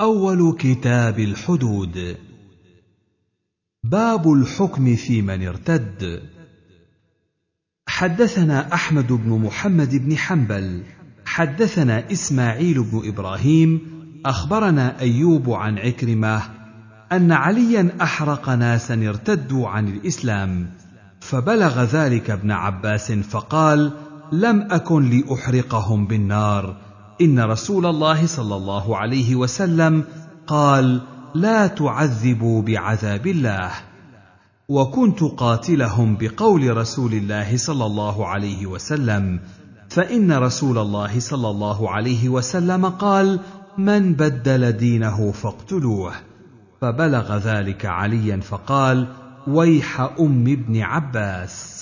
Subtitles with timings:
[0.00, 2.16] أول كتاب الحدود.
[3.84, 6.22] باب الحكم في من ارتد.
[7.88, 10.82] حدثنا أحمد بن محمد بن حنبل.
[11.24, 13.80] حدثنا إسماعيل بن إبراهيم.
[14.26, 16.42] أخبرنا أيوب عن عكرمة
[17.12, 20.70] أن عليا أحرق ناسا ارتدوا عن الإسلام.
[21.20, 23.92] فبلغ ذلك ابن عباس فقال
[24.32, 26.89] لم أكن لأحرقهم بالنار.
[27.20, 30.04] إن رسول الله صلى الله عليه وسلم
[30.46, 31.00] قال
[31.34, 33.70] لا تعذبوا بعذاب الله.
[34.68, 39.40] وكنت قاتلهم بقول رسول الله صلى الله عليه وسلم
[39.88, 43.40] فإن رسول الله صلى الله عليه وسلم قال
[43.78, 46.12] من بدل دينه فاقتلوه.
[46.80, 49.06] فبلغ ذلك عليا فقال
[49.46, 51.79] ويح أم ابن عباس.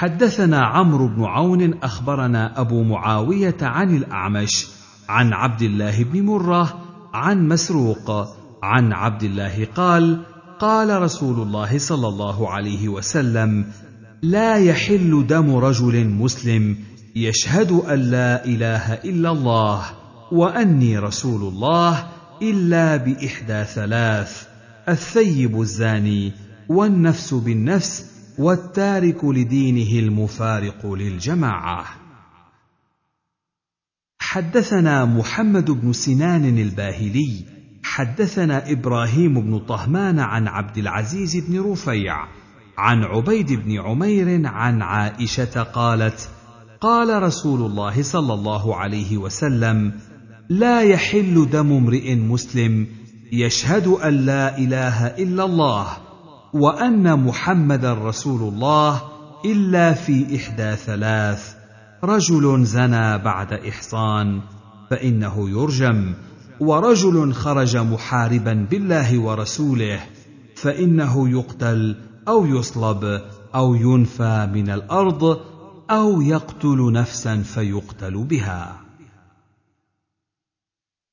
[0.00, 4.66] حدثنا عمرو بن عون أخبرنا أبو معاوية عن الأعمش
[5.08, 6.78] عن عبد الله بن مرة
[7.14, 8.28] عن مسروق
[8.62, 10.22] عن عبد الله قال
[10.58, 13.64] قال رسول الله صلى الله عليه وسلم
[14.22, 16.76] لا يحل دم رجل مسلم
[17.16, 19.82] يشهد أن لا إله إلا الله
[20.32, 22.06] وأني رسول الله
[22.42, 24.46] إلا بإحدى ثلاث
[24.88, 26.32] الثيب الزاني
[26.68, 28.09] والنفس بالنفس
[28.40, 31.84] والتارك لدينه المفارق للجماعة.
[34.18, 37.44] حدثنا محمد بن سنان الباهلي
[37.82, 42.16] حدثنا إبراهيم بن طهمان عن عبد العزيز بن رفيع
[42.78, 46.28] عن عبيد بن عمير عن عائشة قالت
[46.80, 49.92] قال رسول الله صلى الله عليه وسلم
[50.48, 52.86] لا يحل دم امرئ مسلم
[53.32, 56.09] يشهد أن لا إله إلا الله
[56.52, 59.02] وأن محمدا رسول الله
[59.44, 61.54] إلا في إحدى ثلاث.
[62.04, 64.40] رجل زنى بعد إحصان
[64.90, 66.14] فإنه يرجم.
[66.60, 70.00] ورجل خرج محاربا بالله ورسوله
[70.56, 71.96] فإنه يقتل
[72.28, 73.22] أو يصلب
[73.54, 75.40] أو ينفى من الأرض
[75.90, 78.80] أو يقتل نفسا فيقتل بها.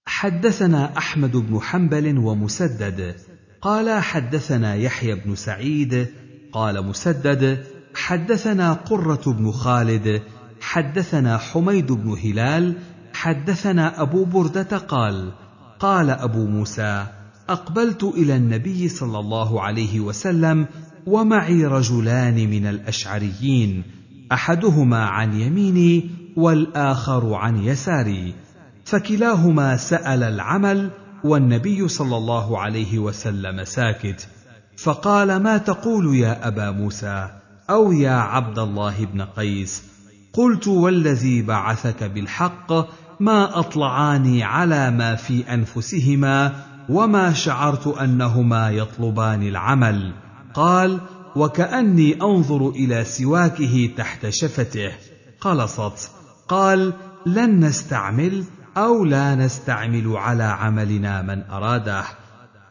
[0.06, 3.16] حدثنا أحمد بن حنبل ومسدد
[3.62, 6.07] قال حدثنا يحيى بن سعيد
[6.51, 7.63] قال مسدد
[7.95, 10.22] حدثنا قرة بن خالد
[10.62, 12.75] حدثنا حميد بن هلال
[13.13, 15.31] حدثنا أبو بردة قال
[15.79, 17.06] قال أبو موسى
[17.50, 20.68] أقبلت إلى النبي صلى الله عليه وسلم
[21.06, 23.84] ومعي رجلان من الأشعريين
[24.31, 28.34] أحدهما عن يميني والآخر عن يساري
[28.85, 30.91] فكلاهما سأل العمل
[31.24, 34.28] والنبي صلى الله عليه وسلم ساكت.
[34.78, 37.30] فقال ما تقول يا أبا موسى
[37.70, 39.84] أو يا عبد الله بن قيس؟
[40.34, 42.74] قلت والذي بعثك بالحق
[43.20, 50.14] ما أطلعاني على ما في أنفسهما وما شعرت أنهما يطلبان العمل.
[50.54, 51.00] قال
[51.36, 54.92] وكأني أنظر إلى سواكه تحت شفته.
[55.42, 56.12] قلصت
[56.48, 56.94] قال
[57.26, 58.44] لن نستعمل
[58.78, 62.04] أو لا نستعمل على عملنا من أراده.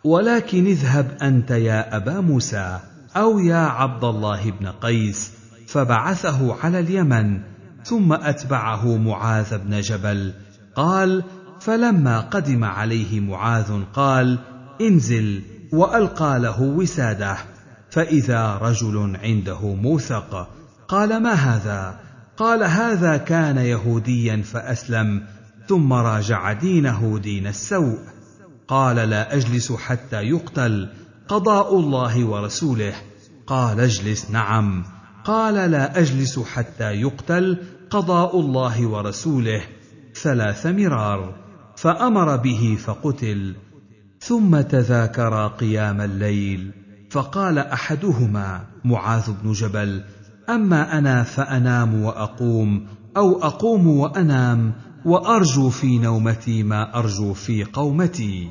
[0.04, 2.80] ولكن اذهب أنت يا أبا موسى
[3.16, 5.32] أو يا عبد الله بن قيس
[5.68, 7.40] فبعثه على اليمن
[7.84, 10.32] ثم أتبعه معاذ بن جبل.
[10.76, 11.24] قال
[11.60, 14.38] فلما قدم عليه معاذ قال
[14.80, 17.36] انزل وألقى له وساده.
[17.90, 20.48] فإذا رجل عنده موثق
[20.88, 22.00] قال ما هذا؟
[22.36, 25.22] قال هذا كان يهوديا فأسلم.
[25.68, 27.98] ثم راجع دينه دين السوء.
[28.68, 30.88] قال لا أجلس حتى يقتل
[31.28, 32.94] قضاء الله ورسوله.
[33.46, 34.84] قال اجلس نعم.
[35.24, 37.58] قال لا أجلس حتى يقتل
[37.90, 39.62] قضاء الله ورسوله.
[40.14, 41.34] ثلاث مرار.
[41.76, 43.54] فأمر به فقتل.
[44.20, 46.72] ثم تذاكرا قيام الليل.
[47.10, 50.02] فقال أحدهما معاذ بن جبل
[50.48, 54.72] أما أنا فأنام وأقوم أو أقوم وأنام
[55.06, 58.50] وأرجو في نومتي ما أرجو في قومتي.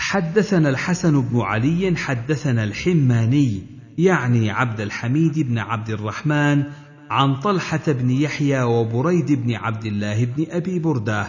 [0.00, 3.62] حدثنا الحسن بن علي حدثنا الحماني
[3.98, 6.64] يعني عبد الحميد بن عبد الرحمن
[7.10, 11.26] عن طلحة بن يحيى وبريد بن عبد الله بن أبي بردة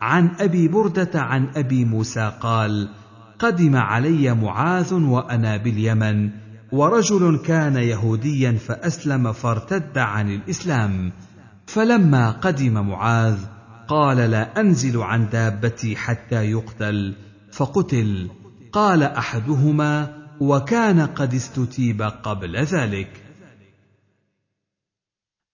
[0.00, 2.88] عن أبي بردة عن أبي موسى قال
[3.38, 6.30] قدم علي معاذ وأنا باليمن
[6.72, 11.12] ورجل كان يهوديا فأسلم فارتد عن الإسلام
[11.68, 13.38] فلما قدم معاذ
[13.88, 17.14] قال لا أنزل عن دابتي حتى يقتل.
[17.52, 18.30] فقتل.
[18.72, 23.24] قال أحدهما وكان قد استتيب قبل ذلك.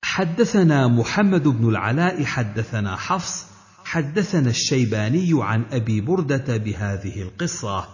[0.05, 3.47] حدثنا محمد بن العلاء حدثنا حفص
[3.85, 7.87] حدثنا الشيباني عن أبي بردة بهذه القصة.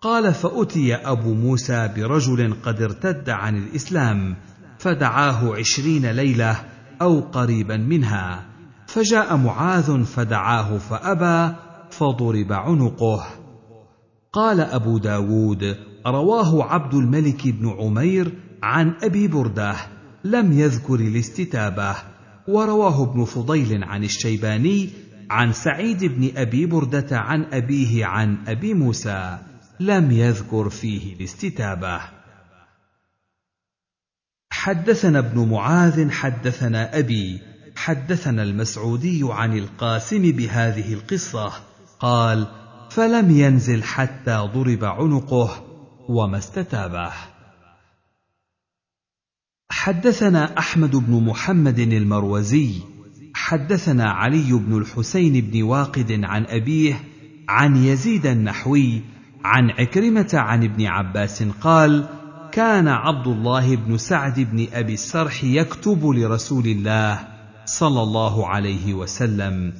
[0.00, 4.36] قال فأتي أبو موسى برجل قد ارتد عن الإسلام
[4.78, 6.69] فدعاه عشرين ليلة
[7.02, 8.46] أو قريبا منها.
[8.86, 11.56] فجاء معاذ فدعاه فأبى
[11.90, 13.26] فضرب عنقه.
[14.32, 15.76] قال أبو داود
[16.06, 18.32] رواه عبد الملك بن عمير
[18.62, 19.76] عن أبي برده
[20.24, 21.96] لم يذكر الاستتابة.
[22.48, 24.88] ورواه ابن فضيل عن الشيباني
[25.30, 29.38] عن سعيد بن أبي بردة عن أبيه عن أبي موسى
[29.80, 32.19] لم يذكر فيه الاستتابة.
[34.52, 37.40] حدثنا ابن معاذ حدثنا أبي
[37.76, 41.52] حدثنا المسعودي عن القاسم بهذه القصة
[42.00, 42.46] قال
[42.90, 45.64] فلم ينزل حتى ضرب عنقه
[46.08, 47.12] وما استتابه.
[49.70, 52.80] حدثنا أحمد بن محمد المروزي
[53.34, 57.00] حدثنا علي بن الحسين بن واقد عن أبيه
[57.48, 59.02] عن يزيد النحوي
[59.44, 62.19] عن عكرمة عن ابن عباس قال
[62.52, 67.20] كان عبد الله بن سعد بن أبي السرح يكتب لرسول الله
[67.64, 69.72] صلى الله عليه وسلم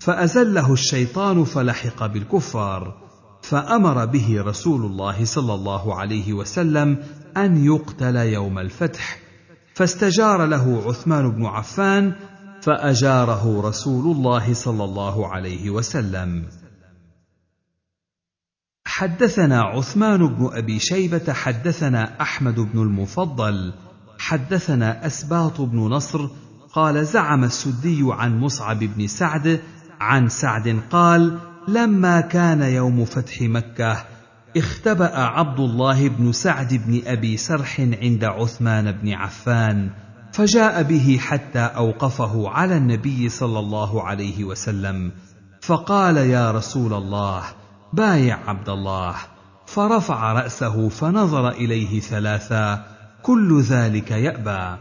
[0.00, 2.94] فأزله الشيطان فلحق بالكفار
[3.42, 6.98] فأمر به رسول الله صلى الله عليه وسلم
[7.36, 9.18] أن يقتل يوم الفتح
[9.74, 12.12] فاستجار له عثمان بن عفان
[12.62, 16.44] فأجاره رسول الله صلى الله عليه وسلم.
[18.84, 23.72] حدثنا عثمان بن أبي شيبة حدثنا أحمد بن المفضل
[24.18, 26.28] حدثنا أسباط بن نصر
[26.72, 29.60] قال زعم السدي عن مصعب بن سعد
[30.00, 31.38] عن سعد قال
[31.68, 34.04] لما كان يوم فتح مكة
[34.56, 39.90] اختبأ عبد الله بن سعد بن أبي سرح عند عثمان بن عفان
[40.32, 45.12] فجاء به حتى أوقفه على النبي صلى الله عليه وسلم
[45.60, 47.42] فقال يا رسول الله
[47.92, 49.14] بايع عبد الله
[49.66, 52.86] فرفع رأسه فنظر إليه ثلاثا
[53.22, 54.76] كل ذلك يأبى.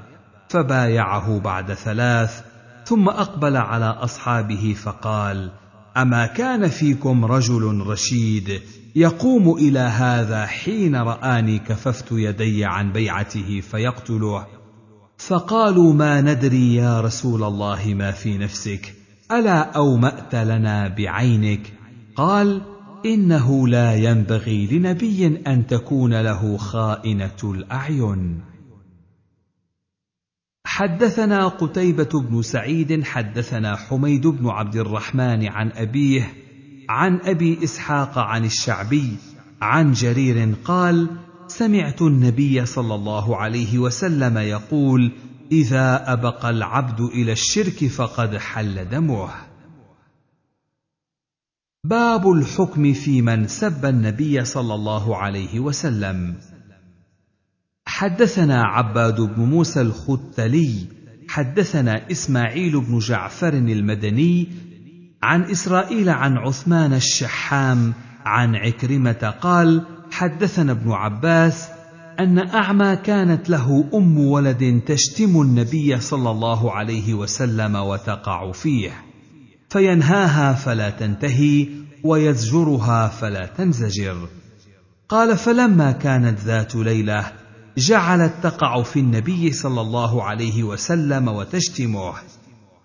[0.51, 2.43] فبايعه بعد ثلاث
[2.85, 5.51] ثم أقبل على أصحابه فقال
[5.97, 8.61] أما كان فيكم رجل رشيد
[8.95, 14.47] يقوم إلى هذا حين رآني كففت يدي عن بيعته فيقتله.
[15.17, 18.93] فقالوا ما ندري يا رسول الله ما في نفسك
[19.31, 21.73] ألا أومأت لنا بعينك؟
[22.15, 22.61] قال
[23.06, 28.42] إنه لا ينبغي لنبي أن تكون له خائنة الأعين
[30.65, 36.33] حدثنا قتيبة بن سعيد حدثنا حميد بن عبد الرحمن عن أبيه
[36.89, 39.15] عن أبي إسحاق عن الشعبي
[39.62, 41.07] عن جرير قال:
[41.47, 45.12] سمعت النبي صلى الله عليه وسلم يقول:
[45.51, 49.50] إذا أبق العبد إلى الشرك فقد حل دمه.
[51.83, 56.36] باب الحكم في من سب النبي صلى الله عليه وسلم.
[57.86, 60.88] حدثنا عباد بن موسى الختلي
[61.30, 64.48] حدثنا إسماعيل بن جعفر المدني
[65.24, 67.94] عن إسرائيل عن عثمان الشحام
[68.25, 71.69] عن عكرمة قال حدثنا ابن عباس
[72.19, 79.10] أن أعمى كانت له أم ولد تشتم النبي صلى الله عليه وسلم وتقع فيه.
[79.71, 81.68] فينهاها فلا تنتهي
[82.04, 84.28] ويزجرها فلا تنزجر.
[85.09, 87.31] قال فلما كانت ذات ليلة
[87.78, 92.13] جعلت تقع في النبي صلى الله عليه وسلم وتشتمه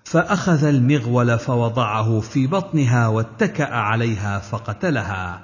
[0.05, 5.41] فأخذ المغول فوضعه في بطنها واتكأ عليها فقتلها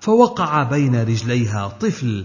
[0.00, 2.24] فوقع بين رجليها طفل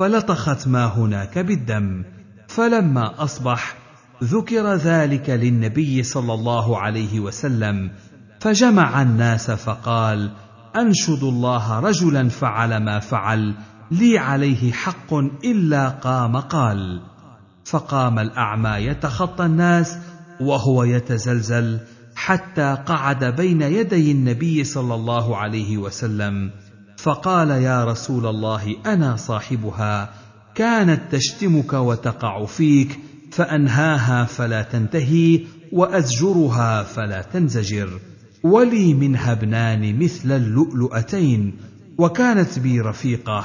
[0.00, 2.04] فلطخت ما هناك بالدم
[2.48, 3.83] فلما أصبح
[4.22, 7.90] ذكر ذلك للنبي صلى الله عليه وسلم
[8.40, 10.30] فجمع الناس فقال
[10.76, 13.54] انشد الله رجلا فعل ما فعل
[13.90, 17.00] لي عليه حق إلا قام قال.
[17.64, 19.96] فقام الأعمى يتخطى الناس
[20.40, 21.80] وهو يتزلزل
[22.16, 26.50] حتى قعد بين يدي النبي صلى الله عليه وسلم.
[26.96, 30.10] فقال يا رسول الله أنا صاحبها
[30.54, 32.98] كانت تشتمك وتقع فيك
[33.34, 35.40] فأنهاها فلا تنتهي
[35.72, 38.00] وأزجرها فلا تنزجر.
[38.42, 41.56] ولي منها ابنان مثل اللؤلؤتين
[41.98, 43.44] وكانت بي رفيقة.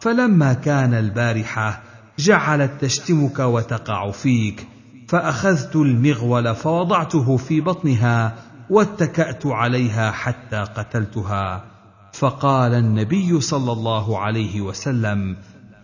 [0.00, 1.82] فلما كان البارحة
[2.18, 4.66] جعلت تشتمك وتقع فيك.
[5.08, 8.34] فأخذت المغول فوضعته في بطنها
[8.70, 11.64] واتكأت عليها حتى قتلتها.
[12.12, 15.36] فقال النبي صلى الله عليه وسلم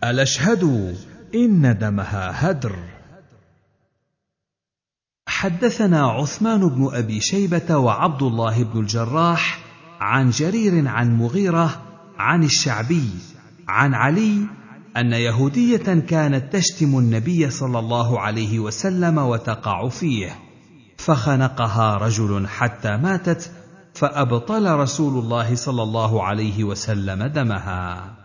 [0.04, 0.92] الا اشهدوا
[1.34, 2.95] إن دمها هدر.
[5.36, 9.58] حدثنا عثمان بن أبي شيبة وعبد الله بن الجراح
[10.00, 11.82] عن جرير عن مغيرة
[12.18, 13.10] عن الشعبي
[13.68, 14.46] عن علي
[14.96, 20.38] أن يهودية كانت تشتم النبي صلى الله عليه وسلم وتقع فيه
[20.96, 23.52] فخنقها رجل حتى ماتت
[23.94, 28.16] فأبطل رسول الله صلى الله عليه وسلم دمها.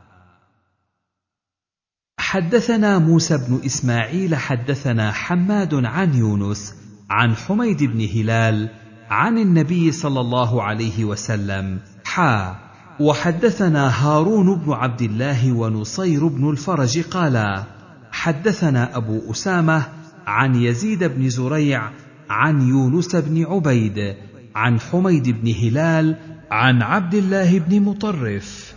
[2.20, 6.81] حدثنا موسى بن إسماعيل حدثنا حماد عن يونس
[7.12, 8.70] عن حميد بن هلال
[9.10, 12.56] عن النبي صلى الله عليه وسلم حا
[13.00, 17.64] وحدثنا هارون بن عبد الله ونصير بن الفرج قالا
[18.12, 19.84] حدثنا أبو أسامة
[20.28, 21.90] عن يزيد بن زريع
[22.30, 24.16] عن يونس بن عبيد
[24.56, 26.18] عن حميد بن هلال
[26.52, 28.74] عن عبد الله بن مطرف.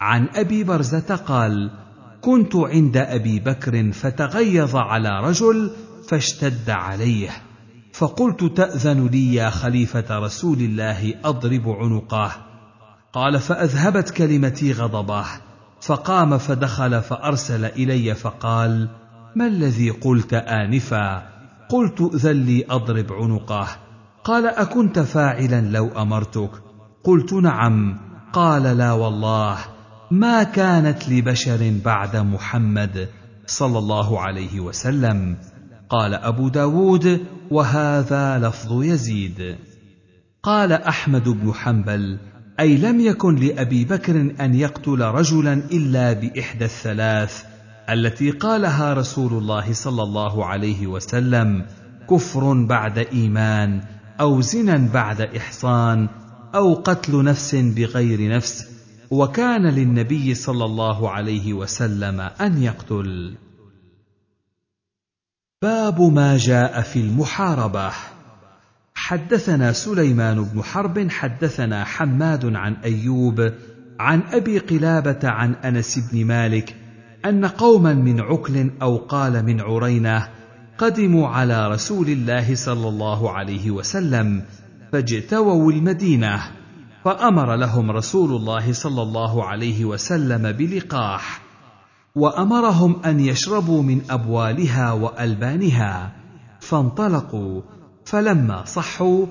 [0.00, 1.70] عن أبي برزة قال
[2.20, 5.70] كنت عند أبي بكر فتغيظ على رجل
[6.08, 7.47] فاشتد عليه.
[7.98, 12.32] فقلت تأذن لي يا خليفة رسول الله أضرب عنقه.
[13.12, 15.24] قال فأذهبت كلمتي غضبه.
[15.80, 18.88] فقام فدخل فأرسل إلي فقال
[19.36, 21.22] ما الذي قلت آنفا؟
[21.68, 23.66] قلت ائذن لي أضرب عنقه.
[24.24, 26.50] قال أكنت فاعلا لو أمرتك؟
[27.04, 28.00] قلت نعم.
[28.32, 29.56] قال لا والله.
[30.10, 33.08] ما كانت لبشر بعد محمد
[33.46, 35.36] صلى الله عليه وسلم.
[35.90, 39.56] قال أبو داود وهذا لفظ يزيد.
[40.42, 42.18] قال أحمد بن حنبل
[42.60, 47.44] أي لم يكن لأبي بكر أن يقتل رجلا إلا بإحدى الثلاث
[47.90, 51.66] التي قالها رسول الله صلى الله عليه وسلم
[52.10, 53.80] كفر بعد إيمان
[54.20, 56.08] أو زنا بعد إحصان
[56.54, 58.66] أو قتل نفس بغير نفس
[59.10, 63.34] وكان للنبي صلى الله عليه وسلم أن يقتل.
[65.62, 67.90] باب ما جاء في المحاربة.
[68.94, 73.52] حدثنا سليمان بن حرب حدثنا حماد عن أيوب
[74.00, 76.76] عن أبي قلابة عن أنس بن مالك
[77.24, 80.28] أن قوما من عكل أو قال من عرينة
[80.78, 84.42] قدموا على رسول الله صلى الله عليه وسلم
[84.92, 86.42] فاجتووا المدينة
[87.04, 91.47] فأمر لهم رسول الله صلى الله عليه وسلم بلقاح.
[92.18, 96.12] وأمرهم أن يشربوا من أبوالها وألبانها
[96.60, 97.62] فانطلقوا.
[98.04, 99.26] فلما صحوا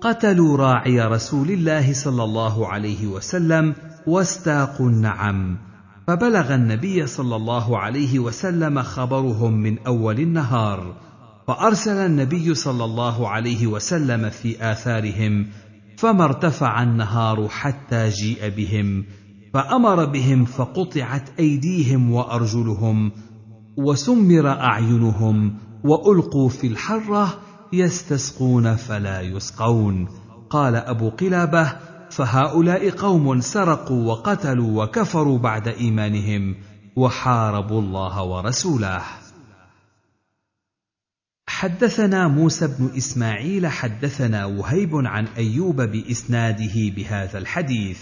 [0.00, 3.74] قتلوا راعي رسول الله صلى الله عليه وسلم
[4.06, 5.58] واستاقوا النعم.
[6.06, 10.94] فبلغ النبي صلى الله عليه وسلم خبرهم من أول النهار.
[11.48, 15.46] فأرسل النبي صلى الله عليه وسلم في آثارهم
[15.96, 19.04] فما ارتفع النهار حتى جيء بهم.
[19.54, 23.12] فأمر بهم فقطعت أيديهم وأرجلهم
[23.76, 27.40] وسمر أعينهم وألقوا في الحرة
[27.72, 30.08] يستسقون فلا يسقون.
[30.50, 31.72] قال أبو قلابة
[32.10, 36.54] فهؤلاء قوم سرقوا وقتلوا وكفروا بعد إيمانهم
[36.96, 39.02] وحاربوا الله ورسوله.
[41.48, 48.00] حدثنا موسى بن إسماعيل حدثنا وهيب عن أيوب بإسناده بهذا الحديث.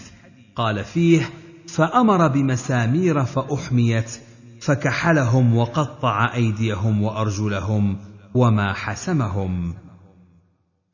[0.55, 1.29] قال فيه
[1.71, 4.19] فأمر بمسامير فأحميت
[4.61, 7.97] فكحلهم وقطع أيديهم وأرجلهم
[8.33, 9.73] وما حسمهم.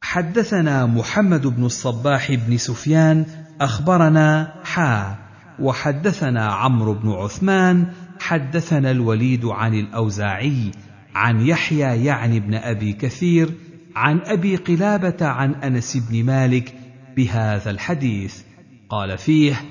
[0.01, 3.25] حدثنا محمد بن الصباح بن سفيان
[3.61, 5.15] أخبرنا حا
[5.59, 7.87] وحدثنا عمرو بن عثمان
[8.19, 10.71] حدثنا الوليد عن الأوزاعي
[11.15, 13.53] عن يحيى يعني بن أبي كثير
[13.95, 16.73] عن أبي قلابة عن أنس بن مالك
[17.15, 18.41] بهذا الحديث.
[18.89, 19.61] قال فيه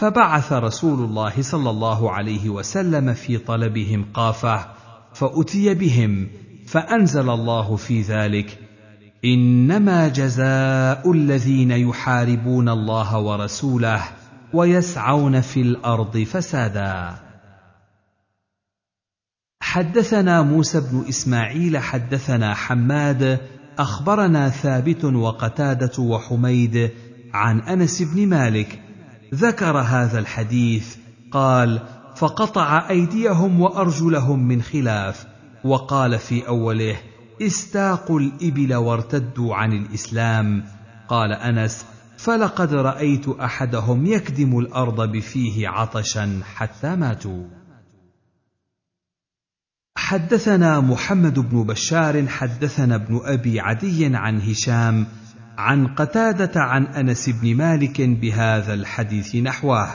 [0.00, 4.66] فبعث رسول الله صلى الله عليه وسلم في طلبهم قافة
[5.14, 6.28] فأتي بهم
[6.66, 8.58] فأنزل الله في ذلك
[9.24, 14.02] إنما جزاء الذين يحاربون الله ورسوله
[14.52, 17.14] ويسعون في الأرض فسادا.
[19.62, 23.40] حدثنا موسى بن إسماعيل حدثنا حماد
[23.78, 26.90] أخبرنا ثابت وقتادة وحميد
[27.34, 28.89] عن أنس بن مالك
[29.34, 30.96] ذكر هذا الحديث
[31.30, 31.80] قال
[32.16, 35.26] فقطع أيديهم وأرجلهم من خلاف
[35.64, 36.96] وقال في أوله
[37.42, 40.64] استاقوا الإبل وارتدوا عن الإسلام.
[41.08, 41.86] قال أنس
[42.18, 47.44] فلقد رأيت أحدهم يكدم الأرض بفيه عطشا حتى ماتوا.
[49.96, 55.06] حدثنا محمد بن بشار حدثنا ابن أبي عدي عن هشام
[55.60, 59.88] عن قتادة عن أنس بن مالك بهذا الحديث نحوه.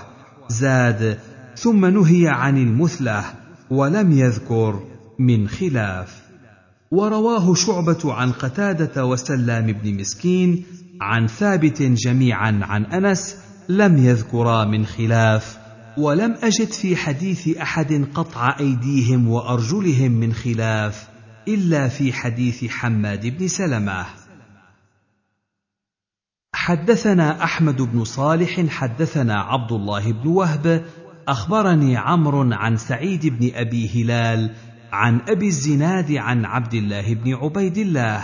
[0.49, 1.19] زاد
[1.55, 3.23] ثم نهي عن المثلة
[3.69, 4.83] ولم يذكر
[5.19, 6.21] من خلاف.
[6.91, 10.63] ورواه شعبة عن قتادة وسلام بن مسكين
[11.01, 13.35] عن ثابت جميعا عن أنس
[13.69, 15.57] لم يذكرا من خلاف.
[15.97, 21.07] ولم أجد في حديث أحد قطع أيديهم وأرجلهم من خلاف
[21.47, 24.24] إلا في حديث حماد بن سلمة.
[26.65, 30.85] حدثنا أحمد بن صالح حدثنا عبد الله بن وهب
[31.27, 34.51] أخبرني عمرو عن سعيد بن أبي هلال
[34.91, 38.21] عن أبي الزناد عن عبد الله بن عبيد الله.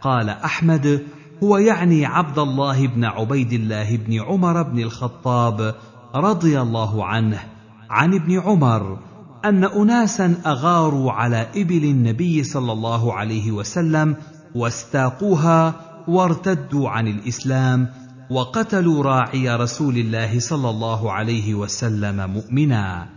[0.00, 1.02] قال أحمد
[1.42, 5.74] هو يعني عبد الله بن عبيد الله بن عمر بن الخطاب
[6.14, 7.38] رضي الله عنه
[7.90, 8.98] عن ابن عمر
[9.44, 14.16] أن اناسا أغاروا على إبل النبي صلى الله عليه وسلم
[14.54, 17.88] واستاقوها وارتدوا عن الإسلام
[18.30, 23.08] وقتلوا راعي رسول الله صلى الله عليه وسلم مؤمنا.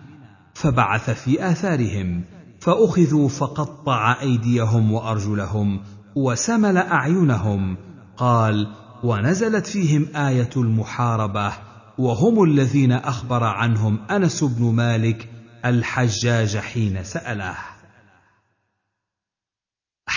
[0.53, 2.23] فبعث في آثارهم
[2.59, 5.81] فأخذوا فقطع أيديهم وأرجلهم
[6.15, 7.77] وسمل أعينهم.
[8.17, 8.67] قال
[9.03, 11.51] ونزلت فيهم آية المحاربة
[11.97, 15.29] وهم الذين أخبر عنهم أنس بن مالك
[15.65, 17.74] الحجاج حين سأله.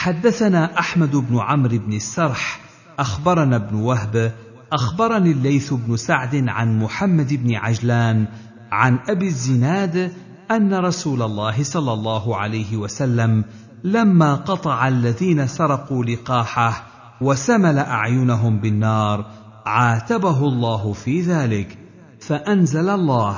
[0.09, 2.61] حدثنا أحمد بن عمرو بن السرح
[2.99, 4.33] أخبرنا ابن وهب
[4.73, 8.27] أخبرني الليث بن سعد عن محمد بن عجلان
[8.73, 10.13] عن أبي الزناد
[10.51, 13.45] أن رسول الله صلى الله عليه وسلم
[13.85, 16.87] لما قطع الذين سرقوا لقاحه
[17.21, 19.27] وسمل أعينهم بالنار
[19.67, 21.79] عاتبه الله في ذلك
[22.21, 23.37] فأنزل الله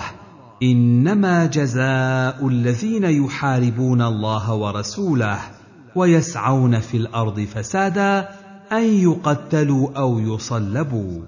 [0.62, 5.59] إنما جزاء الذين يحاربون الله ورسوله.
[5.96, 8.28] ويسعون في الأرض فسادا
[8.72, 11.22] أن يقتلوا أو يصلبوا.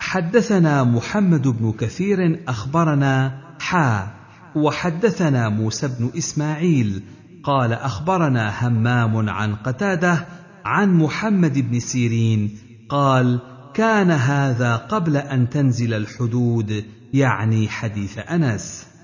[0.00, 4.16] حدثنا محمد بن كثير أخبرنا حا
[4.56, 7.02] وحدثنا موسى بن إسماعيل
[7.44, 10.26] قال أخبرنا همام عن قتادة
[10.64, 13.40] عن محمد بن سيرين قال
[13.74, 18.95] كان هذا قبل أن تنزل الحدود يعني حديث أنس.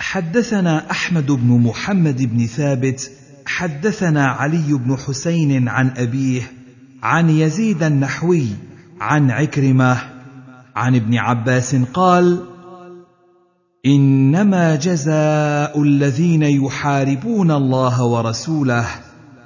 [0.00, 3.10] حدثنا أحمد بن محمد بن ثابت
[3.46, 6.42] حدثنا علي بن حسين عن أبيه
[7.02, 8.46] عن يزيد النحوي
[9.00, 9.98] عن عكرمة
[10.76, 12.44] عن ابن عباس قال
[13.86, 18.86] إنما جزاء الذين يحاربون الله ورسوله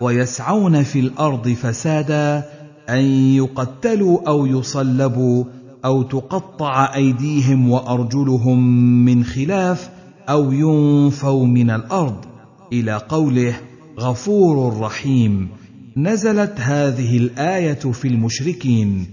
[0.01, 2.45] ويسعون في الأرض فسادا
[2.89, 5.45] أن يقتلوا أو يصلبوا
[5.85, 8.59] أو تقطع أيديهم وأرجلهم
[9.05, 9.91] من خلاف
[10.33, 12.25] أو ينفوا من الأرض.
[12.73, 13.61] إلى قوله
[14.01, 15.49] غفور رحيم.
[15.97, 19.07] نزلت هذه الآية في المشركين.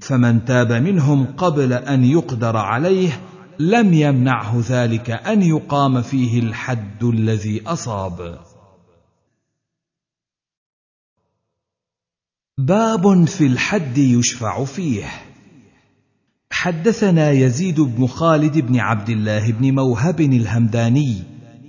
[0.00, 3.20] فمن تاب منهم قبل أن يقدر عليه
[3.58, 8.38] لم يمنعه ذلك أن يقام فيه الحد الذي أصاب.
[12.58, 15.33] باب في الحد يشفع فيه.
[16.50, 21.22] حدثنا يزيد بن خالد بن عبد الله بن موهب الهمداني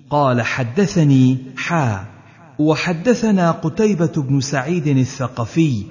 [0.09, 2.05] قال حدثني حا
[2.59, 5.83] وحدثنا قتيبة بن سعيد الثقفي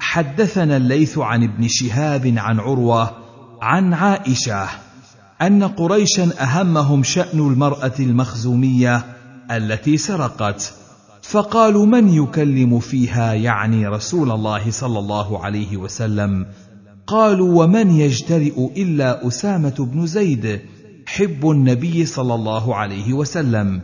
[0.00, 3.10] حدثنا الليث عن ابن شهاب عن عروة
[3.62, 4.68] عن عائشة
[5.42, 9.04] أن قريشا أهمهم شأن المرأة المخزومية
[9.50, 10.74] التي سرقت
[11.22, 16.46] فقالوا من يكلم فيها يعني رسول الله صلى الله عليه وسلم؟
[17.10, 20.60] قالوا ومن يجترئ إلا أسامة بن زيد
[21.06, 23.80] حب النبي صلى الله عليه وسلم.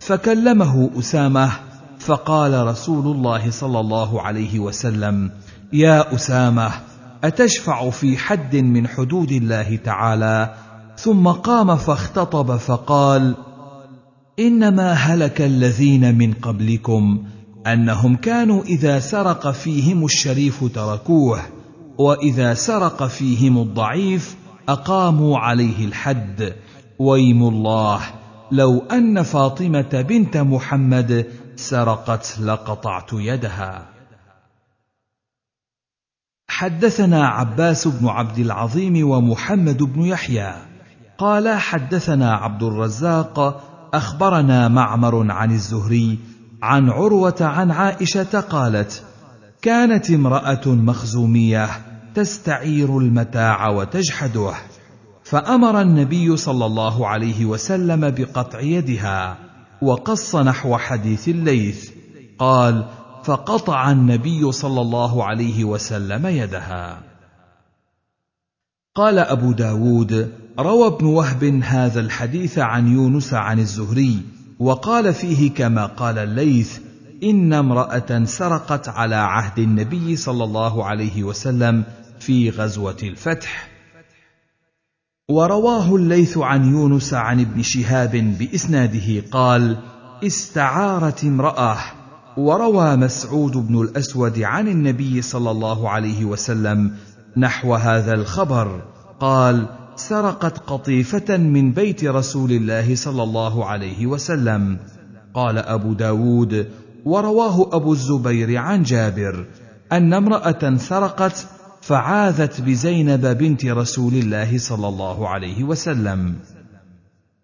[0.00, 1.50] فكلمه أسامة
[1.98, 5.30] فقال رسول الله صلى الله عليه وسلم
[5.72, 6.70] يا أسامة
[7.24, 10.54] أتشفع في حد من حدود الله تعالى؟
[10.96, 13.34] ثم قام فاختطب فقال
[14.38, 17.22] إنما هلك الذين من قبلكم
[17.66, 21.40] أنهم كانوا إذا سرق فيهم الشريف تركوه.
[21.98, 24.36] وإذا سرق فيهم الضعيف
[24.68, 26.54] أقاموا عليه الحد.
[26.98, 28.00] ويم الله
[28.50, 31.26] لو أن فاطمة بنت محمد
[31.56, 33.86] سرقت لقطعت يدها.
[36.48, 40.54] حدثنا عباس بن عبد العظيم ومحمد بن يحيى.
[41.18, 43.62] قال حدثنا عبد الرزاق
[43.94, 46.18] أخبرنا معمر عن الزهري
[46.62, 49.04] عن عروة عن عائشة قالت
[49.62, 51.68] كانت امرأة مخزومية
[52.14, 54.54] تستعير المتاع وتجحده.
[55.24, 59.38] فأمر النبي صلى الله عليه وسلم بقطع يدها
[59.82, 61.90] وقص نحو حديث الليث.
[62.38, 62.84] قال
[63.24, 66.98] فقطع النبي صلى الله عليه وسلم يدها.
[68.94, 74.22] قال أبو داود روى ابن وهب هذا الحديث عن يونس عن الزهري
[74.58, 76.78] وقال فيه كما قال الليث
[77.22, 81.84] إن امرأة سرقت على عهد النبي صلى الله عليه وسلم
[82.20, 83.68] في غزوة الفتح.
[85.28, 89.76] ورواه الليث عن يونس عن ابن شهاب بإسناده قال
[90.24, 91.76] استعارت امرأة
[92.36, 96.96] وروى مسعود بن الأسود عن النبي صلى الله عليه وسلم
[97.36, 98.82] نحو هذا الخبر
[99.20, 104.78] قال سرقت قطيفة من بيت رسول الله صلى الله عليه وسلم
[105.34, 106.68] قال أبو داود
[107.04, 109.46] ورواه أبو الزبير عن جابر
[109.92, 111.46] أن امرأة سرقت
[111.80, 116.34] فعاذت بزينب بنت رسول الله صلى الله عليه وسلم.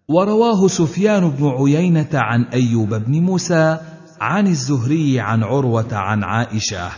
[0.07, 3.77] ورواه سفيان بن عيينة عن أيوب بن موسى
[4.21, 6.89] عن الزهري عن عروة عن عائشة.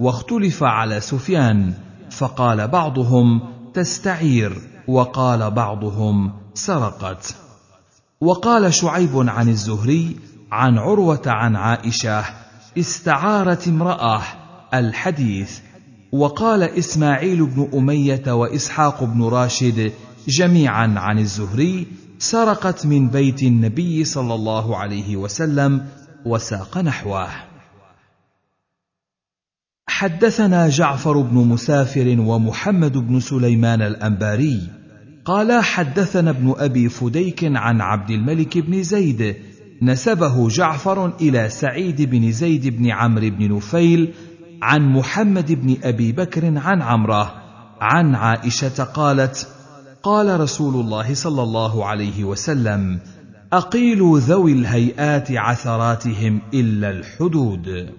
[0.00, 1.72] واختلف على سفيان
[2.10, 3.40] فقال بعضهم
[3.74, 4.52] تستعير
[4.88, 7.34] وقال بعضهم سرقت.
[8.20, 10.16] وقال شعيب عن الزهري
[10.52, 12.24] عن عروة عن عائشة
[12.78, 14.22] استعارت امرأة
[14.74, 15.58] الحديث
[16.12, 19.92] وقال إسماعيل بن أمية وإسحاق بن راشد
[20.28, 21.86] جميعا عن الزهري
[22.18, 25.86] سرقت من بيت النبي صلى الله عليه وسلم
[26.24, 27.28] وساق نحوه.
[29.86, 34.70] حدثنا جعفر بن مسافر ومحمد بن سليمان الأنباري
[35.24, 39.51] قال حدثنا ابن أبي فديك عن عبد الملك بن زيد
[39.82, 44.14] نسبه جعفر إلى سعيد بن زيد بن عمرو بن نفيل
[44.62, 47.34] عن محمد بن أبي بكر عن عمره
[47.80, 49.48] عن عائشة قالت
[50.02, 53.00] قال رسول الله صلى الله عليه وسلم
[53.52, 57.90] اقيلوا ذوي الهيئات عثراتهم إلا الحدود.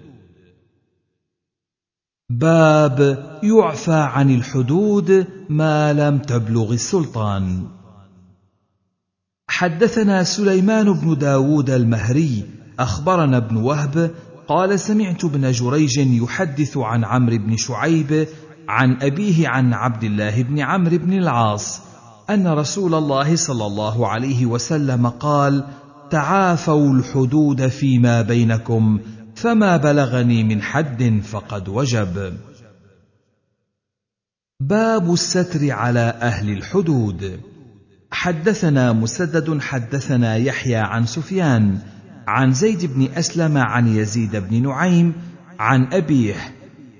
[2.30, 2.98] باب
[3.42, 7.66] يعفى عن الحدود ما لم تبلغ السلطان.
[9.48, 12.44] حدثنا سليمان بن داود المهري
[12.78, 14.10] أخبرنا ابن وهب
[14.48, 18.26] قال سمعت ابن جريج يحدث عن عمرو بن شعيب
[18.68, 21.80] عن أبيه عن عبد الله بن عمرو بن العاص
[22.30, 25.64] أن رسول الله صلى الله عليه وسلم قال
[26.10, 29.00] تعافوا الحدود فيما بينكم
[29.34, 32.34] فما بلغني من حد فقد وجب.
[34.60, 37.40] باب الستر على أهل الحدود.
[38.14, 41.78] حدثنا مسدد حدثنا يحيى عن سفيان
[42.26, 45.12] عن زيد بن أسلم عن يزيد بن نعيم
[45.58, 46.34] عن أبيه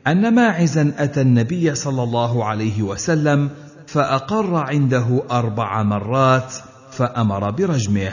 [0.07, 3.50] أن ماعزا أتى النبي صلى الله عليه وسلم
[3.87, 6.55] فأقر عنده أربع مرات
[6.90, 8.12] فأمر برجمه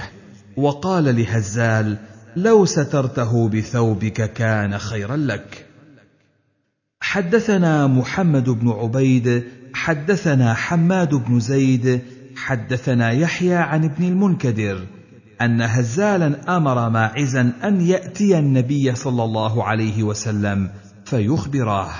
[0.57, 1.97] وقال لهزال
[2.35, 5.65] لو سترته بثوبك كان خيرا لك.
[7.01, 12.01] حدثنا محمد بن عبيد حدثنا حماد بن زيد
[12.41, 14.87] حدثنا يحيى عن ابن المنكدر
[15.41, 20.69] أن هزالا أمر ماعزا أن يأتي النبي صلى الله عليه وسلم
[21.05, 21.91] فيخبراه.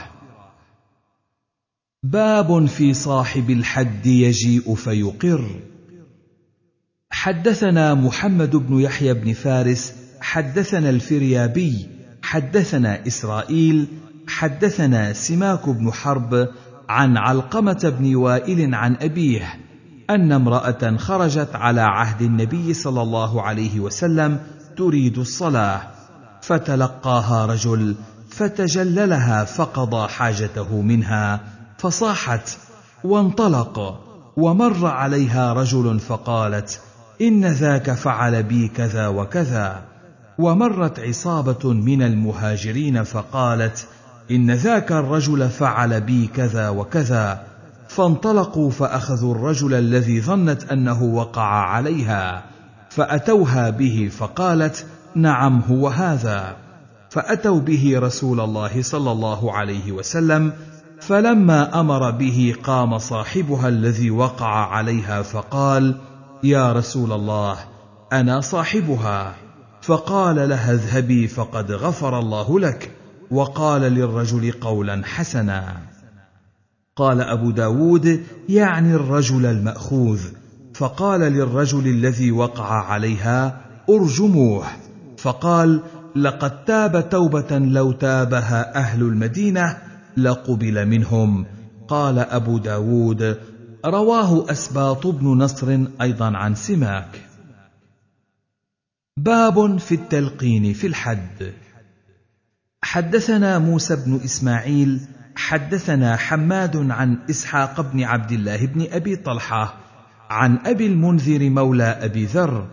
[2.04, 5.50] باب في صاحب الحد يجيء فيقر.
[7.12, 11.88] حدثنا محمد بن يحيى بن فارس حدثنا الفريابي
[12.24, 13.88] حدثنا إسرائيل
[14.28, 16.48] حدثنا سماك بن حرب
[16.90, 19.71] عن علقمة بن وائل عن أبيه
[20.16, 24.40] أن امرأة خرجت على عهد النبي صلى الله عليه وسلم
[24.78, 25.82] تريد الصلاة
[26.42, 27.96] فتلقاها رجل
[28.30, 31.40] فتجللها فقضى حاجته منها
[31.78, 32.58] فصاحت
[33.04, 34.00] وانطلق
[34.38, 36.80] ومر عليها رجل فقالت
[37.22, 39.82] إن ذاك فعل بي كذا وكذا.
[40.38, 43.88] ومرت عصابة من المهاجرين فقالت
[44.32, 47.51] إن ذاك الرجل فعل بي كذا وكذا.
[47.96, 52.44] فانطلقوا فأخذوا الرجل الذي ظنت أنه وقع عليها
[52.90, 56.56] فأتوها به فقالت نعم هو هذا.
[57.10, 60.54] فأتوا به رسول الله صلى الله عليه وسلم
[61.00, 65.96] فلما أمر به قام صاحبها الذي وقع عليها فقال
[66.44, 67.58] يا رسول الله
[68.14, 69.36] أنا صاحبها.
[69.82, 72.92] فقال لها اذهبي فقد غفر الله لك.
[73.32, 75.91] وقال للرجل قولا حسنا.
[76.96, 80.22] قال أبو داود يعني الرجل المأخوذ.
[80.74, 84.66] فقال للرجل الذي وقع عليها أرجموه.
[85.18, 85.82] فقال
[86.16, 89.78] لقد تاب توبة لو تابها أهل المدينة
[90.18, 91.46] لقبل منهم.
[91.88, 93.38] قال أبو داود
[93.86, 97.22] رواه أسباط بن نصر أيضا عن سماك.
[99.18, 101.54] باب في التلقين في الحد.
[102.84, 105.02] حدثنا موسى بن إسماعيل
[105.36, 109.74] حدثنا حماد عن إسحاق بن عبد الله بن أبي طلحة
[110.30, 112.68] عن أبي المنذر مولى أبي ذر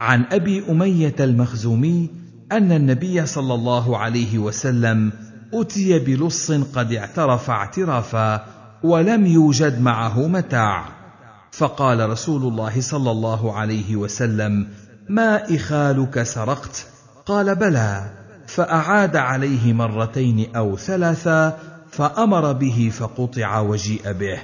[0.00, 2.10] عن أبي أمية المخزومي
[2.52, 5.12] أن النبي صلى الله عليه وسلم
[5.54, 8.46] أتي بلص قد اعترف اعترافا
[8.82, 10.88] ولم يوجد معه متاع.
[11.52, 14.68] فقال رسول الله صلى الله عليه وسلم
[15.08, 16.86] ما إخالك سرقت؟
[17.26, 18.10] قال بلى.
[18.46, 21.58] فأعاد عليه مرتين أو ثلاثا
[21.92, 24.38] فأمر به فقطع وجيء به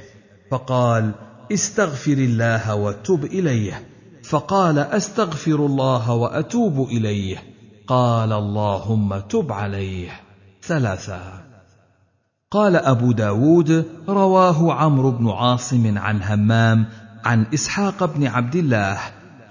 [0.51, 1.13] فقال
[1.53, 3.87] استغفر الله وتب إليه.
[4.23, 7.43] فقال أستغفر الله وأتوب إليه.
[7.87, 10.11] قال اللهم تب عليه.
[10.63, 11.49] ثلاثا
[12.51, 16.87] قال أبو داود رواه عمرو بن عاصم عن همام
[17.25, 18.99] عن إسحاق بن عبد الله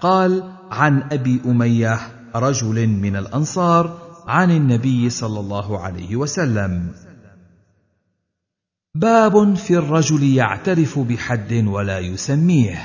[0.01, 1.99] قال عن أبي أمية
[2.35, 6.93] رجل من الأنصار عن النبي صلى الله عليه وسلم.
[8.99, 12.77] باب في الرجل يعترف بحد ولا يسميه.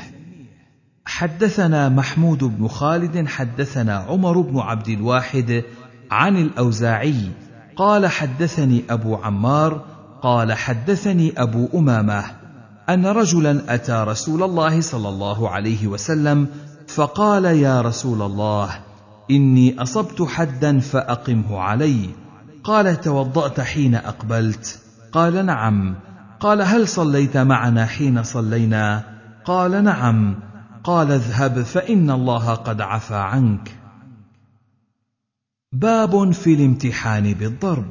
[1.05, 5.65] حدثنا محمود بن خالد حدثنا عمر بن عبد الواحد
[6.11, 7.31] عن الأوزاعي
[7.77, 9.85] قال حدثني أبو عمار
[10.23, 12.25] قال حدثني أبو أمامة
[12.89, 16.47] أن رجلا أتى رسول الله صلى الله عليه وسلم
[16.89, 18.71] فقال يا رسول الله
[19.31, 22.09] إني أصبت حدا فأقمه علي.
[22.65, 24.83] قال توضأت حين أقبلت.
[25.13, 25.95] قال نعم.
[26.41, 29.05] قال هل صليت معنا حين صلينا؟
[29.45, 30.37] قال نعم.
[30.85, 33.77] قال اذهب فإن الله قد عفى عنك.
[35.73, 37.91] باب في الامتحان بالضرب.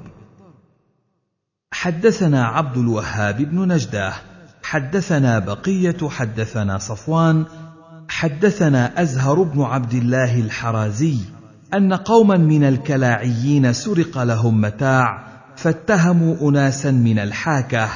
[1.73, 4.13] حدثنا عبد الوهاب بن نجده
[4.63, 7.45] حدثنا بقية حدثنا صفوان.
[8.09, 11.17] حدثنا أزهر بن عبد الله الحرازي
[11.73, 15.30] أن قوما من الكلاعيين سرق لهم متاع
[15.61, 17.89] فاتهموا اناسا من الحاكة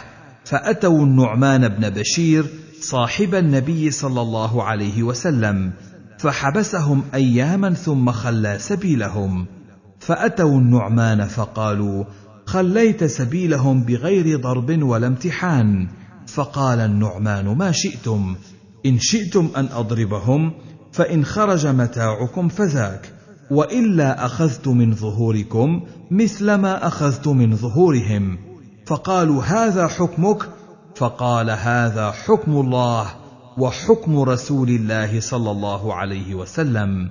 [0.45, 2.45] فأتوا النعمان بن بشير
[2.81, 5.71] صاحب النبي صلى الله عليه وسلم
[6.19, 9.45] فحبسهم اياما ثم خلى سبيلهم.
[9.99, 12.03] فأتوا النعمان فقالوا
[12.45, 15.87] خليت سبيلهم بغير ضرب ولا امتحان
[16.27, 18.35] فقال النعمان ما شئتم
[18.85, 20.53] إن شئتم أن أضربهم
[20.91, 23.14] فإن خرج متاعكم فذاك
[23.51, 25.81] وإلا أخذت من ظهوركم
[26.11, 28.37] مثل ما أخذت من ظهورهم.
[28.85, 30.49] فقالوا هذا حكمك؟
[30.95, 33.07] فقال هذا حكم الله
[33.57, 37.09] وحكم رسول الله صلى الله عليه وسلم.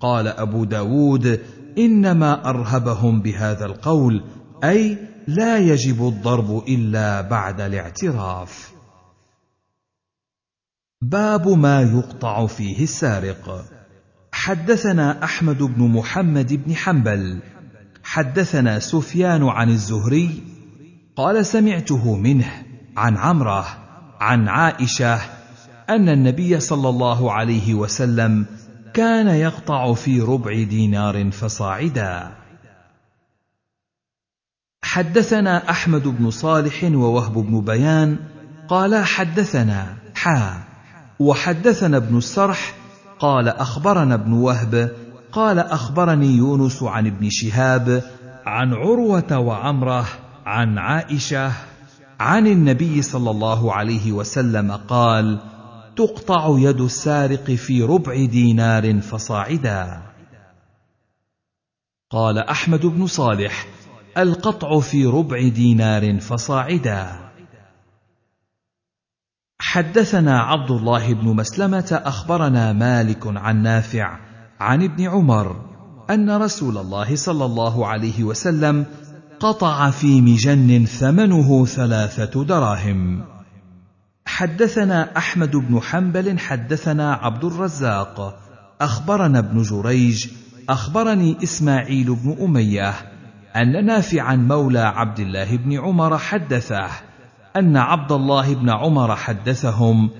[0.00, 1.40] قال أبو داود
[1.78, 4.24] إنما أرهبهم بهذا القول
[4.64, 8.72] أي لا يجب الضرب إلا بعد الاعتراف.
[11.02, 13.75] باب ما يقطع فيه السارق.
[14.46, 17.38] حدثنا أحمد بن محمد بن حنبل.
[18.04, 20.42] حدثنا سفيان عن الزهري.
[21.16, 22.52] قال سمعته منه
[22.96, 23.66] عن عمرة
[24.20, 25.20] عن عائشة
[25.90, 28.46] أن النبي صلى الله عليه وسلم
[28.94, 32.32] كان يقطع في ربع دينار فصاعدا.
[34.82, 38.18] حدثنا أحمد بن صالح ووهب بن بيان
[38.68, 40.62] قالا حدثنا حا
[41.18, 42.85] وحدثنا ابن السرح
[43.18, 44.92] قال أخبرنا ابن وهب
[45.32, 48.02] قال أخبرني يونس عن ابن شهاب
[48.46, 50.06] عن عروة وعمرة
[50.46, 51.52] عن عائشة
[52.20, 55.38] عن النبي صلى الله عليه وسلم قال
[55.96, 60.02] تقطع يد السارق في ربع دينار فصاعدا.
[62.10, 63.66] قال أحمد بن صالح
[64.18, 67.25] القطع في ربع دينار فصاعدا.
[69.76, 74.18] حدثنا عبد الله بن مسلمة أخبرنا مالك عن نافع
[74.60, 75.56] عن ابن عمر
[76.10, 78.86] أن رسول الله صلى الله عليه وسلم
[79.40, 83.24] قطع في مجن ثمنه ثلاثة دراهم.
[84.26, 88.38] حدثنا أحمد بن حنبل حدثنا عبد الرزاق.
[88.80, 90.26] أخبرنا ابن جريج
[90.68, 92.94] أخبرني إسماعيل بن أمية
[93.56, 96.88] أن نافعا مولى عبد الله بن عمر حدثه
[97.56, 100.10] أن عبد الله بن عمر حدثهم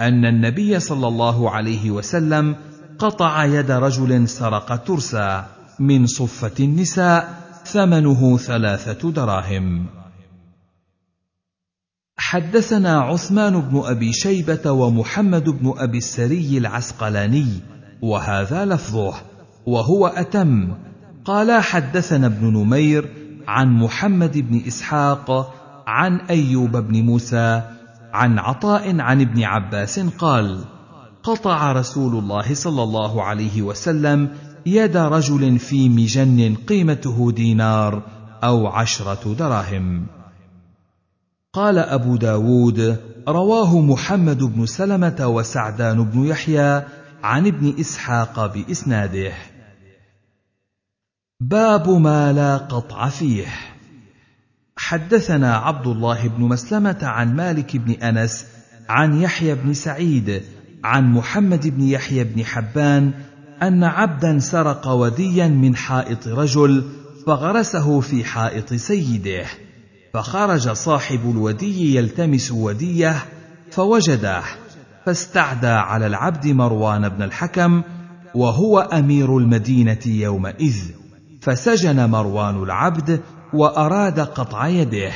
[0.00, 2.56] أن النبي صلى الله عليه وسلم
[2.98, 5.46] قطع يد رجل سرق ترسا
[5.80, 9.86] من صفة النساء ثمنه ثلاثة دراهم.
[12.16, 17.46] حدثنا عثمان بن أبي شيبة ومحمد بن أبي السري العسقلاني
[18.02, 19.14] وهذا لفظه
[19.66, 20.74] وهو أتم.
[21.24, 23.08] قالا حدثنا ابن نمير
[23.48, 25.59] عن محمد بن إسحاق
[25.90, 27.62] عن أيوب بن موسى
[28.12, 30.64] عن عطاء عن ابن عباس قال
[31.22, 34.28] قطع رسول الله صلى الله عليه وسلم
[34.66, 38.02] يد رجل في مجن قيمته دينار
[38.44, 40.06] أو عشرة دراهم.
[41.52, 42.96] قال أبو داود
[43.28, 46.82] رواه محمد بن سلمة وسعدان بن يحيى
[47.22, 49.32] عن ابن إسحاق بإسناده.
[51.40, 53.46] باب ما لا قطع فيه.
[54.82, 58.46] حدثنا عبد الله بن مسلمة عن مالك بن أنس
[58.88, 60.42] عن يحيى بن سعيد
[60.84, 63.12] عن محمد بن يحيى بن حبان
[63.62, 66.84] أن عبدا سرق وديا من حائط رجل
[67.26, 69.46] فغرسه في حائط سيده.
[70.14, 73.24] فخرج صاحب الودي يلتمس وديه
[73.70, 74.42] فوجده
[75.06, 77.82] فاستعدى على العبد مروان بن الحكم
[78.34, 80.76] وهو أمير المدينة يومئذ.
[81.40, 83.20] فسجن مروان العبد
[83.54, 85.12] وأراد قطع يده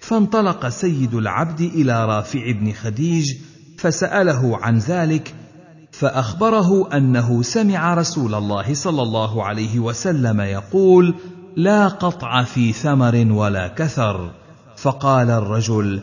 [0.00, 3.34] فانطلق سيد العبد إلى رافع بن خديج
[3.78, 5.34] فسأله عن ذلك
[5.92, 11.14] فأخبره أنه سمع رسول الله صلى الله عليه وسلم يقول
[11.56, 14.30] لا قطع في ثمر ولا كثر
[14.76, 16.00] فقال الرجل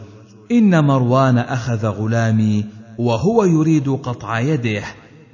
[0.52, 2.66] إن مروان أخذ غلامي
[2.98, 4.84] وهو يريد قطع يده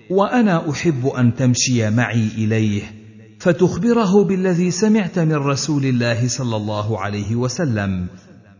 [0.10, 3.01] وأنا أحب أن تمشي معي إليه
[3.42, 8.08] فتخبره بالذي سمعت من رسول الله صلى الله عليه وسلم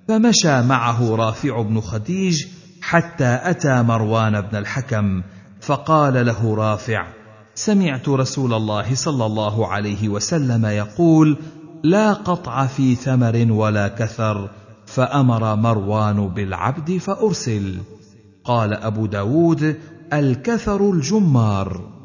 [0.08, 2.46] فمشى معه رافع بن خديج
[2.82, 5.22] حتى أتى مروان بن الحكم
[5.62, 7.08] فقال له رافع
[7.56, 11.38] سمعت رسول الله صلى الله عليه وسلم يقول
[11.84, 14.50] لا قطع في ثمر ولا كثر
[14.86, 17.78] فأمر مروان بالعبد فأرسل.
[18.44, 19.76] قال أبو داود
[20.14, 22.01] الكثر الجمار.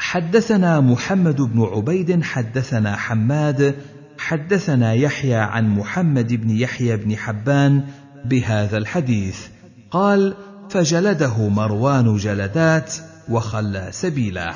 [0.00, 3.74] حدثنا محمد بن عبيد حدثنا حماد
[4.18, 7.84] حدثنا يحيى عن محمد بن يحيى بن حبان
[8.24, 9.46] بهذا الحديث.
[9.90, 10.36] قال
[10.70, 12.94] فجلده مروان جلدات
[13.28, 14.54] وخلى سبيله.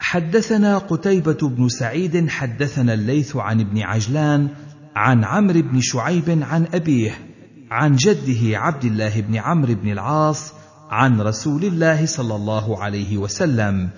[0.00, 4.48] حدثنا قتيبة بن سعيد حدثنا الليث عن ابن عجلان
[4.96, 7.18] عن عمرو بن شعيب عن أبيه
[7.70, 10.52] عن جده عبد الله بن عمرو بن العاص
[10.90, 13.88] عن رسول الله صلى الله عليه وسلم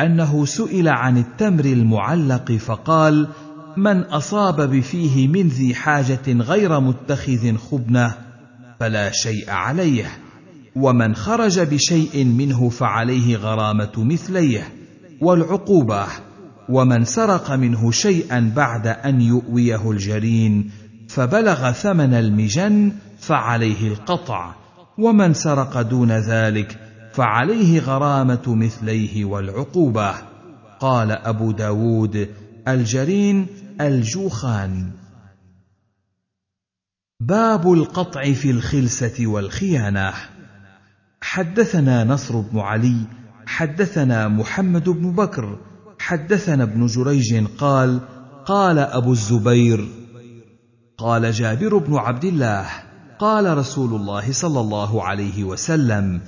[0.00, 3.28] أنه سئل عن التمر المعلق فقال:
[3.76, 8.14] من أصاب بفيه من ذي حاجة غير متخذ خبنة
[8.80, 10.06] فلا شيء عليه،
[10.76, 14.68] ومن خرج بشيء منه فعليه غرامة مثليه
[15.20, 16.06] والعقوبة
[16.68, 20.70] ومن سرق منه شيئا بعد أن يؤويه الجرين
[21.08, 24.54] فبلغ ثمن المجن فعليه القطع
[24.98, 26.78] ومن سرق دون ذلك
[27.12, 30.14] فعليه غرامة مثليه والعقوبة.
[30.80, 32.28] قال أبو داود
[32.68, 33.46] الجرين
[33.80, 34.90] الجوخان.
[37.20, 40.12] باب القطع في الخلسة والخيانة.
[41.20, 42.96] حدثنا نصر بن علي
[43.46, 45.58] حدثنا محمد بن بكر
[45.98, 48.00] حدثنا ابن جريج قال
[48.46, 49.88] قال أبو الزبير
[50.98, 52.85] قال جابر بن عبد الله.
[53.18, 56.20] قال رسول الله صلى الله عليه وسلم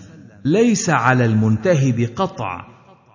[0.44, 2.64] ليس على المنتهب قطع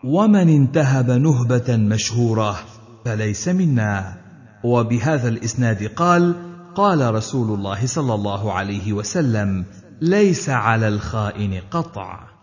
[0.04, 2.60] ومن انتهب نهبة مشهورة
[3.06, 4.18] فليس منا.
[4.64, 6.36] وبهذا الإسناد قال
[6.76, 9.66] قال رسول الله صلى الله عليه وسلم
[10.02, 12.34] ليس على الخائن قطع.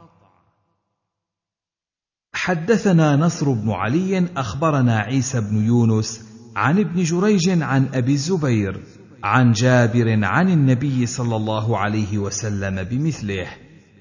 [2.32, 6.24] حدثنا نصر بن علي أخبرنا عيسى بن يونس
[6.56, 8.80] عن ابن جريج عن أبي الزبير
[9.22, 13.46] عن جابر عن النبي صلى الله عليه وسلم بمثله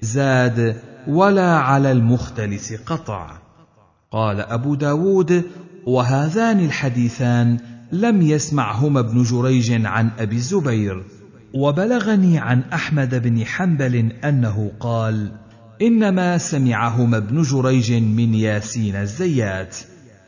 [0.00, 0.76] زاد
[1.08, 3.38] ولا على المختلس قطع
[4.10, 5.44] قال أبو داود
[5.86, 7.58] وهذان الحديثان
[7.92, 11.04] لم يسمعهما ابن جريج عن أبي الزبير
[11.54, 15.32] وبلغني عن أحمد بن حنبل أنه قال
[15.82, 19.76] إنما سمعهما ابن جريج من ياسين الزيات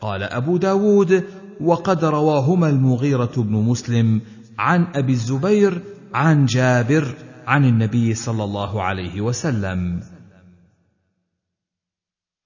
[0.00, 1.24] قال أبو داود
[1.60, 4.20] وقد رواهما المغيرة بن مسلم
[4.58, 5.82] عن أبي الزبير
[6.14, 7.14] عن جابر
[7.46, 10.00] عن النبي صلى الله عليه وسلم.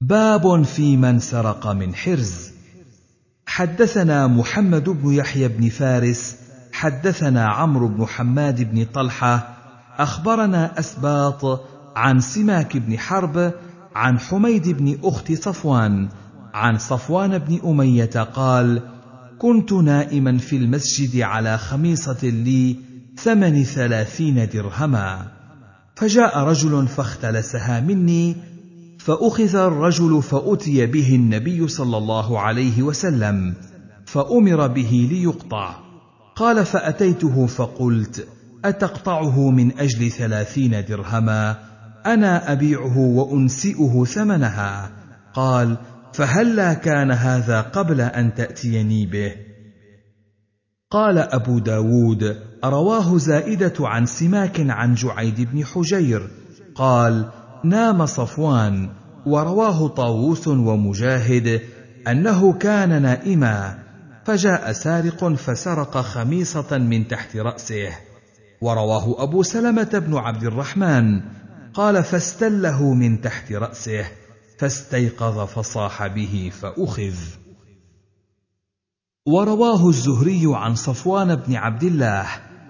[0.01, 2.53] باب في من سرق من حرز.
[3.47, 6.37] حدثنا محمد بن يحيى بن فارس
[6.73, 9.57] حدثنا عمرو بن حماد بن طلحة
[9.99, 11.61] أخبرنا أسباط
[11.97, 13.53] عن سماك بن حرب
[13.95, 16.09] عن حميد بن أخت صفوان
[16.55, 18.83] عن صفوان بن أمية قال
[19.39, 22.77] كنت نائما في المسجد على خميصة لي
[23.17, 25.29] ثمن ثلاثين درهما.
[25.95, 28.37] فجاء رجل فاختلسها مني
[28.99, 33.55] فأخذ الرجل فأتي به النبي صلى الله عليه وسلم
[34.07, 35.75] فأمر به ليقطع.
[36.37, 38.29] قال فأتيته فقلت
[38.65, 41.59] أتقطعه من أجل ثلاثين درهما؟
[42.07, 44.91] أنا أبيعه وأنسئه ثمنها.
[45.35, 45.77] قال
[46.17, 49.33] فهلا كان هذا قبل أن تأتيني به؟
[50.91, 56.31] قال أبو داود رواه زائدة عن سماك عن جعيد بن حجير.
[56.75, 57.31] قال
[57.65, 58.89] نام صفوان
[59.27, 61.61] ورواه طاووس ومجاهد
[62.09, 63.79] أنه كان نائما
[64.25, 67.91] فجاء سارق فسرق خميصة من تحت رأسه.
[68.61, 71.21] ورواه أبو سلمة بن عبد الرحمن
[71.75, 74.07] قال فاستله من تحت رأسه.
[74.59, 77.15] فاستيقظ فصاح به فأخذ.
[79.27, 82.27] ورواه الزهري عن صفوان بن عبد الله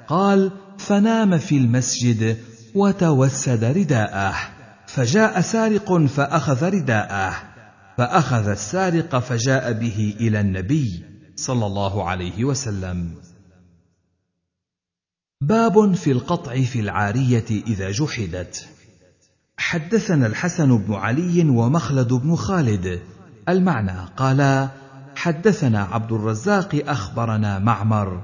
[0.09, 2.39] قال فنام في المسجد
[2.75, 4.35] وتوسد رداءه
[4.87, 7.43] فجاء سارق فأخذ رداءه
[7.99, 11.05] فأخذ السارق فجاء به إلى النبي
[11.37, 13.15] صلى الله عليه وسلم.
[15.41, 18.69] باب في القطع في العارية إذا جحدت.
[19.59, 23.01] حدثنا الحسن بن علي ومخلد بن خالد.
[23.49, 24.69] المعنى قال
[25.17, 28.23] حدثنا عبد الرزاق أخبرنا معمر.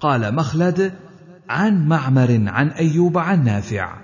[0.00, 0.92] قال مخلد
[1.48, 3.96] عن معمر عن أيوب عن نافع.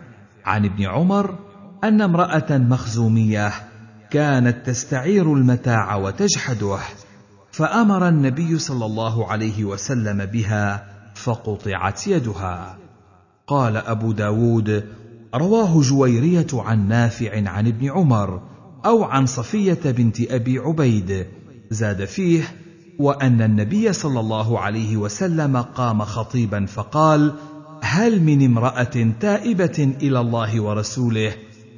[0.44, 1.38] عن ابن عمر
[1.84, 3.52] أن امرأة مخزومية
[4.10, 6.78] كانت تستعير المتاع وتجحده.
[7.52, 12.78] فأمر النبي صلى الله عليه وسلم بها فقطعت يدها.
[13.46, 14.84] قال أبو داود
[15.34, 18.42] رواه جويرية عن نافع عن ابن عمر
[18.84, 21.26] أو عن صفية بنت أبي عبيد
[21.70, 22.42] زاد فيه
[22.98, 27.34] وأن النبي صلى الله عليه وسلم قام خطيبا فقال
[27.82, 31.32] هل من امرأة تائبة إلى الله ورسوله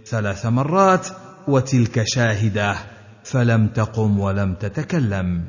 [0.06, 1.08] ثلاث مرات
[1.48, 2.76] وتلك شاهدة
[3.24, 5.44] فلم تقم ولم تتكلم؟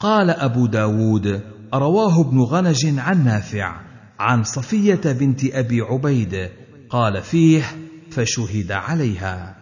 [0.00, 1.40] قال أبو داود
[1.74, 3.85] رواه ابن غنج عن نافع.
[4.18, 6.50] عن صفية بنت أبي عبيد
[6.90, 7.62] قال فيه
[8.10, 9.56] فشهد عليها.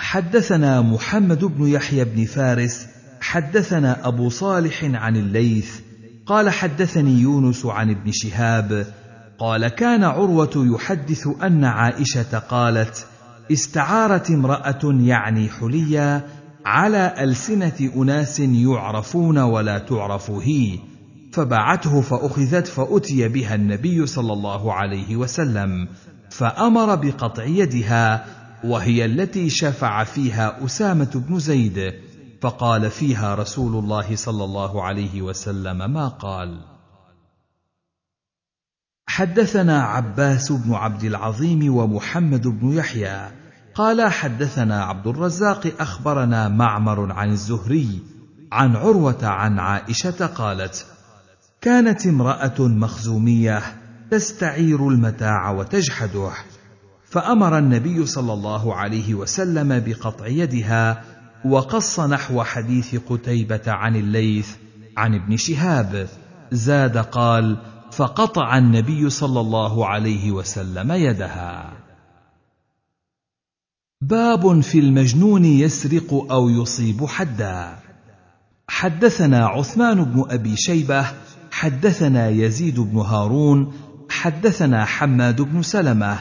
[0.00, 2.86] حدثنا محمد بن يحيى بن فارس
[3.20, 5.80] حدثنا أبو صالح عن الليث
[6.26, 8.86] قال حدثني يونس عن ابن شهاب
[9.38, 13.06] قال كان عروة يحدث أن عائشة قالت
[13.52, 16.28] استعارت امرأة يعني حليا
[16.64, 20.78] على ألسنة أناس يعرفون ولا تعرف هي
[21.36, 25.88] فبعته فأخذت فأتي بها النبي صلى الله عليه وسلم
[26.30, 28.26] فأمر بقطع يدها
[28.64, 31.94] وهي التي شفع فيها أسامة بن زيد
[32.42, 36.60] فقال فيها رسول الله صلى الله عليه وسلم ما قال.
[39.06, 43.30] حدثنا عباس بن عبد العظيم ومحمد بن يحيى
[43.74, 48.02] قال حدثنا عبد الرزاق أخبرنا معمر عن الزهري
[48.52, 50.95] عن عروة عن عائشة قالت
[51.60, 53.62] كانت امرأة مخزومية
[54.10, 56.30] تستعير المتاع وتجحده.
[57.04, 61.04] فأمر النبي صلى الله عليه وسلم بقطع يدها
[61.44, 64.56] وقص نحو حديث قتيبة عن الليث
[64.96, 66.08] عن ابن شهاب.
[66.52, 67.56] زاد قال
[67.92, 71.72] فقطع النبي صلى الله عليه وسلم يدها.
[74.00, 77.78] باب في المجنون يسرق أو يصيب حدا.
[78.68, 81.06] حدثنا عثمان بن أبي شيبة
[81.56, 83.72] حدثنا يزيد بن هارون
[84.10, 86.18] حدثنا حماد بن سلمة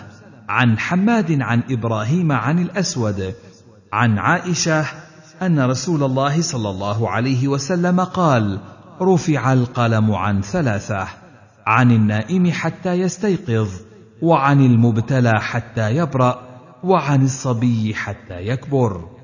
[0.49, 3.33] عن حماد عن إبراهيم عن الأسود
[3.93, 4.85] عن عائشة
[5.41, 8.59] أن رسول الله صلى الله عليه وسلم قال
[9.01, 11.07] رفع القلم عن ثلاثة
[11.67, 13.69] عن النائم حتى يستيقظ
[14.21, 16.39] وعن المبتلى حتى يبرأ
[16.83, 19.14] وعن الصبي حتى يكبر.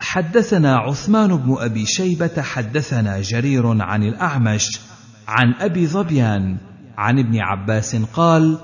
[0.00, 4.80] حدثنا عثمان بن أبي شيبة حدثنا جرير عن الأعمش
[5.28, 6.56] عن أبي ظبيان
[6.98, 8.58] عن ابن عباس قال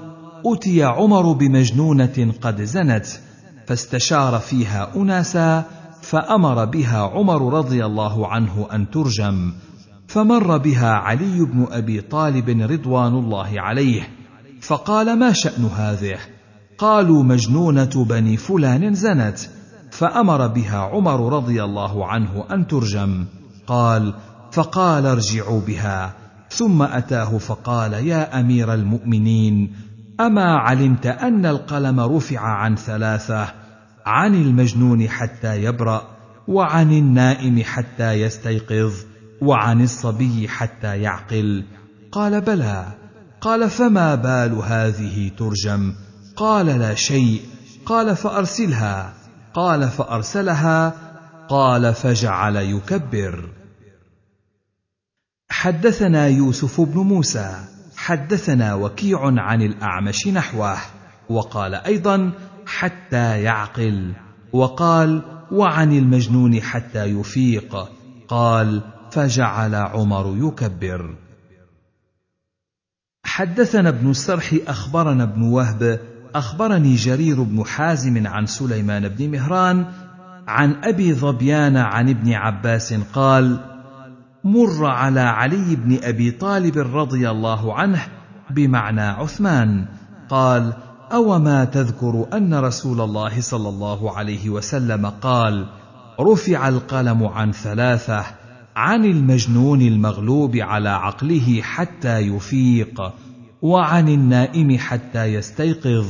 [0.46, 3.06] اتي عمر بمجنونة قد زنت
[3.66, 5.64] فاستشار فيها أناسا
[6.02, 9.52] فأمر بها عمر رضي الله عنه أن ترجم
[10.08, 14.08] فمر بها علي بن أبي طالب رضوان الله عليه
[14.60, 16.18] فقال ما شأن هذه؟
[16.78, 19.38] قالوا مجنونة بني فلان زنت.
[19.98, 23.24] فأمر بها عمر رضي الله عنه أن ترجم.
[23.66, 24.14] قال
[24.52, 26.14] فقال ارجعوا بها.
[26.50, 29.72] ثم أتاه فقال يا أمير المؤمنين
[30.20, 33.48] أما علمت أن القلم رفع عن ثلاثة
[34.06, 36.02] عن المجنون حتى يبرأ
[36.48, 38.92] وعن النائم حتى يستيقظ
[39.42, 41.64] وعن الصبي حتى يعقل.
[42.12, 42.86] قال بلى.
[43.40, 45.92] قال فما بال هذه ترجم؟
[46.36, 47.40] قال لا شيء.
[47.86, 49.12] قال فأرسلها.
[49.56, 50.94] قال فأرسلها
[51.48, 53.48] قال فجعل يكبر.
[55.50, 57.64] حدثنا يوسف بن موسى
[57.96, 60.76] حدثنا وكيع عن الأعمش نحوه
[61.28, 62.32] وقال أيضا
[62.66, 64.12] حتى يعقل
[64.52, 67.88] وقال وعن المجنون حتى يفيق
[68.28, 71.16] قال فجعل عمر يكبر.
[73.24, 76.00] حدثنا ابن السرح أخبرنا ابن وهب
[76.34, 79.86] أخبرني جرير بن حازم عن سليمان بن مهران
[80.48, 83.58] عن أبي ظبيان عن ابن عباس قال
[84.44, 88.02] مر على علي بن أبي طالب رضي الله عنه
[88.50, 89.86] بمعنى عثمان
[90.28, 90.72] قال
[91.12, 95.66] أوما تذكر أن رسول الله صلى الله عليه وسلم قال
[96.20, 98.24] رفع القلم عن ثلاثة
[98.76, 103.12] عن المجنون المغلوب على عقله حتى يفيق.
[103.62, 106.06] وعن النائم حتى يستيقظ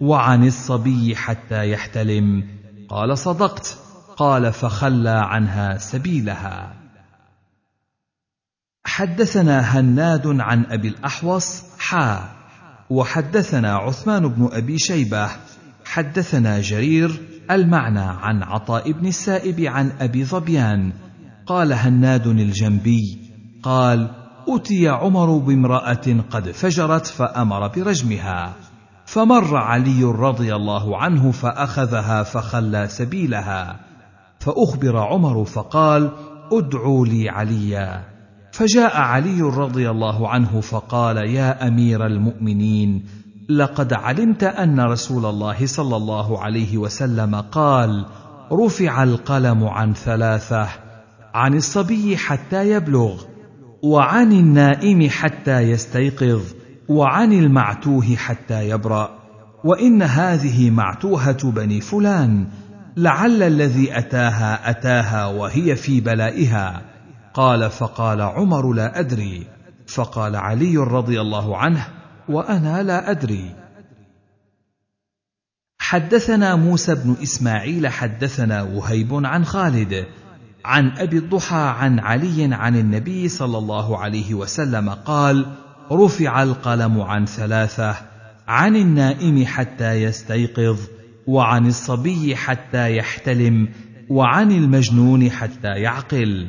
[0.00, 2.44] وعن الصبي حتى يحتلم.
[2.88, 3.78] قال صدقت.
[4.16, 6.74] قال فخلى عنها سبيلها.
[8.84, 12.28] حدثنا هناد عن أبي الأحوص حا.
[12.90, 15.28] وحدثنا عثمان بن أبي شيبة.
[15.84, 17.20] حدثنا جرير
[17.50, 20.92] المعنى عن عطاء بن السائب عن أبي ظبيان.
[21.46, 23.18] قال هناد الجنبي
[23.62, 28.52] قال أتي عمر بامرأة قد فجرت فأمر برجمها.
[29.04, 33.76] فمر علي رضي الله عنه فأخذها فخلى سبيلها.
[34.38, 36.10] فأخبر عمر فقال
[36.52, 38.04] ادعوا لي عليا.
[38.52, 43.04] فجاء علي رضي الله عنه فقال يا أمير المؤمنين
[43.48, 48.06] لقد علمت أن رسول الله صلى الله عليه وسلم قال
[48.52, 50.68] رفع القلم عن ثلاثة
[51.34, 53.24] عن الصبي حتى يبلغ.
[53.82, 56.42] وعن النائم حتى يستيقظ
[56.88, 59.20] وعن المعتوه حتى يبرأ.
[59.64, 62.46] وإن هذه معتوهة بني فلان
[62.96, 66.82] لعل الذي أتاها أتاها وهي في بلائها.
[67.34, 69.46] قال فقال عمر لا أدري.
[69.86, 71.86] فقال علي رضي الله عنه
[72.28, 73.54] وأنا لا أدري.
[75.78, 80.06] حدثنا موسى بن إسماعيل حدثنا وهيب عن خالد.
[80.64, 85.46] عن أبي الضحى عن علي عن النبي صلى الله عليه وسلم قال
[85.92, 87.96] رفع القلم عن ثلاثة
[88.48, 90.78] عن النائم حتى يستيقظ
[91.26, 93.68] وعن الصبي حتى يحتلم
[94.08, 96.46] وعن المجنون حتى يعقل.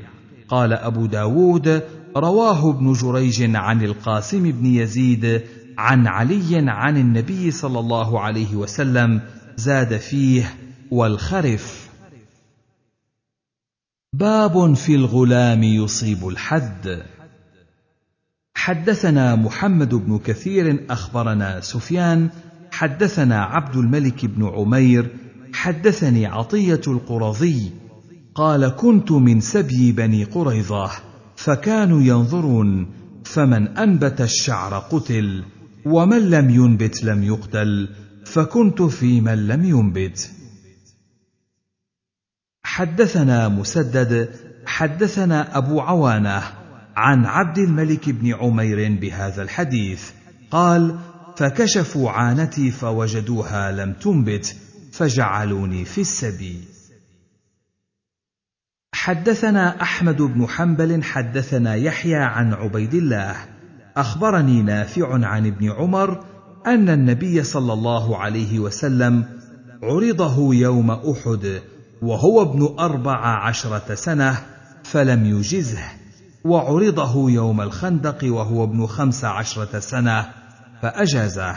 [0.50, 1.82] قال أبو داود
[2.18, 5.42] رواه ابن جريج عن القاسم بن يزيد
[5.78, 9.22] عن علي عن النبي صلى الله عليه وسلم
[9.58, 10.54] زاد فيه
[10.92, 11.81] والخرف.
[14.14, 17.04] باب في الغلام يصيب الحد.
[18.56, 22.30] حدثنا محمد بن كثير أخبرنا سفيان
[22.72, 25.10] حدثنا عبد الملك بن عمير
[25.54, 27.72] حدثني عطية القرظي
[28.36, 30.92] قال كنت من سبي بني قريظة
[31.36, 32.92] فكانوا ينظرون
[33.24, 35.44] فمن أنبت الشعر قتل
[35.86, 37.90] ومن لم ينبت لم يقتل
[38.26, 40.32] فكنت في من لم ينبت.
[42.82, 44.30] حدثنا مسدد
[44.66, 46.44] حدثنا أبو عوانة
[46.96, 50.10] عن عبد الملك بن عمير بهذا الحديث.
[50.52, 50.96] قال
[51.38, 54.56] فكشفوا عانتي فوجدوها لم تنبت
[54.92, 56.62] فجعلوني في السبي
[58.94, 63.36] حدثنا أحمد بن حنبل حدثنا يحيى عن عبيد الله.
[63.98, 66.26] أخبرني نافع عن ابن عمر
[66.68, 69.26] أن النبي صلى الله عليه وسلم
[69.84, 71.62] عرضه يوم أحد
[72.02, 74.46] وهو ابن أربع عشرة سنة
[74.84, 75.84] فلم يجزه
[76.44, 80.34] وعرضه يوم الخندق وهو ابن خمس عشرة سنة
[80.82, 81.56] فأجازه.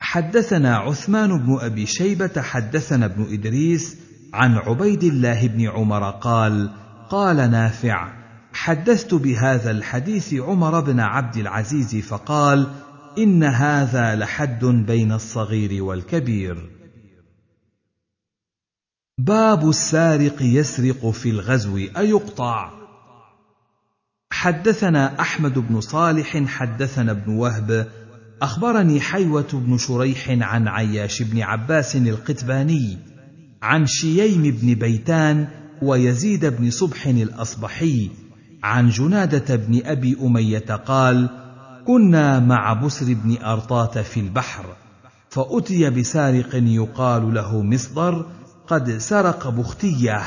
[0.00, 3.96] حدثنا عثمان بن أبي شيبة حدثنا ابن إدريس
[4.34, 6.70] عن عبيد الله بن عمر قال
[7.10, 8.12] قال نافع
[8.52, 12.66] حدثت بهذا الحديث عمر بن عبد العزيز فقال
[13.18, 16.81] إن هذا لحد بين الصغير والكبير.
[19.18, 22.70] باب السارق يسرق في الغزو أيقطع.
[24.32, 27.88] حدثنا أحمد بن صالح حدثنا ابن وهب.
[28.42, 32.98] أخبرني حيوة بن شريح عن عياش بن عباس القتباني
[33.62, 35.48] عن شييم بن بيتان
[35.82, 38.10] ويزيد بن صبح الأصبحي
[38.62, 41.28] عن جنادة بن أبي أمية قال
[41.86, 44.64] كنا مع بسر بن أرطاة في البحر
[45.28, 48.26] فأتي بسارق يقال له مصدر
[48.66, 50.22] قد سرق بختية.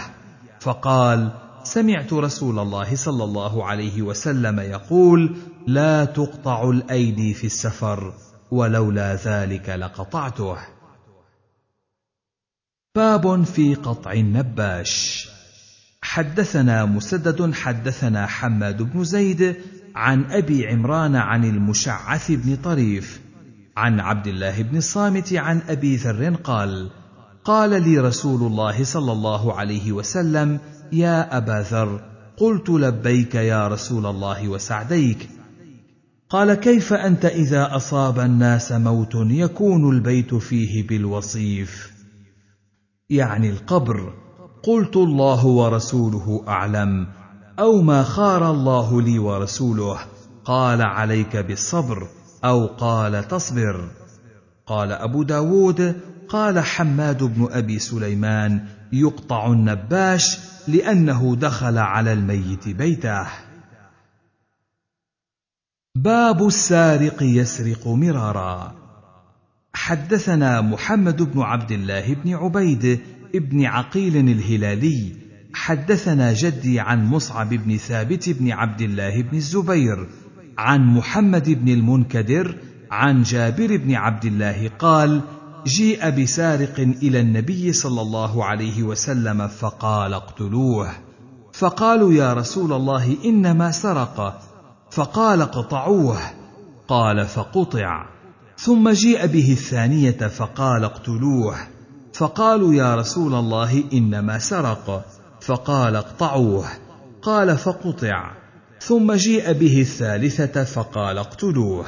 [0.59, 1.31] فقال
[1.63, 8.13] سمعت رسول الله صلى الله عليه وسلم يقول لا تقطع الأيدي في السفر
[8.51, 10.57] ولولا ذلك لقطعته.
[12.95, 15.27] باب في قطع النباش.
[16.01, 19.55] حدثنا مسدد حدثنا حماد بن زيد
[19.95, 23.21] عن أبي عمران عن المشعث بن طريف
[23.77, 26.89] عن عبد الله بن الصامت عن أبي ذر قال
[27.45, 30.59] قال لي رسول الله صلى الله عليه وسلم
[30.91, 32.01] يا أبا ذر
[32.37, 35.29] قلت لبيك يا رسول الله وسعديك.
[36.29, 41.91] قال كيف أنت إذا أصاب الناس موت يكون البيت فيه بالوصيف؟
[43.09, 44.13] يعني القبر.
[44.63, 47.07] قلت الله ورسوله أعلم
[47.59, 49.99] أو ما خار الله لي ورسوله
[50.45, 52.07] قال عليك بالصبر
[52.45, 53.89] أو قال تصبر.
[54.67, 55.95] قال أبو داود
[56.29, 63.27] قال حماد بن أبي سليمان يقطع النباش لأنه دخل على الميت بيته.
[65.95, 68.75] باب السارق يسرق مرارا.
[69.73, 73.01] حدثنا محمد بن عبد الله بن عبيد
[73.33, 75.15] بن عقيل الهلالي.
[75.53, 80.07] حدثنا جدي عن مصعب بن ثابت بن عبد الله بن الزبير.
[80.57, 82.55] عن محمد بن المنكدر
[82.91, 85.21] عن جابر بن عبد الله قال
[85.65, 90.91] جيء بسارق إلى النبي صلى الله عليه وسلم فقال اقتلوه.
[91.53, 94.41] فقالوا يا رسول الله إنما سرق.
[94.91, 96.17] فقال اقطعوه.
[96.87, 98.09] قال فقطع.
[98.57, 101.55] ثم جيء به الثانية فقال اقتلوه.
[102.13, 105.05] فقالوا يا رسول الله إنما سرق.
[105.41, 106.65] فقال اقطعوه.
[107.21, 108.31] قال فقطع.
[108.81, 111.85] ثم جيء به الثالثة فقال اقتلوه.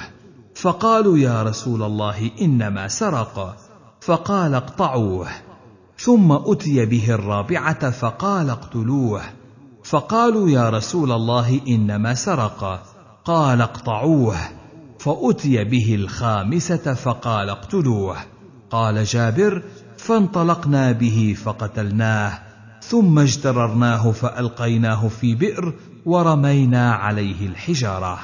[0.56, 3.67] فقالوا يا رسول الله إنما سرق.
[4.08, 5.28] فقال اقطعوه.
[6.00, 9.22] ثم أتي به الرابعة فقال اقتلوه.
[9.84, 12.84] فقالوا يا رسول الله إنما سرق.
[13.26, 14.36] قال اقطعوه.
[15.00, 18.16] فأتي به الخامسة فقال اقتلوه.
[18.70, 19.64] قال جابر
[19.98, 22.40] فانطلقنا به فقتلناه.
[22.82, 25.74] ثم اجتررناه فألقيناه في بئر
[26.06, 28.20] ورمينا عليه الحجارة.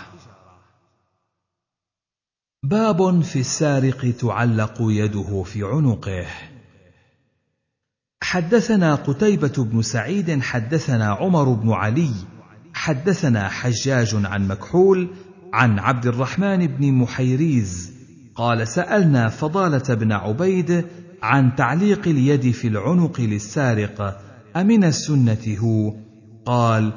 [2.63, 6.25] باب في السارق تعلق يده في عنقه.
[8.21, 12.11] حدثنا قتيبة بن سعيد حدثنا عمر بن علي
[12.73, 15.09] حدثنا حجاج عن مكحول
[15.53, 17.93] عن عبد الرحمن بن محيريز
[18.35, 20.85] قال سألنا فضالة بن عبيد
[21.23, 24.21] عن تعليق اليد في العنق للسارق
[24.55, 25.93] أمن السنة هو؟
[26.45, 26.93] قال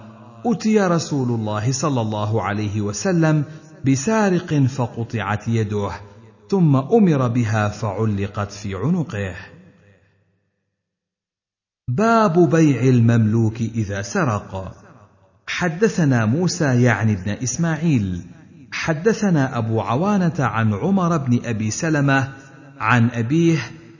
[0.46, 3.44] أتي رسول الله صلى الله عليه وسلم
[3.86, 5.90] بسارق فقطعت يده
[6.50, 9.34] ثم أمر بها فعلقت في عنقه.
[11.88, 14.72] باب بيع المملوك إذا سرق.
[15.46, 18.22] حدثنا موسى يعني ابن إسماعيل.
[18.72, 22.32] حدثنا أبو عوانة عن عمر بن أبي سلمة
[22.78, 23.58] عن أبيه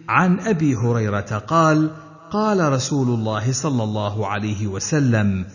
[0.09, 1.91] عن أبي هريرة قال
[2.31, 5.47] قال رسول الله صلى الله عليه وسلم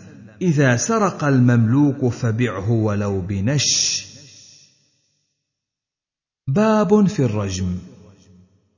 [0.42, 4.11] إذا سرق المملوك فبعه ولو بنش.
[6.48, 7.66] باب في الرجم.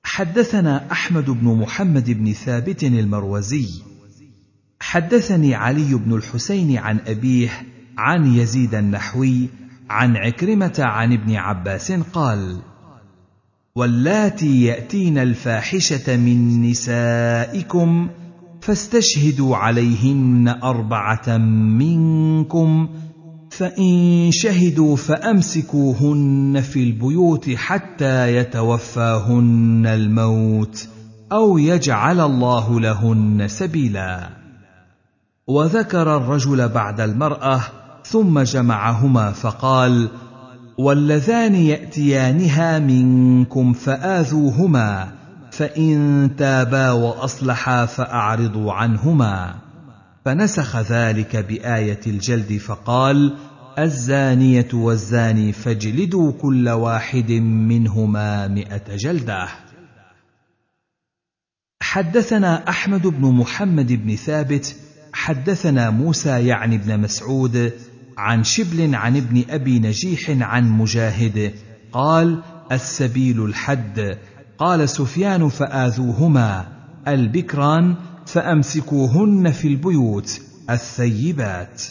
[0.04, 3.68] حدثنا أحمد بن محمد بن ثابت المروزي.
[4.80, 7.50] حدثني علي بن الحسين عن أبيه
[7.98, 9.48] عن يزيد النحوي
[9.90, 12.58] عن عكرمة عن ابن عباس قال
[13.74, 18.08] واللاتي يأتين الفاحشة من نسائكم
[18.60, 21.36] فاستشهدوا عليهن أربعة
[21.78, 22.88] منكم
[23.56, 30.88] فإن شهدوا فأمسكوهن في البيوت حتى يتوفاهن الموت
[31.32, 34.28] أو يجعل الله لهن سبيلا.
[35.46, 37.60] وذكر الرجل بعد المرأة
[38.04, 40.08] ثم جمعهما فقال
[40.78, 45.08] واللذان يأتيانها منكم فآذوهما
[45.50, 49.63] فإن تابا وأصلحا فأعرضوا عنهما.
[50.24, 53.36] فنسخ ذلك بآية الجلد فقال
[53.78, 59.48] الزانية والزاني فاجلدوا كل واحد منهما مائه جلدة.
[61.82, 64.76] حدثنا أحمد بن محمد بن ثابت
[65.12, 67.72] حدثنا موسى يعني بن مسعود
[68.18, 71.54] عن شبل عن ابن أبي نجيح عن مجاهد
[71.92, 74.18] قال السبيل الحد.
[74.58, 76.68] قال سفيان فآذوهما.
[77.08, 77.96] البكران
[78.26, 81.82] فأمسكوهن في البيوت الثيبات.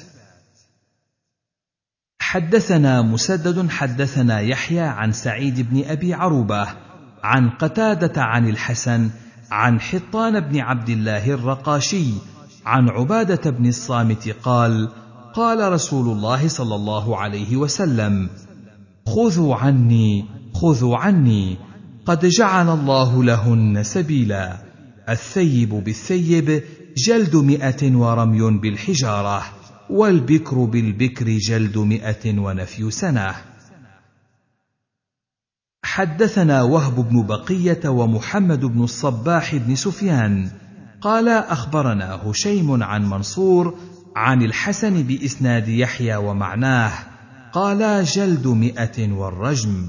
[2.20, 6.68] حدثنا مسدد حدثنا يحيى عن سعيد بن أبي عروبة
[7.24, 9.10] عن قتادة عن الحسن
[9.52, 12.14] عن حطان بن عبد الله الرقاشي
[12.66, 14.90] عن عبادة بن الصامت قال
[15.34, 18.30] قال رسول الله صلى الله عليه وسلم
[19.08, 21.58] خذوا عني خذوا عني
[22.06, 24.73] قد جعل الله لهن سبيلا.
[25.10, 26.64] الثيب بالثيب
[26.98, 29.44] جلد مئة ورمي بالحجارة
[29.90, 33.36] والبكر بالبكر جلد مئة ونفي سنة.
[35.84, 40.50] حدثنا وهب بن بقية ومحمد بن الصباح بن سفيان
[41.02, 43.78] قال أخبرنا هشيم عن منصور
[44.16, 46.92] عن الحسن بإسناد يحيى ومعناه
[47.54, 49.88] قالا جلد مئة والرجم.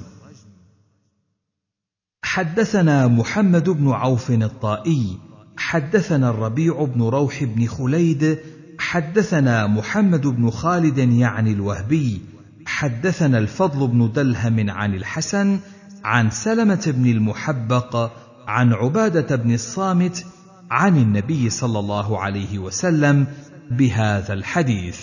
[2.24, 5.18] حدثنا محمد بن عوف الطائي
[5.56, 8.38] حدثنا الربيع بن روح بن خليد
[8.78, 12.20] حدثنا محمد بن خالد يعني الوهبي
[12.66, 15.58] حدثنا الفضل بن دلهم عن الحسن
[16.04, 18.10] عن سلمة بن المحبق
[18.46, 20.26] عن عبادة بن الصامت
[20.70, 23.26] عن النبي صلى الله عليه وسلم
[23.70, 25.00] بهذا الحديث.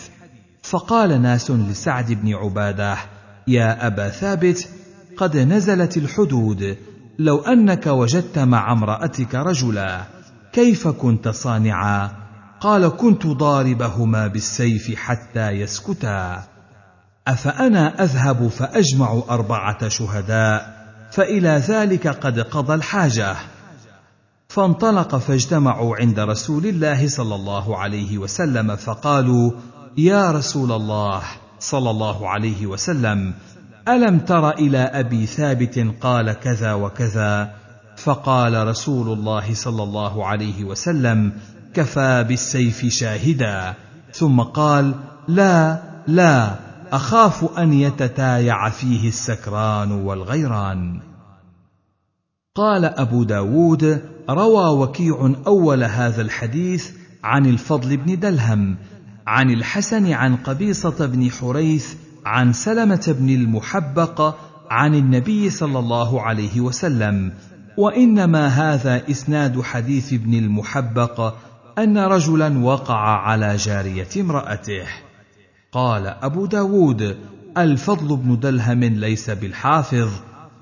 [0.64, 2.98] فقال ناس لسعد بن عبادة
[3.48, 4.70] يا أبا ثابت
[5.18, 6.78] قد نزلت الحدود
[7.20, 10.02] لو أنك وجدت مع امرأتك رجلا
[10.54, 12.12] كيف كنت صانعا؟
[12.60, 16.44] قال كنت ضاربهما بالسيف حتى يسكتا.
[17.28, 20.82] أفأنا أذهب فأجمع أربعة شهداء
[21.12, 23.36] فإلى ذلك قد قضى الحاجة.
[24.50, 29.52] فانطلق فاجتمعوا عند رسول الله صلى الله عليه وسلم فقالوا
[29.98, 31.22] يا رسول الله
[31.60, 33.34] صلى الله عليه وسلم
[33.88, 37.54] ألم تر إلى أبي ثابت قال كذا وكذا؟
[37.98, 41.32] فقال رسول الله صلى الله عليه وسلم
[41.74, 43.74] كفى بالسيف شاهدا.
[44.14, 44.94] ثم قال
[45.28, 46.56] لا لا
[46.92, 51.00] أخاف أن يتتايع فيه السكران والغيران.
[52.56, 56.92] قال أبو داود روى وكيع أول هذا الحديث
[57.24, 58.78] عن الفضل بن دلهم
[59.28, 61.96] عن الحسن عن قبيصة بن حريث
[62.26, 64.36] عن سلمة بن المحبق
[64.70, 67.34] عن النبي صلى الله عليه وسلم
[67.78, 71.34] وإنما هذا إسناد حديث ابن المحبق
[71.78, 74.86] أن رجلا وقع على جارية امرأته.
[75.72, 77.18] قال أبو داود
[77.58, 80.10] الفضل بن دلهم ليس بالحافظ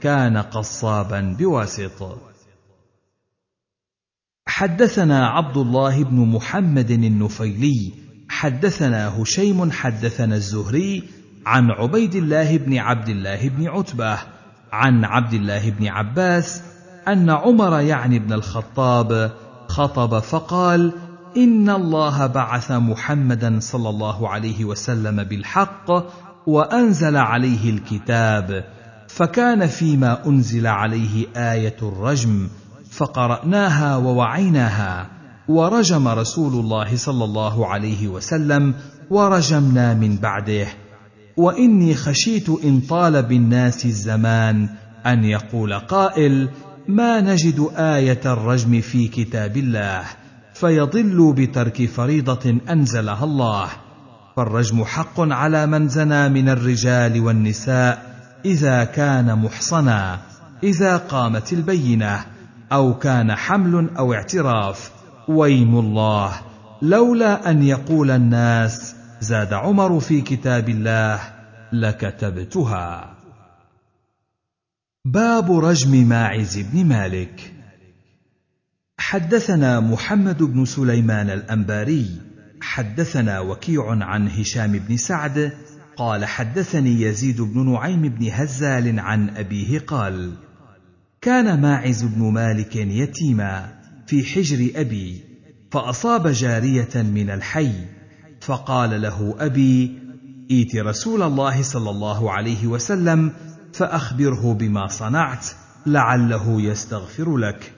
[0.02, 2.18] كان قصابا بواسط
[4.48, 7.94] حدثنا عبد الله بن محمد النفيلي
[8.30, 11.04] حدثنا هشيم حدثنا الزهري
[11.46, 14.18] عن عبيد الله بن عبد الله بن عتبة
[14.72, 16.62] عن عبد الله بن عباس
[17.08, 19.32] أن عمر يعني ابن الخطاب
[19.68, 20.94] خطب فقال
[21.38, 25.92] إن الله بعث محمدا صلى الله عليه وسلم بالحق
[26.48, 28.66] وأنزل عليه الكتاب
[29.08, 32.48] فكان فيما أنزل عليه آية الرجم
[32.92, 35.08] فقرأناها ووعيناها
[35.48, 38.74] ورجم رسول الله صلى الله عليه وسلم
[39.10, 40.68] ورجمنا من بعده.
[41.40, 44.70] وإني خشيت إن طال بالناس الزمان
[45.06, 46.50] أن يقول قائل
[46.88, 50.04] ما نجد آية الرجم في كتاب الله
[50.54, 53.68] فيضلوا بترك فريضة أنزلها الله.
[54.36, 58.16] فالرجم حق على من زنى من الرجال والنساء
[58.46, 60.20] إذا كان محصنا
[60.64, 62.20] إذا قامت البينة
[62.72, 64.92] أو كان حمل أو اعتراف.
[65.28, 66.32] ويم الله
[66.82, 71.20] لولا أن يقول الناس زاد عمر في كتاب الله
[71.74, 73.18] لكتبتها.
[75.06, 77.54] باب رجم ماعز بن مالك.
[78.98, 82.22] حدثنا محمد بن سليمان الأنباري.
[82.62, 85.52] حدثنا وكيع عن هشام بن سعد.
[85.98, 90.34] قال حدثني يزيد بن نعيم بن هزال عن أبيه قال
[91.22, 95.24] كان ماعز بن مالك يتيما في حجر أبي
[95.72, 97.72] فأصاب جارية من الحي
[98.50, 100.00] فقال له أبي
[100.52, 103.32] ائت رسول الله صلى الله عليه وسلم
[103.74, 105.48] فأخبره بما صنعت
[105.86, 107.74] لعله يستغفر لك.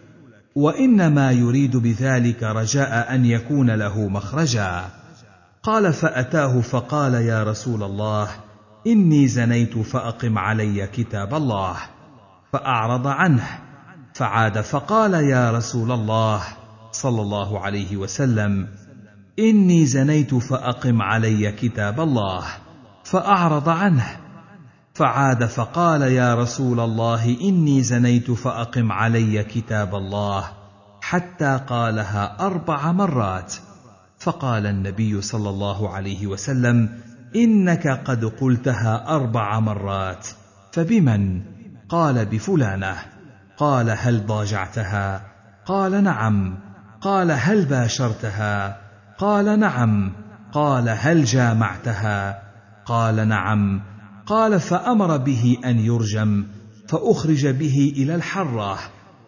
[0.56, 4.86] وإنما يريد بذلك رجاء أن يكون له مخرجا.
[5.64, 8.30] قال فأتاه فقال يا رسول الله
[8.88, 11.76] إني زنيت فأقم علي كتاب الله.
[12.54, 13.44] فأعرض عنه.
[14.14, 16.42] فعاد فقال يا رسول الله
[16.92, 18.68] صلى الله عليه وسلم
[19.42, 22.44] إني زنيت فأقم علي كتاب الله
[23.04, 24.06] فأعرض عنه
[24.94, 30.52] فعاد فقال يا رسول الله إني زنيت فأقم علي كتاب الله
[31.02, 33.54] حتى قالها أربع مرات.
[34.20, 36.90] فقال النبي صلى الله عليه وسلم
[37.36, 40.28] إنك قد قلتها أربع مرات
[40.72, 41.42] فبمن؟
[41.90, 42.96] قال بفلانة.
[43.58, 45.22] قال هل ضاجعتها؟
[45.66, 46.60] قال نعم.
[47.02, 48.81] قال هل باشرتها؟
[49.22, 50.12] قال نعم.
[50.54, 52.42] قال هل جامعتها؟
[52.86, 53.82] قال نعم.
[54.26, 56.46] قال فأمر به أن يرجم
[56.88, 58.80] فأخرج به إلى الحره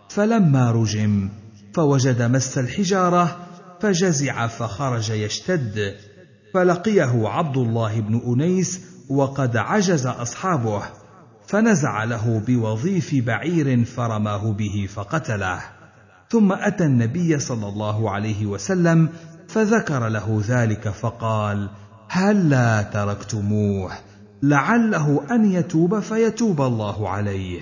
[0.10, 1.30] فلما رجم
[1.74, 3.38] فوجد مس الحجارة
[3.82, 5.96] فجزع فخرج يشتد
[6.54, 10.84] فلقيه عبد الله بن أنيس وقد عجز أصحابه
[11.48, 15.62] فنزع له بوظيف بعير فرماه به فقتله.
[16.30, 19.10] ثم أتى النبي صلى الله عليه وسلم
[19.48, 21.70] فذكر له ذلك فقال
[22.10, 23.92] هلا تركتموه؟
[24.44, 27.62] لعله أن يتوب فيتوب الله عليه.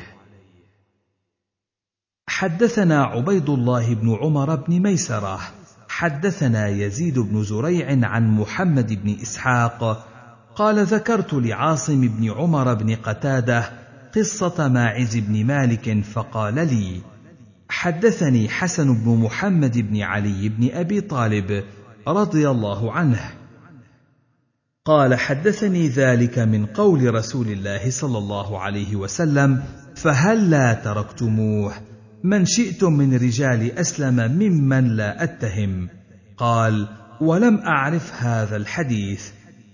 [2.28, 5.40] حدثنا عبيد الله بن عمر بن ميسرة
[5.90, 10.08] حدثنا يزيد بن زريع عن محمد بن إسحاق
[10.56, 13.70] قال ذكرت لعاصم بن عمر بن قتادة
[14.16, 17.02] قصة ماعز بن مالك فقال لي
[17.72, 21.64] حدثني حسن بن محمد بن علي بن أبي طالب
[22.08, 23.20] رضي الله عنه.
[24.86, 29.64] قال حدثني ذلك من قول رسول الله صلى الله عليه وسلم
[29.96, 31.74] فهلا تركتموه؟
[32.24, 35.90] من شئتم من رجال أسلم ممن لا أتهم.
[36.38, 36.88] قال
[37.22, 39.30] ولم أعرف هذا الحديث.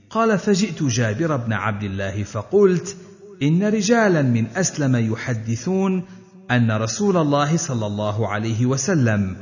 [0.10, 2.98] قال فجئت جابر بن عبد الله فقلت
[3.44, 6.04] إن رجالا من أسلم يحدثون
[6.52, 9.36] أن رسول الله صلى الله عليه وسلم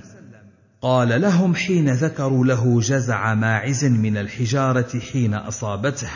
[0.81, 6.09] قال لهم حين ذكروا له جزع ماعز من الحجارة حين أصابته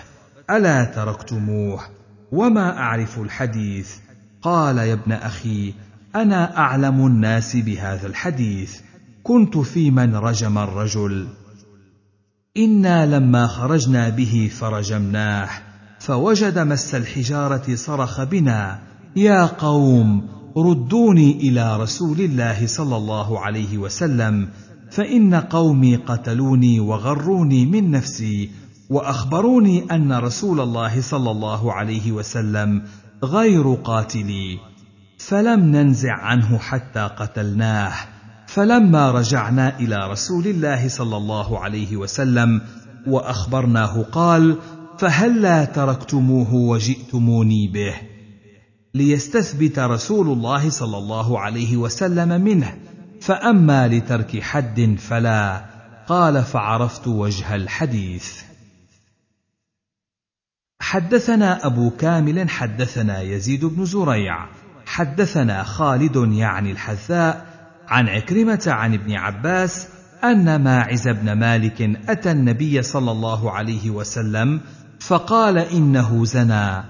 [0.49, 1.79] ألا تركتموه؟
[2.31, 3.95] وما أعرف الحديث.
[4.41, 5.73] قال يا ابن أخي
[6.15, 8.81] أنا أعلم الناس بهذا الحديث.
[9.23, 11.27] كنت في من رجم الرجل.
[12.57, 15.49] إنا لما خرجنا به فرجمناه
[15.99, 18.79] فوجد مس الحجارة صرخ بنا
[19.15, 24.50] يا قوم ردوني إلى رسول الله صلى الله عليه وسلم
[24.91, 28.50] فإن قومي قتلوني وغروني من نفسي
[28.89, 32.82] وأخبروني أن رسول الله صلى الله عليه وسلم
[33.24, 34.58] غير قاتلي.
[35.18, 37.93] فلم ننزع عنه حتى قتلناه.
[38.47, 42.62] فلما رجعنا إلى رسول الله صلى الله عليه وسلم
[43.08, 44.56] وأخبرناه قال
[44.97, 48.09] فهلا تركتموه وجئتموني به؟
[48.93, 52.77] ليستثبت رسول الله صلى الله عليه وسلم منه.
[53.21, 55.65] فأما لترك حد فلا.
[56.07, 58.41] قال فعرفت وجه الحديث.
[60.81, 64.47] حدثنا أبو كامل حدثنا يزيد بن زريع.
[64.85, 67.45] حدثنا خالد يعني الحذاء
[67.87, 69.87] عن عكرمة عن ابن عباس
[70.23, 74.61] أن ماعز بن مالك أتى النبي صلى الله عليه وسلم
[74.99, 76.83] فقال إنه زنى.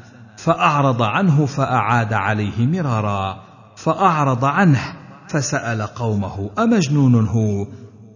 [0.44, 3.44] فأعرض عنه فأعاد عليه مرارا
[3.76, 4.80] فأعرض عنه
[5.28, 7.68] فسأل قومه أمجنون هو؟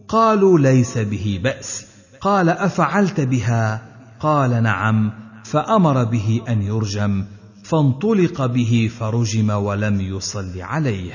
[0.07, 1.85] قالوا ليس به بأس.
[2.21, 3.81] قال أفعلت بها؟
[4.19, 5.11] قال نعم.
[5.43, 7.25] فأمر به أن يرجم
[7.63, 11.13] فانطلق به فرجم ولم يصل عليه.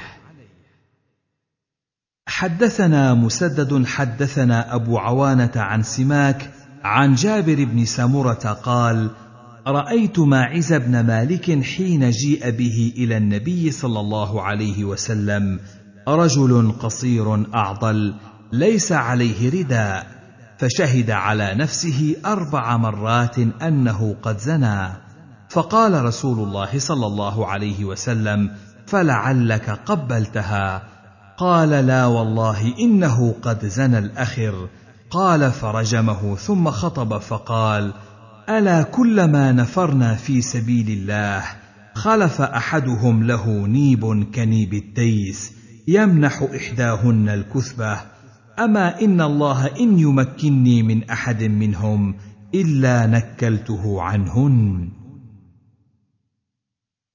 [2.29, 6.51] حدثنا مسدد حدثنا أبو عوانة عن سماك
[6.85, 9.11] عن جابر بن سمرة قال
[9.69, 15.61] رأيت ماعز بن مالك حين جيء به إلى النبي صلى الله عليه وسلم
[16.09, 18.15] رجل قصير أعضل
[18.53, 20.07] ليس عليه رداء
[20.59, 24.89] فشهد على نفسه أربع مرات أنه قد زنى.
[25.49, 28.51] فقال رسول الله صلى الله عليه وسلم
[28.87, 30.83] فلعلك قبلتها.
[31.39, 34.69] قال لا والله إنه قد زنى الأخر.
[35.11, 37.93] قال فرجمه ثم خطب فقال
[38.49, 41.45] ألا كلما نفرنا في سبيل الله
[41.95, 45.53] خلف أحدهم له نيب كنيب التيس
[45.89, 48.01] يمنح إحداهن الكثبة.
[48.59, 52.15] أما إن الله إن يمكنني من أحد منهم
[52.55, 54.89] إلا نكلته عنهن.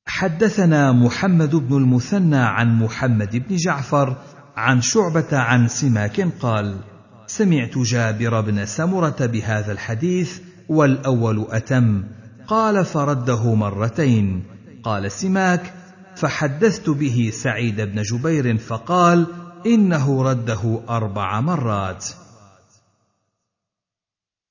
[0.06, 4.18] حدثنا محمد بن المثنى عن محمد بن جعفر
[4.56, 6.80] عن شعبة عن سماك قال
[7.26, 12.04] سمعت جابر بن سمرة بهذا الحديث والأول أتم.
[12.48, 14.44] قال فرده مرتين.
[14.84, 15.74] قال سماك
[16.16, 19.28] فحدثت به سعيد بن جبير فقال
[19.66, 22.06] إنه رده أربع مرات.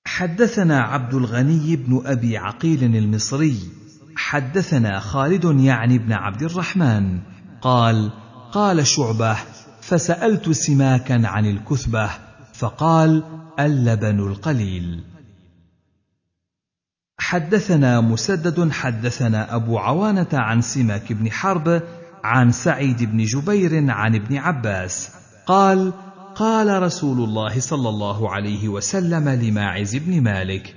[0.07, 3.59] حدثنا عبد الغني بن أبي عقيل المصري.
[4.17, 7.19] حدثنا خالد يعني بن عبد الرحمن.
[7.63, 8.13] قال
[8.53, 9.37] قال شعبة
[9.81, 12.11] فسألت سماكا عن الكثبة
[12.55, 13.25] فقال
[13.59, 15.12] اللبن القليل.
[17.19, 21.83] حدثنا مسدد حدثنا أبو عوانة عن سماك بن حرب
[22.25, 25.11] عن سعيد بن جبير عن ابن عباس.
[25.47, 25.93] قال
[26.35, 30.75] قال رسول الله صلى الله عليه وسلم لماعز بن مالك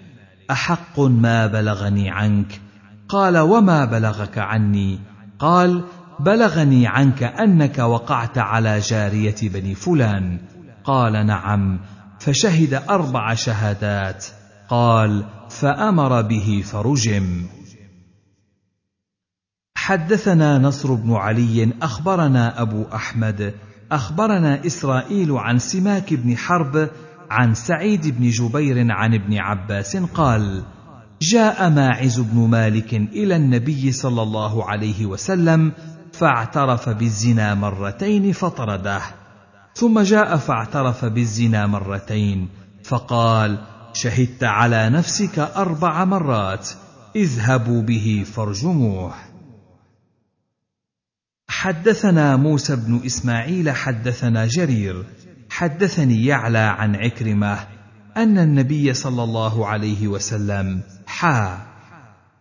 [0.52, 2.62] أحق ما بلغني عنك؟
[3.10, 5.00] قال وما بلغك عني؟
[5.40, 5.84] قال
[6.20, 10.40] بلغني عنك أنك وقعت على جارية بني فلان.
[10.84, 11.80] قال نعم.
[12.20, 14.26] فشهد أربع شهادات.
[14.70, 17.46] قال فأمر به فرجم.
[19.78, 23.54] حدثنا نصر بن علي أخبرنا أبو أحمد
[23.92, 26.90] أخبرنا إسرائيل عن سماك بن حرب
[27.30, 30.64] عن سعيد بن جبير عن ابن عباس قال
[31.22, 35.72] جاء ماعز بن مالك إلى النبي صلى الله عليه وسلم
[36.14, 39.02] فاعترف بالزنا مرتين فطرده
[39.74, 42.50] ثم جاء فاعترف بالزنا مرتين
[42.84, 43.58] فقال
[43.96, 46.70] شهدت على نفسك أربع مرات.
[47.16, 49.14] اذهبوا به فارجموه.
[51.50, 55.06] حدثنا موسى بن إسماعيل حدثنا جرير
[55.50, 57.60] حدثني يعلى عن عكرمة
[58.18, 61.66] أن النبي صلى الله عليه وسلم حا.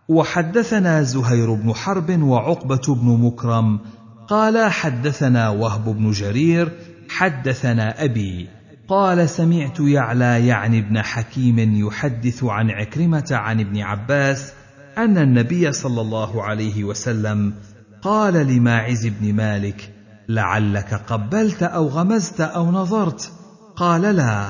[0.08, 3.80] وحدثنا زهير بن حرب وعقبة بن مكرم
[4.28, 6.72] قال حدثنا وهب بن جرير
[7.10, 8.53] حدثنا أبي.
[8.88, 14.52] قال سمعت يعلى يعني ابن حكيم يحدث عن عكرمة عن ابن عباس
[14.98, 17.54] أن النبي صلى الله عليه وسلم
[18.02, 19.94] قال لماعز بن مالك
[20.28, 23.32] لعلك قبلت أو غمزت أو نظرت؟
[23.76, 24.46] قال لا.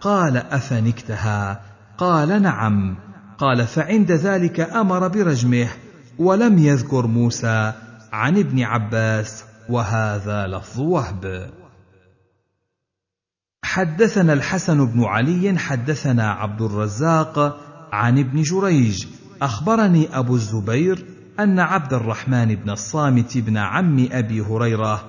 [0.00, 1.60] قال أفنكتها؟
[1.98, 2.96] قال نعم.
[3.38, 5.68] قال فعند ذلك أمر برجمه
[6.18, 7.72] ولم يذكر موسى
[8.12, 11.50] عن ابن عباس وهذا لفظ وهب.
[13.70, 17.56] حدثنا الحسن بن علي حدثنا عبد الرزاق
[17.92, 19.06] عن ابن جريج.
[19.42, 21.04] أخبرني أبو الزبير
[21.40, 25.04] أن عبد الرحمن بن الصامت بن عم أبي هريرة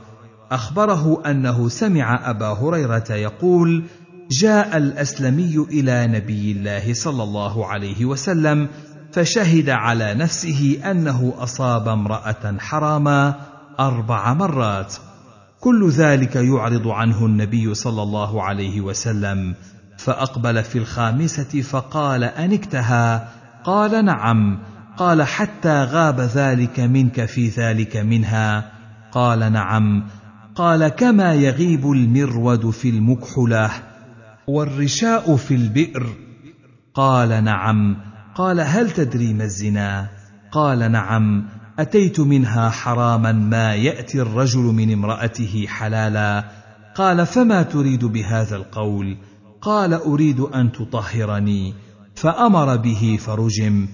[0.52, 3.84] أخبره أنه سمع أبا هريرة يقول
[4.32, 8.68] جاء الأسلمي إلى نبي الله صلى الله عليه وسلم
[9.12, 13.36] فشهد على نفسه أنه أصاب امرأة حراما
[13.80, 14.96] أربع مرات.
[15.62, 19.56] كل ذلك يعرض عنه النبي صلى الله عليه وسلم
[19.98, 23.30] فأقبل في الخامسة فقال انكتها
[23.64, 24.60] قال نعم.
[24.98, 28.72] قال حتى غاب ذلك منك في ذلك منها؟
[29.12, 30.04] قال نعم.
[30.56, 33.72] قال كما يغيب المرود في المكحله
[34.48, 36.10] والرشاء في البئر؟
[36.94, 37.98] قال نعم.
[38.36, 40.08] قال هل تدري ما الزنا؟
[40.52, 41.46] قال نعم.
[41.80, 46.46] أتيت منها حراما ما يأتي الرجل من امرأته حلالا؟
[46.96, 49.18] قال فما تريد بهذا القول؟
[49.62, 51.74] قال أريد أن تطهرني.
[52.16, 53.88] فأمر به فرجم.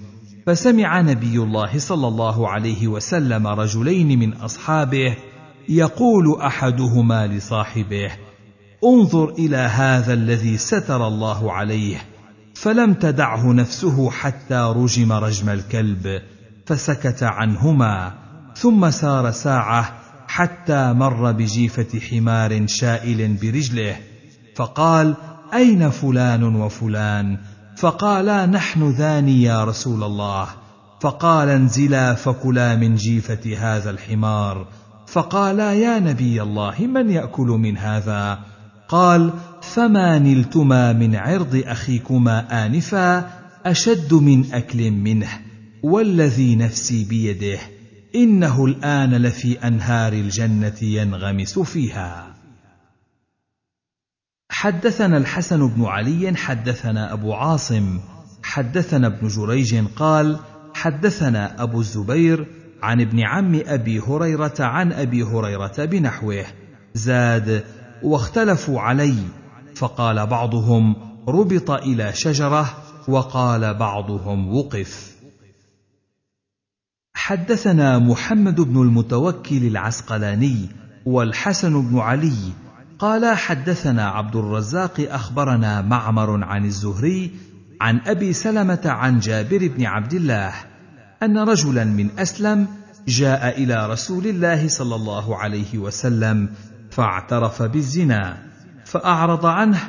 [0.46, 5.16] فسمع نبي الله صلى الله عليه وسلم رجلين من أصحابه
[5.68, 8.10] يقول أحدهما لصاحبه
[8.84, 11.96] انظر إلى هذا الذي ستر الله عليه
[12.54, 16.22] فلم تدعه نفسه حتى رجم رجم الكلب.
[16.68, 18.12] فسكت عنهما
[18.56, 19.92] ثم سار ساعة
[20.28, 23.96] حتى مر بجيفة حمار شائل برجله
[24.56, 25.14] فقال
[25.54, 27.38] أين فلان وفلان؟
[27.76, 30.48] فقالا نحن ذاني يا رسول الله.
[31.00, 34.66] فقال انزلا فكلا من جيفة هذا الحمار.
[35.06, 38.38] فقالا يا نبي الله من يأكل من هذا؟
[38.88, 39.30] قال
[39.62, 43.30] فما نلتما من عرض أخيكما آنفا
[43.66, 45.47] أشد من أكل منه.
[45.82, 47.58] والذي نفسي بيده
[48.14, 52.34] إنه الآن لفي أنهار الجنة ينغمس فيها.
[54.50, 58.00] حدثنا الحسن بن علي حدثنا أبو عاصم
[58.42, 60.38] حدثنا ابن جريج قال
[60.74, 62.46] حدثنا أبو الزبير
[62.82, 66.44] عن ابن عم أبي هريرة عن أبي هريرة بنحوه.
[66.94, 67.64] زاد
[68.02, 69.16] واختلفوا علي.
[69.74, 70.96] فقال بعضهم
[71.28, 72.74] ربط إلى شجرة
[73.08, 75.17] وقال بعضهم وقف.
[77.28, 80.68] حدثنا محمد بن المتوكل العسقلاني
[81.06, 82.52] والحسن بن علي
[82.98, 87.30] قال حدثنا عبد الرزاق أخبرنا معمر عن الزهري
[87.80, 90.54] عن أبي سلمة عن جابر بن عبد الله
[91.22, 92.66] أن رجلا من أسلم
[93.08, 96.48] جاء إلى رسول الله صلى الله عليه وسلم
[96.90, 98.36] فاعترف بالزنا
[98.84, 99.80] فأعرض عنه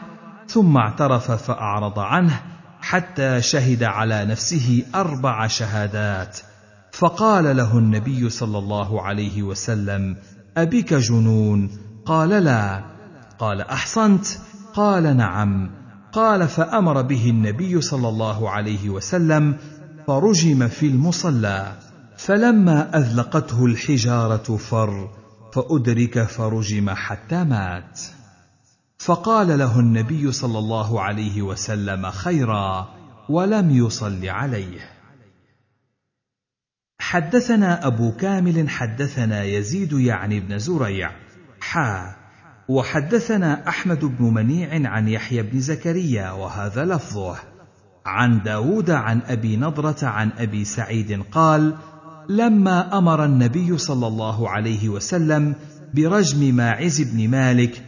[0.47, 2.41] ثم اعترف فأعرض عنه
[2.81, 6.39] حتى شهد على نفسه أربع شهادات.
[6.91, 10.15] فقال له النبي صلى الله عليه وسلم
[10.57, 11.69] ابك جنون؟
[12.05, 12.83] قال لا.
[13.39, 14.25] قال أحصنت؟
[14.73, 15.71] قال نعم.
[16.13, 19.57] قال فأمر به النبي صلى الله عليه وسلم
[20.07, 21.73] فرجم في المصلى.
[22.17, 25.09] فلما أذلقته الحجارة فر
[25.53, 27.99] فأدرك فرجم حتى مات.
[28.97, 32.89] فقال له النبي صلى الله عليه وسلم خيرا
[33.29, 34.99] ولم يصل عليه.
[37.10, 41.12] حدثنا أبو كامل حدثنا يزيد يعني بن زريع.
[41.62, 42.16] حا.
[42.68, 47.36] وحدثنا أحمد بن منيع عن يحيى بن زكريا وهذا لفظه.
[48.05, 51.76] عن داود عن أبي نضرة عن أبي سعيد قال
[52.30, 55.55] لما أمر النبي صلى الله عليه وسلم
[55.93, 57.82] برجم ماعز بن مالك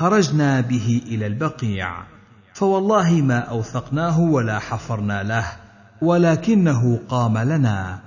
[0.00, 1.88] خرجنا به إلى البقيع.
[2.54, 5.46] فوالله ما أوثقناه ولا حفرنا له
[6.02, 8.05] ولكنه قام لنا.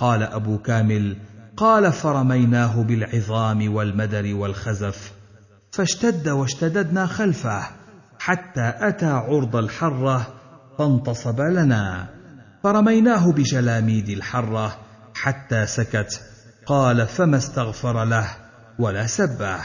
[0.00, 1.16] قال أبو كامل
[1.56, 5.12] قال فرميناه بالعظام والمدر والخزف
[5.72, 7.62] فاشتد واشتددنا خلفه
[8.18, 10.34] حتى أتى عرض الحرة
[10.78, 12.08] فانتصب لنا.
[12.62, 14.78] فرميناه بجلاميد الحرة
[15.14, 16.22] حتى سكت
[16.66, 18.28] قال فما استغفر له
[18.78, 19.56] ولا سبه.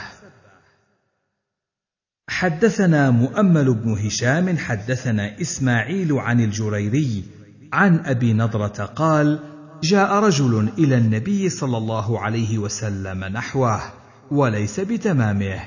[2.29, 7.23] حدثنا مؤمل بن هشام حدثنا إسماعيل عن الجريري
[7.73, 13.81] عن أبي نضرة قال جاء رجل إلى النبي صلى الله عليه وسلم نحوه
[14.31, 15.59] وليس بتمامه.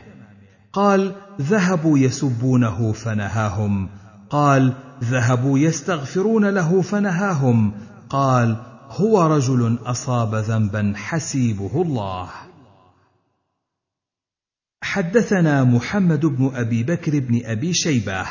[0.73, 3.89] قال ذهبوا يسبونه فنهاهم.
[4.31, 4.73] قال
[5.05, 7.73] ذهبوا يستغفرون له فنهاهم.
[8.11, 8.57] قال
[8.91, 12.29] هو رجل أصاب ذنبا حسيبه الله.
[14.83, 18.27] حدثنا محمد بن أبي بكر بن أبي شيبة.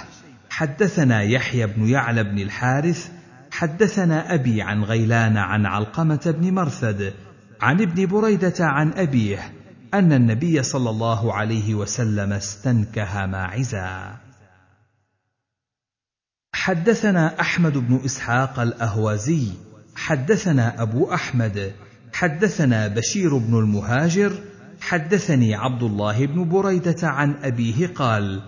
[0.50, 3.17] حدثنا يحيى بن يعلى بن الحارث
[3.58, 7.14] حدثنا أبي عن غيلان عن علقمة بن مرثد
[7.62, 9.54] عن ابن بريدة عن أبيه
[9.94, 14.18] أن النبي صلى الله عليه وسلم استنكه ماعزا.
[16.54, 19.52] حدثنا أحمد بن إسحاق الأهوازي
[19.96, 21.74] حدثنا أبو أحمد
[22.14, 24.34] حدثنا بشير بن المهاجر
[24.82, 28.42] حدثني عبد الله بن بريدة عن أبيه قال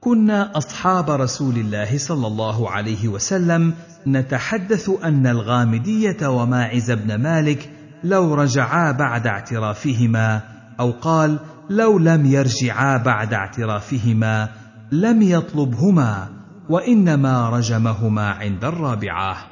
[0.00, 3.74] كنا أصحاب رسول الله صلى الله عليه وسلم
[4.06, 7.70] نتحدث أن الغامدية وماعز بن مالك
[8.04, 10.42] لو رجعا بعد اعترافهما
[10.80, 11.38] أو قال
[11.70, 14.48] لو لم يرجعا بعد اعترافهما
[14.92, 16.28] لم يطلبهما
[16.68, 19.46] وإنما رجمهما عند الرابعة.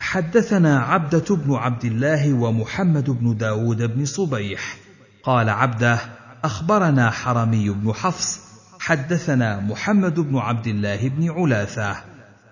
[0.00, 4.76] حدثنا عبدة بن عبد الله ومحمد بن داود بن صبيح.
[5.24, 5.98] قال عبده
[6.44, 8.40] أخبرنا حرمي بن حفص
[8.80, 11.96] حدثنا محمد بن عبد الله بن علاثه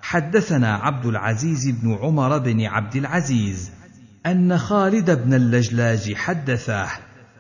[0.03, 3.71] حدثنا عبد العزيز بن عمر بن عبد العزيز
[4.27, 6.87] أن خالد بن اللجلاج حدثه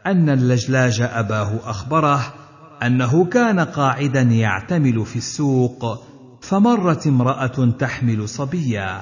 [0.06, 2.34] أن اللجلاج أباه أخبره
[2.82, 6.04] أنه كان قاعدا يعتمل في السوق
[6.42, 9.00] فمرت امرأة تحمل صبيا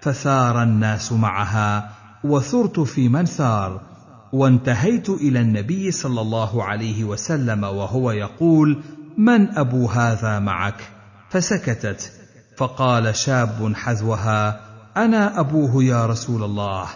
[0.00, 1.90] فثار الناس معها
[2.24, 3.89] وثرت في من ثار
[4.32, 8.82] وانتهيت إلى النبي صلى الله عليه وسلم وهو يقول
[9.18, 10.88] من أبو هذا معك؟
[11.30, 12.12] فسكتت.
[12.56, 14.60] فقال شاب حذوها
[14.96, 16.86] أنا أبوه يا رسول الله.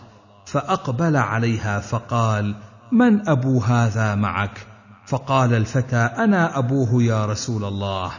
[0.47, 2.55] فأقبل عليها فقال
[2.93, 4.66] من أبو هذا معك؟
[5.07, 8.12] فقال الفتى أنا أبوه يا رسول الله.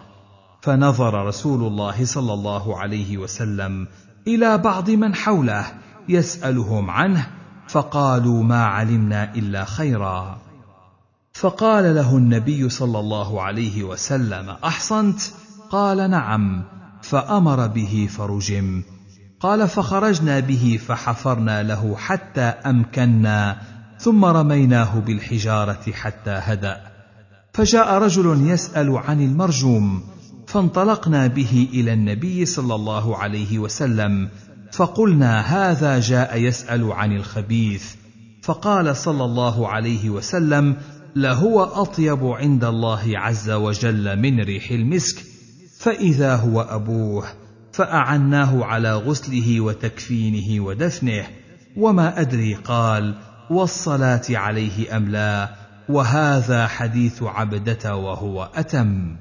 [0.61, 3.87] فنظر رسول الله صلى الله عليه وسلم
[4.27, 5.65] إلى بعض من حوله
[6.09, 7.27] يسألهم عنه
[7.67, 10.37] فقالوا ما علمنا إلا خيرا.
[11.33, 15.21] فقال له النبي صلى الله عليه وسلم أحصنت؟
[15.69, 16.63] قال نعم.
[17.01, 18.83] فأمر به فرجم.
[19.39, 23.57] قال فخرجنا به فحفرنا له حتى أمكنا
[23.99, 26.95] ثم رميناه بالحجارة حتى هدأ.
[27.53, 30.03] فجاء رجل يسأل عن المرجوم
[30.47, 34.29] فانطلقنا به إلى النبي صلى الله عليه وسلم
[34.75, 37.93] فقلنا هذا جاء يسأل عن الخبيث.
[38.41, 40.75] فقال صلى الله عليه وسلم
[41.15, 45.25] لهو أطيب عند الله عز وجل من ريح المسك.
[45.79, 47.25] فإذا هو أبوه
[47.73, 51.27] فأعناه على غسله وتكفينه ودفنه.
[51.77, 53.15] وما أدري قال
[53.49, 55.49] والصلاة عليه أم لا؟
[55.89, 59.17] وهذا حديث عبدة وهو أتم.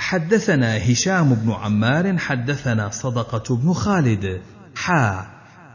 [0.00, 4.40] حدثنا هشام بن عمار حدثنا صدقة بن خالد
[4.74, 5.26] حا.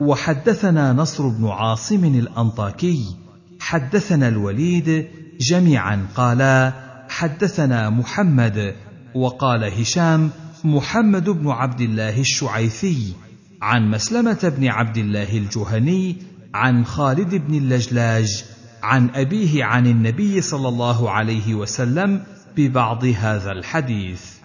[0.02, 3.16] وحدثنا نصر بن عاصم الأنطاكي.
[3.60, 5.08] حدثنا الوليد
[5.40, 6.74] جميعا قالا
[7.10, 8.76] حدثنا محمد.
[9.16, 10.30] وقال هشام
[10.64, 13.14] محمد بن عبد الله الشعيثي.
[13.62, 16.18] عن مسلمة بن عبد الله الجهني
[16.54, 18.44] عن خالد بن اللجلاج
[18.84, 22.24] عن أبيه عن النبي صلى الله عليه وسلم
[22.58, 24.36] ببعض هذا الحديث.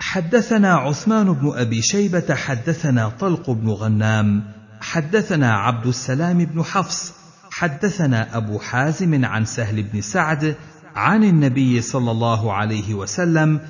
[0.00, 7.12] حدثنا عثمان بن أبي شيبة حدثنا طلق بن غنام حدثنا عبد السلام بن حفص
[7.50, 10.56] حدثنا أبو حازم عن سهل بن سعد
[10.94, 13.60] عن النبي صلى الله عليه وسلم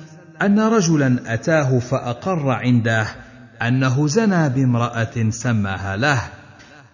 [0.41, 3.07] أن رجلا أتاه فأقر عنده
[3.61, 6.21] أنه زنى بامرأة سماها له.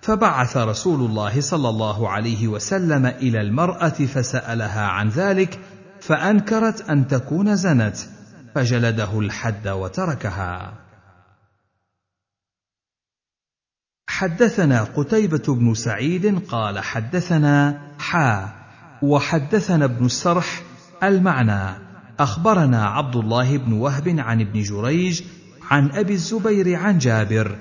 [0.03, 5.59] فبعث رسول الله صلى الله عليه وسلم إلى المرأة فسألها عن ذلك
[6.01, 7.97] فأنكرت أن تكون زنت
[8.55, 10.73] فجلده الحد وتركها.
[14.07, 18.53] حدثنا قتيبة بن سعيد قال حدثنا حا
[19.01, 20.61] وحدثنا ابن السرح
[21.03, 21.75] المعنى.
[22.19, 25.21] أخبرنا عبد الله بن وهب عن ابن جريج
[25.61, 27.57] عن أبي الزبير عن جابر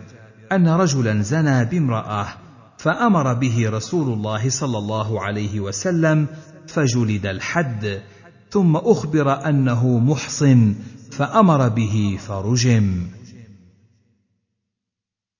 [0.55, 2.27] أن رجلا زنى بامرأة
[2.79, 6.27] فأمر به رسول الله صلى الله عليه وسلم
[6.67, 8.01] فجلد الحد
[8.51, 10.75] ثم أخبر أنه محصن
[11.13, 13.07] فأمر به فرجم.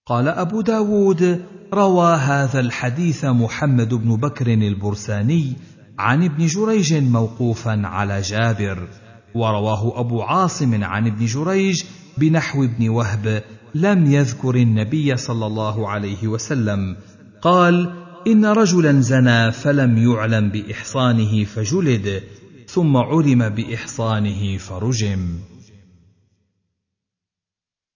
[0.07, 1.43] قال أبو داود
[1.75, 5.57] روى هذا الحديث محمد بن بكر البرساني
[5.99, 8.89] عن ابن جريج موقوفا على جابر
[9.35, 11.85] ورواه أبو عاصم عن ابن جريج
[12.19, 13.43] بنحو ابن وهب
[13.75, 16.97] لم يذكر النبي صلى الله عليه وسلم.
[17.43, 17.93] قال
[18.27, 22.23] إن رجلا زنى فلم يعلم بإحصانه فجلد
[22.69, 25.39] ثم علم بإحصانه فرجم.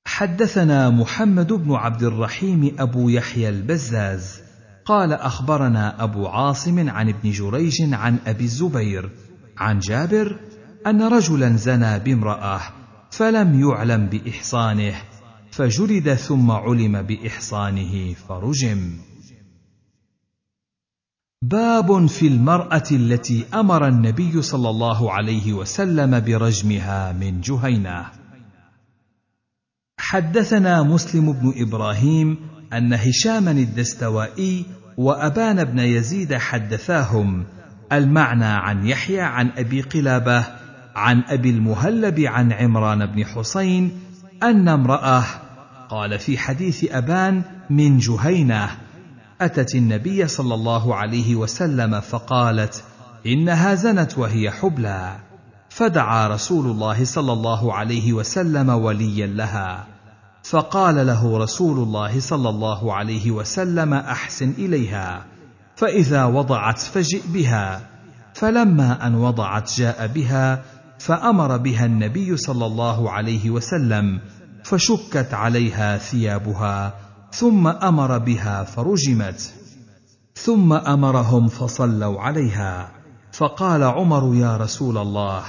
[0.07, 4.47] حدثنا محمد بن عبد الرحيم أبو يحيى البزاز.
[4.87, 9.11] قال أخبرنا أبو عاصم عن ابن جريج عن أبي الزبير
[9.59, 10.41] عن جابر
[10.87, 12.61] أن رجلا زنى بامرأة
[13.11, 14.95] فلم يعلم بإحصانه
[15.57, 18.91] فجلد ثم علم بإحصانه فرجم.
[21.43, 28.07] باب في المرأة التي أمر النبي صلى الله عليه وسلم برجمها من جهينة.
[29.99, 32.37] حدثنا مسلم بن إبراهيم
[32.73, 34.65] أن هشاما الدستوائي
[34.97, 37.45] وأبان بن يزيد حدثاهم
[37.93, 40.45] المعنى عن يحيى عن أبي قلابة
[40.97, 44.01] عن أبي المهلب عن عمران بن حسين
[44.43, 45.46] أن امرأة
[45.89, 48.71] قال في حديث أبان من جهينة
[49.41, 52.85] أتت النبي صلى الله عليه وسلم فقالت
[53.27, 55.17] إنها زنت وهي حبلى.
[55.69, 59.87] فدعا رسول الله صلى الله عليه وسلم وليا لها.
[60.43, 65.25] فقال له رسول الله صلى الله عليه وسلم أحسن إليها
[65.77, 67.81] فإذا وضعت فجئ بها.
[68.35, 70.63] فلما أن وضعت جاء بها
[70.99, 74.21] فأمر بها النبي صلى الله عليه وسلم
[74.67, 76.95] فشكت عليها ثيابها
[77.33, 79.53] ثم أمر بها فرجمت.
[80.35, 82.93] ثم أمرهم فصلوا عليها.
[83.33, 85.43] فقال عمر يا رسول الله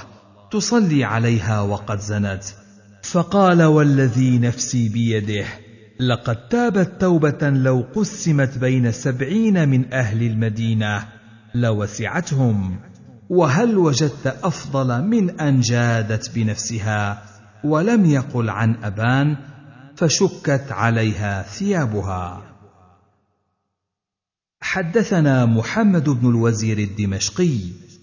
[0.50, 2.44] تصلي عليها وقد زنت.
[3.02, 5.46] فقال والذي نفسي بيده
[6.00, 11.08] لقد تابت توبة لو قسمت بين سبعين من أهل المدينة
[11.54, 12.80] لوسعتهم
[13.30, 17.22] وهل وجدت أفضل من أن جادت بنفسها؟
[17.64, 19.36] ولم يقل عن أبان
[19.96, 22.42] فشكت عليها ثيابها.
[24.60, 27.58] حدثنا محمد بن الوزير الدمشقي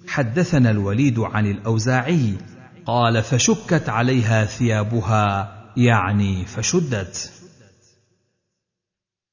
[0.08, 2.34] حدثنا الوليد عن الأوزاعي
[2.86, 7.32] قال فشكت عليها ثيابها يعني فشدت.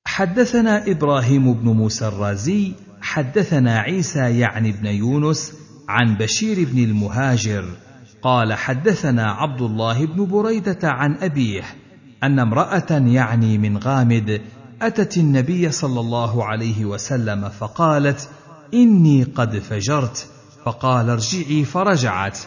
[0.07, 5.53] حدثنا إبراهيم بن موسى الرازي حدثنا عيسى يعني بن يونس
[5.89, 7.65] عن بشير بن المهاجر
[8.23, 11.63] قال حدثنا عبد الله بن بريدة عن أبيه
[12.23, 14.41] أن امرأة يعني من غامد
[14.83, 18.29] أتت النبي صلى الله عليه وسلم فقالت
[18.75, 20.29] إني قد فجرت
[20.65, 22.39] فقال ارجعي فرجعت.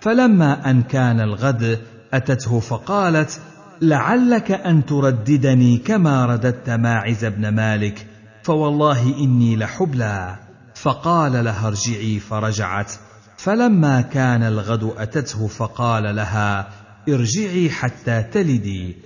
[0.00, 1.78] فلما أن كان الغد
[2.14, 3.40] أتته فقالت
[3.82, 8.06] لعلك أن ترددني كما رددت ماعز بن مالك
[8.42, 10.36] فوالله إني لحبلى.
[10.74, 12.92] فقال لها ارجعي فرجعت.
[13.38, 16.68] فلما كان الغد أتته فقال لها
[17.08, 18.96] ارجعي حتى تلدي.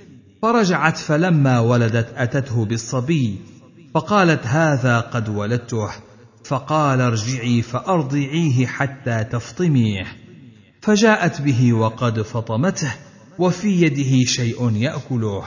[0.43, 3.37] فرجعت فلما ولدت أتته بالصبي.
[3.95, 5.91] فقالت هذا قد ولدته.
[6.45, 10.07] فقال ارجعي فأرضعيه حتى تفطميه.
[10.81, 12.93] فجاءت به وقد فطمته
[13.39, 15.45] وفي يده شيء يأكله.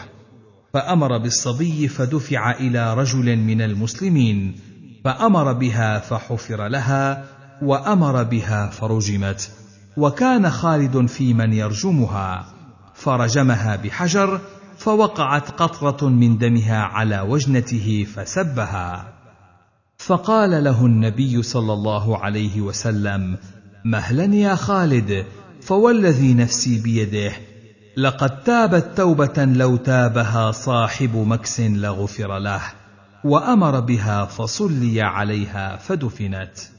[0.74, 4.56] فأمر بالصبي فدفع إلى رجل من المسلمين.
[5.06, 9.52] فأمر بها فحفر لها وأمر بها فرجمت.
[9.98, 12.46] وكان خالد في من يرجمها.
[12.94, 14.42] فرجمها بحجر
[14.78, 19.16] فوقعت قطرة من دمها على وجنته فسبها.
[19.98, 23.38] فقال له النبي صلى الله عليه وسلم
[23.86, 25.26] مهلا يا خالد
[25.62, 27.32] فوالذي نفسي بيده
[27.98, 32.62] لقد تابت توبة لو تابها صاحب مكس لغفر له
[33.24, 36.75] وأمر بها فصلي عليها فدفنت.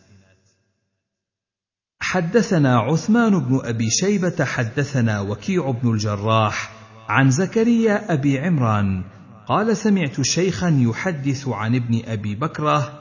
[2.00, 6.72] حدثنا عثمان بن أبي شيبة حدثنا وكيع بن الجراح
[7.08, 9.04] عن زكريا أبي عمران
[9.46, 12.92] قال سمعت شيخا يحدث عن ابن أبي بكرة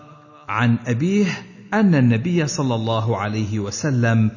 [0.47, 1.25] عن أبيه
[1.73, 4.31] أن النبي صلى الله عليه وسلم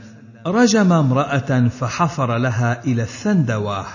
[0.47, 3.87] رجم امرأة فحفر لها إلى الثندوة.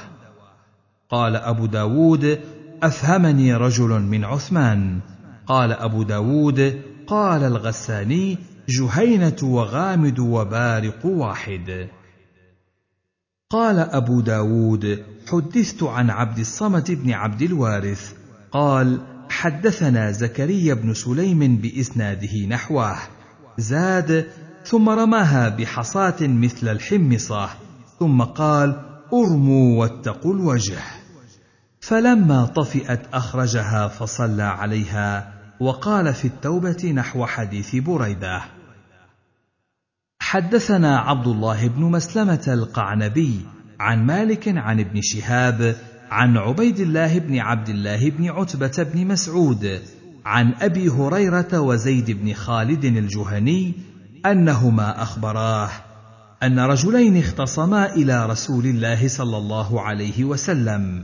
[1.10, 2.40] قال أبو داود
[2.84, 5.00] أفهمني رجل من عثمان.
[5.48, 8.38] قال أبو داود قال الغساني
[8.70, 11.88] جهينة وغامد وبارق واحد.
[13.50, 18.14] قال أبو داود حدثت عن عبد الصمد بن عبد الوارث
[18.52, 22.98] قال حدثنا زكريا بن سليم بإسناده نحوه.
[23.58, 24.28] زاد
[24.66, 27.50] ثم رماها بحصاة مثل الحمصة
[28.00, 28.82] ثم قال
[29.14, 30.78] أرموا واتقوا الوجه.
[31.80, 38.42] فلما طفئت أخرجها فصلى عليها وقال في التوبة نحو حديث بريدة.
[40.34, 43.40] حدثنا عبد الله بن مسلمة القعنبي
[43.80, 45.76] عن مالك عن ابن شهاب
[46.12, 49.82] عن عبيد الله بن عبد الله بن عتبة بن مسعود
[50.26, 53.74] عن أبي هريرة وزيد بن خالد الجهني
[54.26, 55.70] أنهما أخبراه
[56.44, 61.04] أن رجلين اختصما إلى رسول الله صلى الله عليه وسلم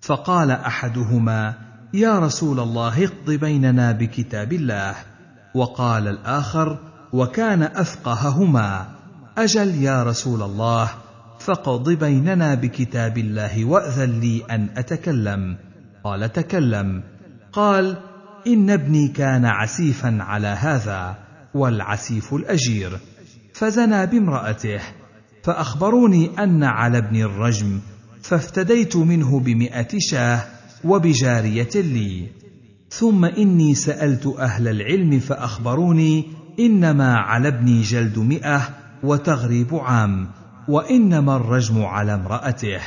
[0.00, 1.54] فقال أحدهما
[1.94, 4.94] يا رسول الله اقض بيننا بكتاب الله.
[5.54, 8.86] وقال الآخر وكان أفقههما.
[9.38, 10.90] أجل يا رسول الله
[11.38, 15.56] فاقض بيننا بكتاب الله وأذن لي أن أتكلم.
[16.04, 17.02] قال تكلم.
[17.52, 17.96] قال
[18.46, 21.16] إن ابني كان عسيفا على هذا
[21.54, 22.98] والعسيف الأجير.
[23.52, 24.80] فزنى بامرأته
[25.42, 27.80] فأخبروني أن على ابني الرجم
[28.22, 30.40] فافتديت منه بمائه شاة
[30.84, 32.28] وبجارية لي.
[32.90, 38.68] ثم إني سألت أهل العلم فأخبروني إنما على ابني جلد مئة
[39.02, 40.28] وتغريب عام
[40.68, 42.80] وإنما الرجم على امرأته.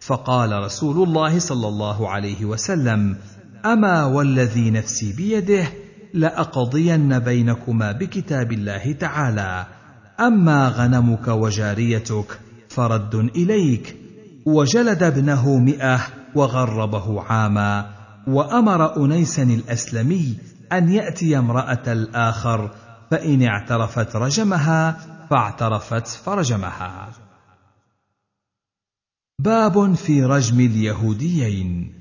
[0.00, 3.16] فقال رسول الله صلى الله عليه وسلم
[3.64, 5.66] أما والذي نفسي بيده
[6.14, 9.66] لأقضين بينكما بكتاب الله تعالى
[10.20, 13.96] أما غنمك وجاريتك فرد إليك.
[14.46, 16.00] وجلد ابنه مئة
[16.34, 17.90] وغربه عاما
[18.26, 20.34] وأمر انيسا الأسلمي
[20.72, 22.70] أن يأتي امرأة الآخر
[23.10, 24.90] فإن اعترفت رجمها
[25.30, 27.08] فاعترفت فرجمها.
[29.38, 31.92] باب في رجم اليهوديين.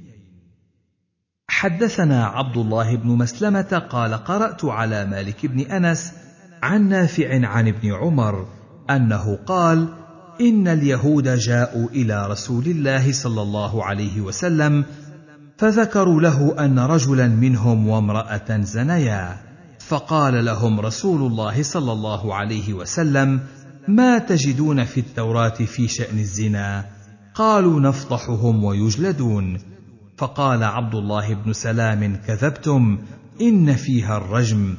[1.47, 6.13] حدثنا عبد الله بن مسلمة قال قرأت على مالك بن أنس
[6.63, 8.47] عن نافع عن ابن عمر
[8.89, 9.87] أنه قال
[10.41, 14.85] إن اليهود جاءوا إلى رسول الله صلى الله عليه وسلم
[15.57, 19.37] فذكروا له أن رجلا منهم وامرأة زنيا.
[19.87, 23.39] فقال لهم رسول الله صلى الله عليه وسلم
[23.87, 26.85] ما تجدون في التوراة في شأن الزنا؟
[27.35, 29.59] قالوا نفضحهم ويجلدون.
[30.17, 32.99] فقال عبد الله بن سلام كذبتم
[33.41, 34.75] إن فيها الرجم.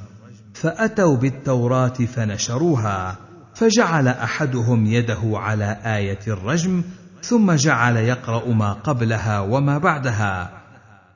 [0.55, 3.17] فأتوا بالتوراة فنشروها
[3.55, 6.83] فجعل أحدهم يده على آية الرجم
[7.23, 10.63] ثم جعل يقرأ ما قبلها وما بعدها.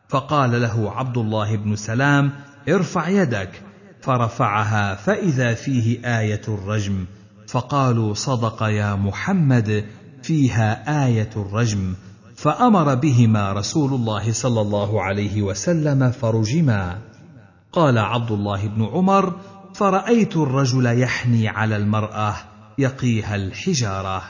[0.09, 2.33] فقال له عبد الله بن سلام
[2.69, 3.70] ارفع يدك.
[4.03, 7.07] فرفعها فإذا فيه آية الرجم
[7.49, 9.85] فقالوا صدق يا محمد
[10.23, 11.95] فيها آية الرجم
[12.37, 16.99] فأمر بهما رسول الله صلى الله عليه وسلم فرجما.
[17.73, 19.37] قال عبد الله بن عمر
[19.75, 22.37] فرأيت الرجل يحني على المرأة
[22.79, 24.23] يقيها الحجارة.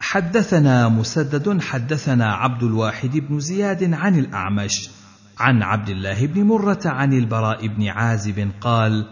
[0.00, 4.90] حدثنا مسدد حدثنا عبد الواحد بن زياد عن الأعمش
[5.38, 9.06] عن عبد الله بن مرة عن البراء بن عازب قال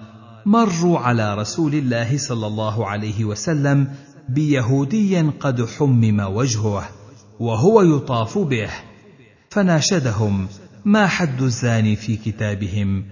[0.47, 3.89] مروا على رسول الله صلى الله عليه وسلم
[4.29, 6.89] بيهودي قد حمم وجهه
[7.41, 8.71] وهو يطاف به
[9.51, 10.49] فناشدهم
[10.85, 13.05] ما حد الزاني في كتابهم؟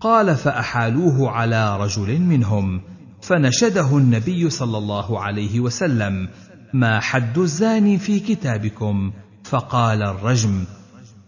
[0.00, 2.80] قال فأحالوه على رجل منهم
[3.22, 6.28] فنشده النبي صلى الله عليه وسلم
[6.74, 9.12] ما حد الزاني في كتابكم؟
[9.44, 10.64] فقال الرجم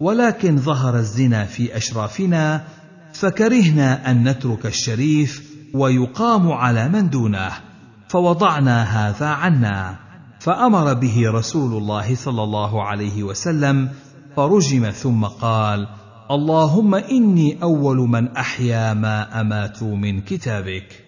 [0.00, 2.64] ولكن ظهر الزنا في أشرافنا
[3.12, 7.50] فكرهنا أن نترك الشريف ويقام على من دونه
[8.08, 9.96] فوضعنا هذا عنا
[10.40, 13.88] فأمر به رسول الله صلى الله عليه وسلم
[14.36, 15.88] فرجم ثم قال
[16.30, 21.04] اللهم إني أول من أحيا ما أماتوا من كتابك.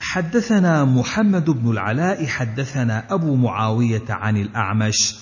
[0.00, 5.18] حدثنا محمد بن العلاء حدثنا أبو معاوية عن الأعمش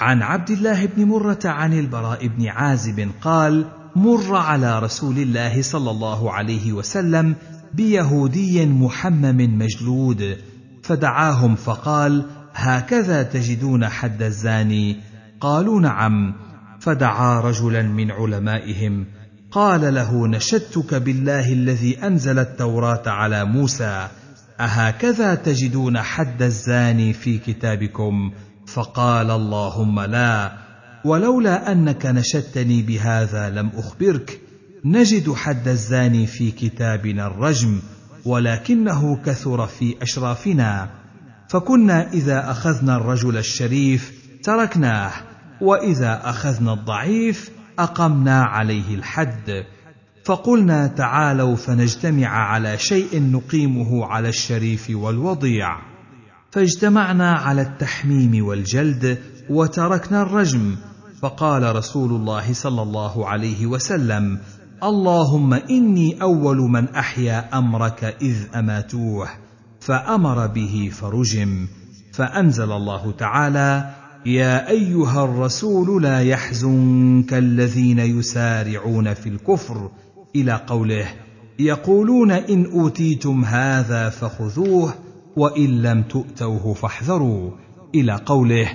[0.00, 3.64] عن عبد الله بن مرة عن البراء بن عازب قال
[3.96, 7.34] مر على رسول الله صلى الله عليه وسلم
[7.74, 10.36] بيهودي محمم مجلود.
[10.82, 14.96] فدعاهم فقال هكذا تجدون حد الزاني؟
[15.40, 16.34] قالوا نعم.
[16.80, 19.06] فدعا رجلا من علمائهم
[19.50, 24.08] قال له نشدتك بالله الذي أنزل التوراة على موسى
[24.60, 28.32] أهكذا تجدون حد الزاني في كتابكم؟
[28.74, 30.52] فقال اللهم لا
[31.04, 34.40] ولولا أنك نشدتني بهذا لم أخبرك.
[34.84, 37.80] نجد حد الزاني في كتابنا الرجم
[38.24, 40.90] ولكنه كثر في أشرافنا.
[41.48, 44.12] فكنا إذا أخذنا الرجل الشريف
[44.42, 45.12] تركناه
[45.60, 49.64] وإذا أخذنا الضعيف أقمنا عليه الحد.
[50.24, 55.87] فقلنا تعالوا فنجتمع على شيء نقيمه على الشريف والوضيع.
[56.50, 59.18] فاجتمعنا على التحميم والجلد
[59.50, 60.76] وتركنا الرجم.
[61.22, 64.38] فقال رسول الله صلى الله عليه وسلم
[64.82, 69.28] اللهم إني أول من أحيا أمرك إذ أماتوه.
[69.80, 71.66] فأمر به فرجم.
[72.12, 73.90] فأنزل الله تعالى
[74.26, 79.90] يا أيها الرسول لا يحزنك الذين يسارعون في الكفر.
[80.36, 81.06] إلى قوله
[81.58, 84.94] يقولون إن أوتيتم هذا فخذوه
[85.38, 87.50] وإن لم تؤتوه فاحذروا
[87.94, 88.70] إلى قوله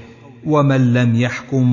[0.45, 1.65] ومن لم يحكم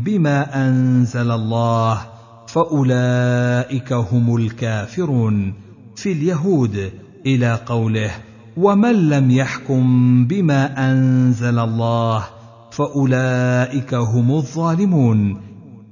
[0.00, 2.00] بما أنزل الله
[2.48, 5.54] فأولئك هم الكافرون
[5.96, 6.90] في اليهود
[7.26, 8.10] إلى قوله
[8.56, 9.84] ومن لم يحكم
[10.26, 12.24] بما أنزل الله
[12.70, 15.40] فأولئك هم الظالمون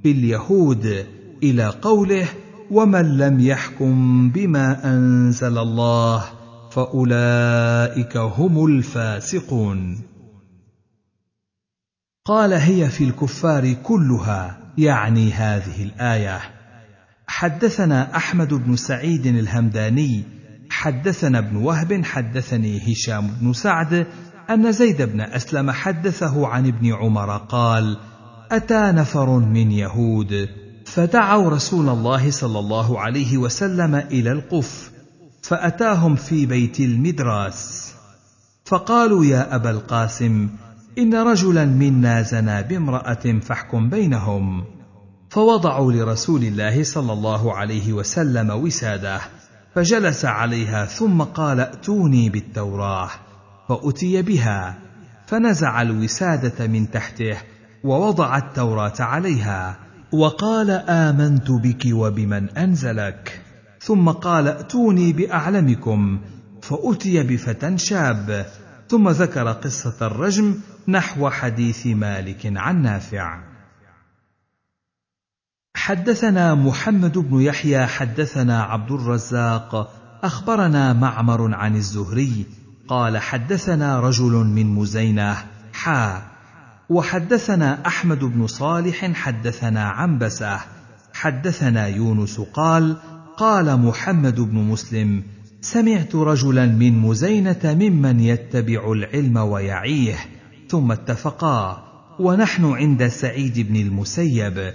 [0.02, 1.04] في اليهود
[1.42, 2.26] إلى قوله
[2.70, 6.24] ومن لم يحكم بما أنزل الله
[6.76, 9.98] فاولئك هم الفاسقون
[12.26, 16.40] قال هي في الكفار كلها يعني هذه الآية.
[17.26, 20.24] حدثنا أحمد بن سعيد الهمداني
[20.70, 24.06] حدثنا ابن وهب حدثني هشام بن سعد
[24.50, 27.96] أن زيد بن أسلم حدثه عن ابن عمر قال
[28.50, 30.48] أتى نفر من يهود
[30.86, 34.95] فدعوا رسول الله صلى الله عليه وسلم إلى القف.
[35.48, 37.92] فأتاهم في بيت المدراس.
[38.64, 40.48] فقالوا يا أبا القاسم
[40.98, 44.64] إن رجلا منا زنى بامرأة فاحكم بينهم.
[45.30, 49.20] فوضعوا لرسول الله صلى الله عليه وسلم وساده
[49.74, 53.10] فجلس عليها ثم قال ائتوني بالتوراه
[53.68, 54.78] فأتي بها
[55.26, 57.36] فنزع الوسادة من تحته
[57.84, 59.78] ووضع التوراة عليها
[60.12, 63.45] وقال آمنت بك وبمن أنزلك
[63.86, 66.20] ثم قال ائتوني بأعلمكم
[66.62, 68.46] فأتي بفتى شاب.
[68.88, 70.54] ثم ذكر قصة الرجم
[70.88, 73.40] نحو حديث مالك عن نافع.
[75.76, 79.92] حدثنا محمد بن يحيى حدثنا عبد الرزاق
[80.22, 82.46] أخبرنا معمر عن الزهري
[82.88, 85.36] قال حدثنا رجل من مزينة
[85.72, 86.22] حا.
[86.88, 90.60] وحدثنا أحمد بن صالح حدثنا عنبسة
[91.14, 92.96] حدثنا يونس قال
[93.36, 95.22] قال محمد بن مسلم
[95.60, 100.16] سمعت رجلا من مزينة ممن يتبع العلم ويعيه
[100.68, 101.84] ثم اتفقا
[102.18, 104.72] ونحن عند سعيد بن المسيب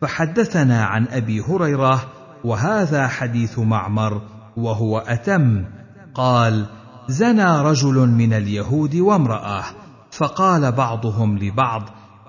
[0.00, 2.12] فحدثنا عن أبي هريرة
[2.44, 4.22] وهذا حديث معمر
[4.56, 5.64] وهو أتم
[6.14, 6.66] قال
[7.08, 9.64] زنى رجل من اليهود وامرأة
[10.10, 11.82] فقال بعضهم لبعض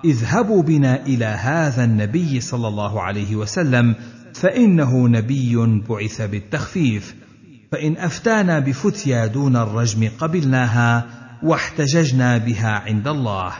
[0.04, 3.94] اذهبوا بنا إلى هذا النبي صلى الله عليه وسلم
[4.40, 5.56] فإنه نبي
[5.88, 7.14] بعث بالتخفيف
[7.72, 11.06] فإن أفتانا بفتيا دون الرجم قبلناها
[11.42, 13.52] واحتججنا بها عند الله.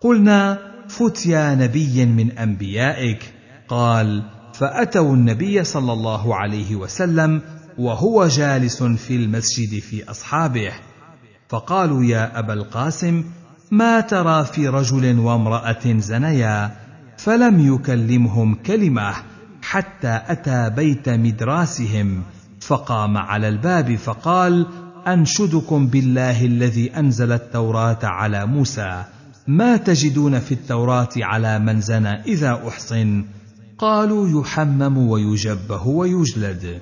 [0.00, 0.58] قلنا
[0.88, 3.32] فتيا نبي من أنبيائك.
[3.68, 4.22] قال
[4.54, 7.42] فأتوا النبي صلى الله عليه وسلم
[7.78, 10.72] وهو جالس في المسجد في أصحابه.
[11.48, 13.24] فقالوا يا أبا القاسم
[13.70, 16.76] ما ترى في رجل وامرأة زنيا؟
[17.18, 19.35] فلم يكلمهم كلمة.
[19.70, 22.22] حتى أتى بيت مدراسهم
[22.60, 24.66] فقام على الباب فقال
[25.06, 29.04] أنشدكم بالله الذي أنزل التوراة على موسى
[29.46, 33.24] ما تجدون في التوراة على من زنى إذا أحصن؟
[33.78, 36.80] قالوا يحمم ويجبه ويجلد.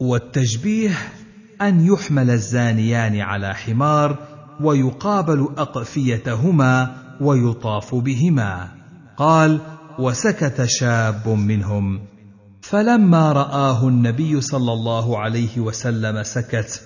[0.00, 0.98] والتشبيه
[1.62, 4.18] أن يحمل الزانيان على حمار
[4.60, 8.68] ويقابل أقفيتهما ويطاف بهما.
[9.16, 9.60] قال
[10.00, 12.00] وسكت شاب منهم.
[12.62, 16.82] فلما رآه النبي صلى الله عليه وسلم سكت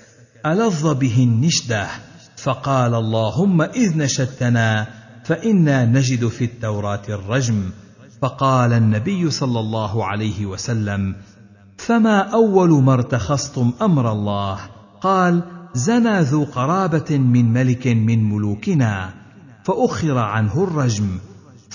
[0.47, 1.89] ألظ به النشده
[2.37, 4.87] فقال اللهم إذ نشدتنا
[5.25, 7.71] فإنا نجد في التوراة الرجم.
[8.23, 11.15] فقال النبي صلى الله عليه وسلم
[11.79, 14.59] فما أول ما ارتخصتم أمر الله؟
[15.01, 15.43] قال
[15.75, 19.15] زنى ذو قرابة من ملك من ملوكنا.
[19.65, 21.19] فأخر عنه الرجم.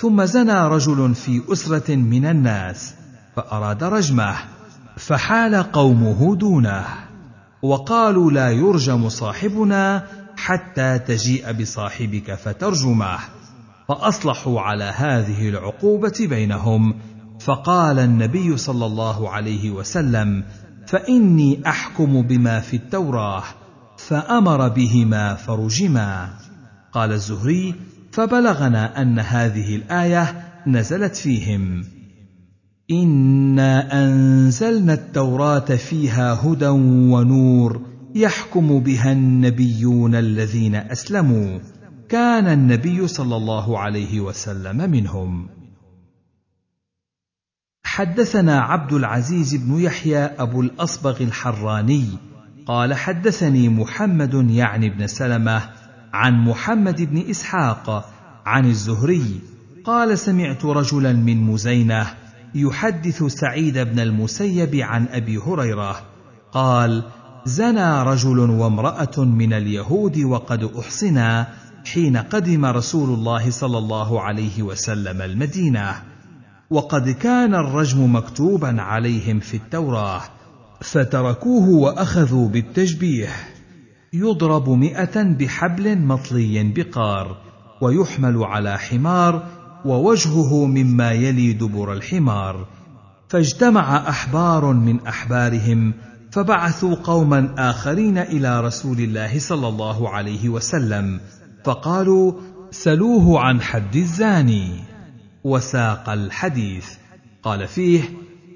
[0.00, 2.94] ثم زنى رجل في أسرة من الناس
[3.36, 4.36] فأراد رجمه
[4.96, 6.84] فحال قومه دونه
[7.62, 10.06] وقالوا لا يرجم صاحبنا
[10.36, 13.18] حتى تجيء بصاحبك فترجمه.
[13.88, 16.94] فأصلحوا على هذه العقوبة بينهم
[17.40, 20.44] فقال النبي صلى الله عليه وسلم
[20.86, 23.42] فإني أحكم بما في التوراة
[23.98, 26.30] فأمر بهما فرجما.
[26.92, 27.74] قال الزهري
[28.12, 31.84] فبلغنا أن هذه الآية نزلت فيهم.
[32.90, 36.68] انا انزلنا التوراة فيها هدى
[37.12, 37.80] ونور
[38.14, 41.58] يحكم بها النبيون الذين أسلموا.
[42.08, 45.48] كان النبي صلى الله عليه وسلم منهم.
[47.84, 52.06] حدثنا عبد العزيز بن يحيى أبو الأصبغ الحراني
[52.66, 55.79] قال حدثني محمد يعني بن سلمة
[56.12, 58.10] عن محمد بن إسحاق
[58.46, 59.40] عن الزهري
[59.84, 62.06] قال سمعت رجلا من مزينة
[62.54, 66.02] يحدث سعيد بن المسيب عن أبي هريرة
[66.52, 67.02] قال
[67.44, 71.46] زنى رجل وامرأة من اليهود وقد احصنا
[71.86, 76.02] حين قدم رسول الله صلى الله عليه وسلم المدينة
[76.70, 80.22] وقد كان الرجم مكتوبا عليهم في التوراة
[80.80, 83.28] فتركوه وأخذوا بالتشبيه.
[84.12, 87.36] يضرب مئة بحبل مطلي بقار
[87.80, 89.46] ويحمل على حمار
[89.84, 92.66] ووجهه مما يلي دبر الحمار.
[93.28, 95.94] فاجتمع أحبار من أحبارهم
[96.30, 101.20] فبعثوا قوما آخرين إلى رسول الله صلى الله عليه وسلم
[101.64, 102.32] فقالوا
[102.70, 104.80] سلوه عن حد الزاني
[105.44, 106.88] وساق الحديث.
[107.42, 108.02] قال فيه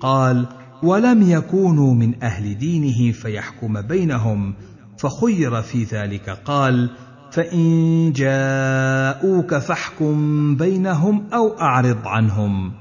[0.01, 0.47] قال
[0.83, 4.55] ولم يكونوا من أهل دينه فيحكم بينهم
[5.05, 6.31] فخير في ذلك.
[6.31, 6.91] قال
[7.31, 12.73] فإن جاءوك فاحكم بينهم أو أعرض عنهم.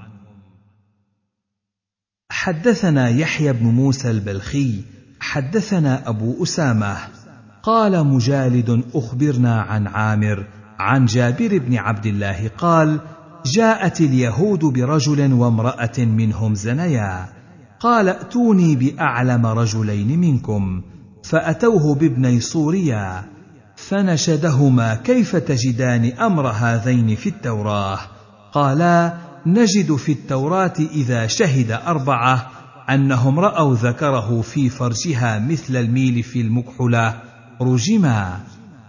[2.31, 4.83] حدثنا يحيى بن موسى البلخي
[5.19, 6.97] حدثنا أبو أسامة
[7.63, 10.47] قال مجالد أخبرنا عن عامر
[10.79, 12.99] عن جابر بن عبد الله قال
[13.45, 17.29] جاءت اليهود برجل وامرأة منهم زنيا
[17.79, 20.81] قال ائتوني بأعلم رجلين منكم.
[21.23, 23.23] فأتوه بابني صوريا
[23.75, 27.99] فنشدهما كيف تجدان أمر هذين في التوراه؟
[28.53, 29.13] قالا
[29.45, 32.51] نجد في التوراة إذا شهد أربعة
[32.89, 37.21] أنهم رأوا ذكره في فرجها مثل الميل في المكحله
[37.61, 38.39] رجما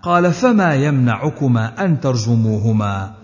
[0.02, 3.14] قال فما يمنعكما أن ترجموهما؟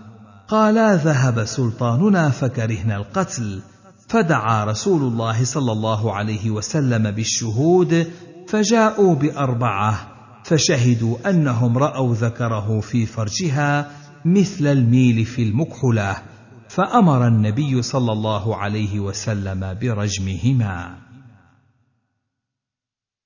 [0.47, 3.61] قالا ذهب سلطاننا فكرهنا القتل
[4.07, 8.07] فدعا رسول الله صلى الله عليه وسلم بالشهود
[8.51, 10.07] فجاءوا بأربعة
[10.43, 13.91] فشهدوا أنهم رأوا ذكره في فرجها
[14.25, 16.17] مثل الميل في المكحله
[16.69, 20.97] فأمر النبي صلى الله عليه وسلم برجمهما.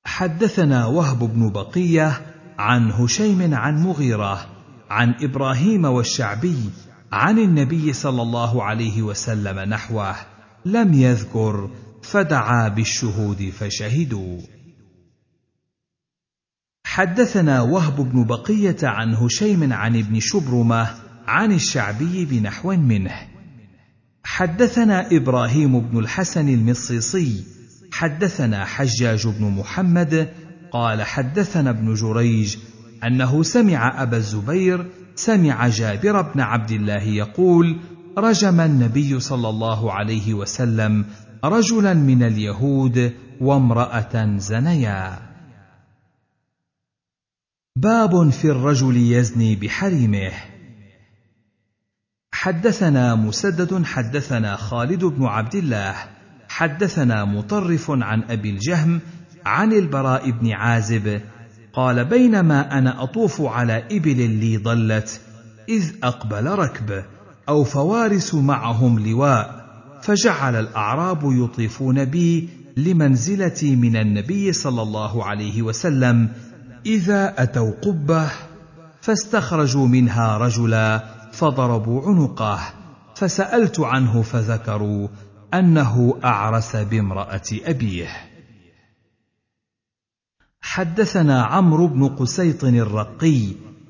[0.05, 2.21] حدثنا وهب بن بقية
[2.57, 4.45] عن هشيم عن مغيرة
[4.89, 6.69] عن إبراهيم والشعبي
[7.11, 10.15] عن النبي صلى الله عليه وسلم نحوه
[10.65, 11.69] لم يذكر
[12.03, 14.54] فدعا بالشهود فشهدوا.
[16.95, 20.89] حدثنا وهب بن بقية عن هشيم عن ابن شبرمة
[21.27, 23.11] عن الشعبي بنحو منه.
[24.23, 27.43] حدثنا إبراهيم بن الحسن المصيصي
[27.91, 30.29] حدثنا حجاج بن محمد
[30.71, 32.57] قال حدثنا ابن جريج
[33.03, 34.85] أنه سمع أبا الزبير
[35.15, 37.79] سمع جابر بن عبد الله يقول
[38.17, 41.05] رجم النبي صلى الله عليه وسلم
[41.43, 45.34] رجلا من اليهود وامرأة زنيا
[47.77, 50.31] باب في الرجل يزني بحريمه.
[52.31, 55.95] حدثنا مسدد حدثنا خالد بن عبد الله
[56.49, 58.99] حدثنا مطرف عن أبي الجهم
[59.45, 61.21] عن البراء بن عازب
[61.73, 65.21] قال بينما أنا أطوف على إبل لي ضلت
[65.69, 67.03] إذ أقبل ركب
[67.49, 69.65] أو فوارس معهم لواء
[70.01, 76.29] فجعل الأعراب يطيفون بي لمنزلتي من النبي صلى الله عليه وسلم
[76.85, 78.31] إذا أتوا قبة
[79.01, 82.59] فاستخرجوا منها رجلا فضربوا عنقه
[83.15, 85.07] فسألت عنه فذكروا
[85.53, 88.07] أنه أعرس بامرأة أبيه.
[90.61, 93.41] حدثنا عمرو بن قسيط الرقي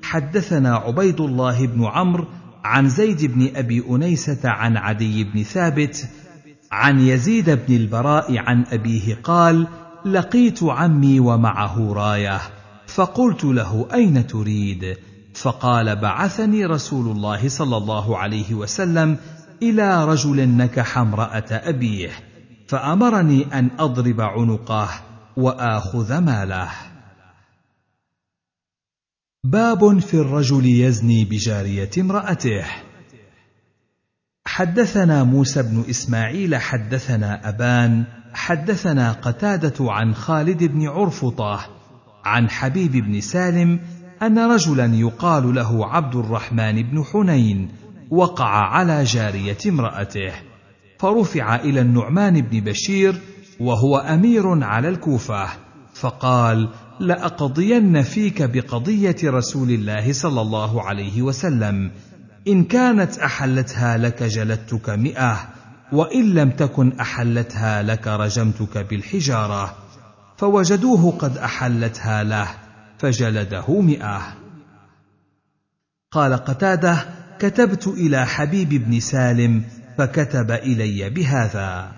[0.02, 2.26] حدثنا عبيد الله بن عمرو
[2.64, 6.08] عن زيد بن أبي أنيسة عن عدي بن ثابت
[6.72, 9.66] عن يزيد بن البراء عن أبيه قال
[10.04, 12.40] لقيت عمي ومعه راية.
[12.86, 14.96] فقلت له أين تريد؟
[15.34, 19.18] فقال بعثني رسول الله صلى الله عليه وسلم
[19.62, 22.10] إلى رجل نكح امرأة أبيه
[22.68, 24.88] فأمرني أن أضرب عنقه
[25.36, 26.70] وآخذ ماله.
[29.44, 32.64] باب في الرجل يزني بجارية امرأته.
[34.46, 38.04] حدثنا موسى بن إسماعيل حدثنا أبان
[38.34, 41.66] حدثنا قتادة عن خالد بن عرفطة
[42.26, 43.80] عن حبيب بن سالم
[44.22, 47.68] أن رجلا يقال له عبد الرحمن بن حنين
[48.10, 50.32] وقع على جارية امرأته
[50.98, 53.20] فرفع إلى النعمان بن بشير
[53.60, 55.48] وهو أمير على الكوفة
[55.94, 56.68] فقال
[57.00, 61.90] لأقضين فيك بقضية رسول الله صلى الله عليه وسلم
[62.48, 65.48] إن كانت أحلتها لك جلدتك مئة
[65.92, 69.85] وإن لم تكن أحلتها لك رجمتك بالحجارة.
[70.36, 72.48] فوجدوه قد أحلتها له
[72.98, 74.36] فجلده مئة.
[76.12, 77.08] قال قتادة
[77.38, 79.64] كتبت إلى حبيب بن سالم
[79.98, 81.92] فكتب إلي بهذا.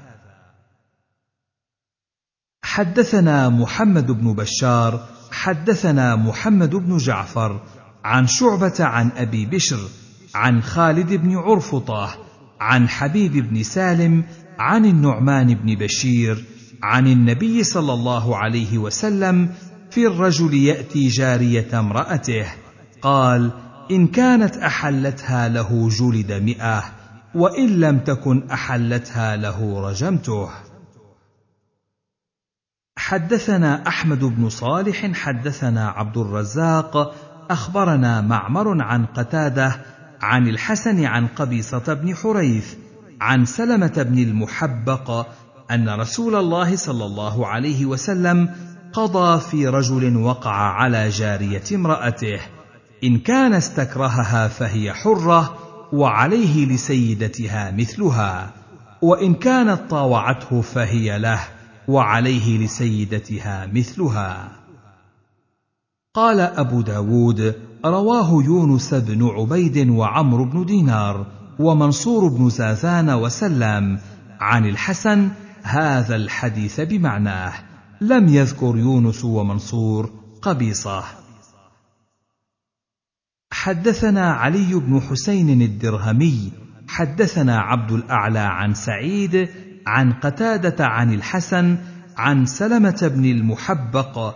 [2.62, 7.60] حدثنا محمد بن بشار حدثنا محمد بن جعفر
[8.05, 9.89] عن شعبة عن أبي بشر
[10.35, 12.16] عن خالد بن عرفطة
[12.60, 14.24] عن حبيب بن سالم
[14.59, 16.44] عن النعمان بن بشير
[16.82, 19.55] عن النبي صلى الله عليه وسلم
[19.90, 22.46] في الرجل يأتي جارية امرأته
[23.02, 23.50] قال
[23.90, 26.84] إن كانت أحلتها له جلد مئة
[27.34, 30.48] وإن لم تكن أحلتها له رجمته.
[32.98, 37.14] حدثنا أحمد بن صالح حدثنا عبد الرزاق
[37.50, 39.80] أخبرنا معمر عن قتادة
[40.22, 42.74] عن الحسن عن قبيصة بن حريث
[43.20, 45.26] عن سلمة بن المحبق
[45.70, 48.49] أن رسول الله صلى الله عليه وسلم
[48.93, 52.40] قضى في رجل وقع على جارية امرأته.
[53.05, 55.59] إن كان استكرهها فهي حرة
[55.93, 58.51] وعليه لسيدتها مثلها.
[59.03, 61.40] وإن كانت طاوعته فهي له
[61.89, 64.49] وعليه لسيدتها مثلها.
[66.15, 67.55] قال أبو داود
[67.85, 71.27] رواه يونس بن عبيد وعمرو بن دينار
[71.59, 73.99] ومنصور بن زازان وسلام
[74.40, 75.28] عن الحسن
[75.62, 77.52] هذا الحديث بمعناه
[78.01, 80.12] لم يذكر يونس ومنصور
[80.43, 81.05] قبيصة.
[83.52, 86.52] حدثنا علي بن حسين الدرهمي
[86.89, 89.48] حدثنا عبد الأعلى عن سعيد
[89.86, 91.78] عن قتادة عن الحسن
[92.16, 94.35] عن سلمة بن المحبق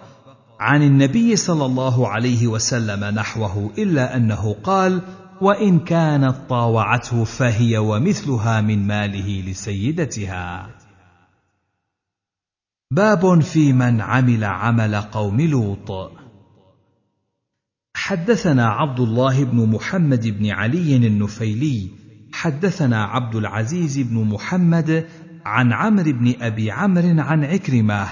[0.61, 5.03] عن النبي صلى الله عليه وسلم نحوه إلا أنه قال
[5.41, 10.82] وإن كانت طاوعته فهي ومثلها من ماله لسيدتها.
[12.97, 16.13] باب في من عمل عمل قوم لوط.
[17.95, 21.89] حدثنا عبد الله بن محمد بن علي النفيلي
[22.33, 25.07] حدثنا عبد العزيز بن محمد
[25.45, 28.07] عن عمرو بن أبي عمرو عن عكرمة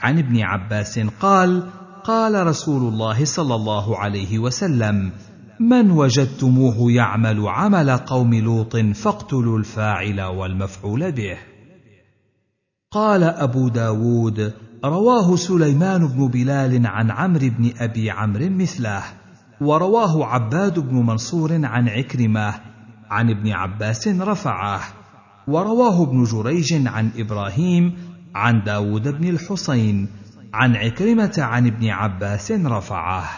[0.00, 1.62] عن ابن عباس قال
[2.04, 5.12] قال رسول الله صلى الله عليه وسلم
[5.60, 11.55] من وجدتموه يعمل عمل قوم لوط فاقتلوا الفاعل والمفعول به.
[12.96, 14.52] قال أبو داود
[14.84, 19.02] رواه سليمان بن بلال عن عمرو بن أبي عمرو مثله
[19.60, 22.54] ورواه عباد بن منصور عن عكرمة
[23.10, 24.80] عن ابن عباس رفعه
[25.48, 27.96] ورواه ابن جريج عن إبراهيم
[28.34, 30.08] عن داود بن الحصين
[30.54, 33.28] عن عكرمة عن ابن عباس رفعه.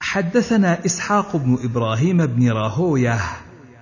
[0.00, 3.18] حدثنا إسحاق بن إبراهيم بن راهوية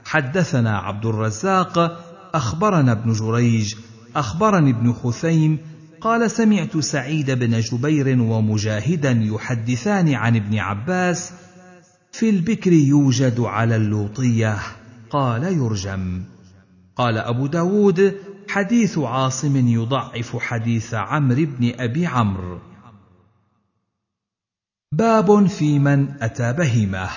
[0.04, 3.74] حدثنا عبد الرزاق أخبرنا ابن جريج
[4.16, 5.58] أخبرني ابن خثيم
[6.00, 11.32] قال سمعت سعيد بن جبير ومجاهدا يحدثان عن ابن عباس
[12.12, 14.58] في البكر يوجد على اللوطية
[15.10, 16.22] قال يرجم.
[16.96, 18.16] قال أبو داود
[18.48, 22.58] حديث عاصم يضعف حديث عمرو بن أبي عمرو.
[24.92, 27.08] باب في من أتى بهيمة.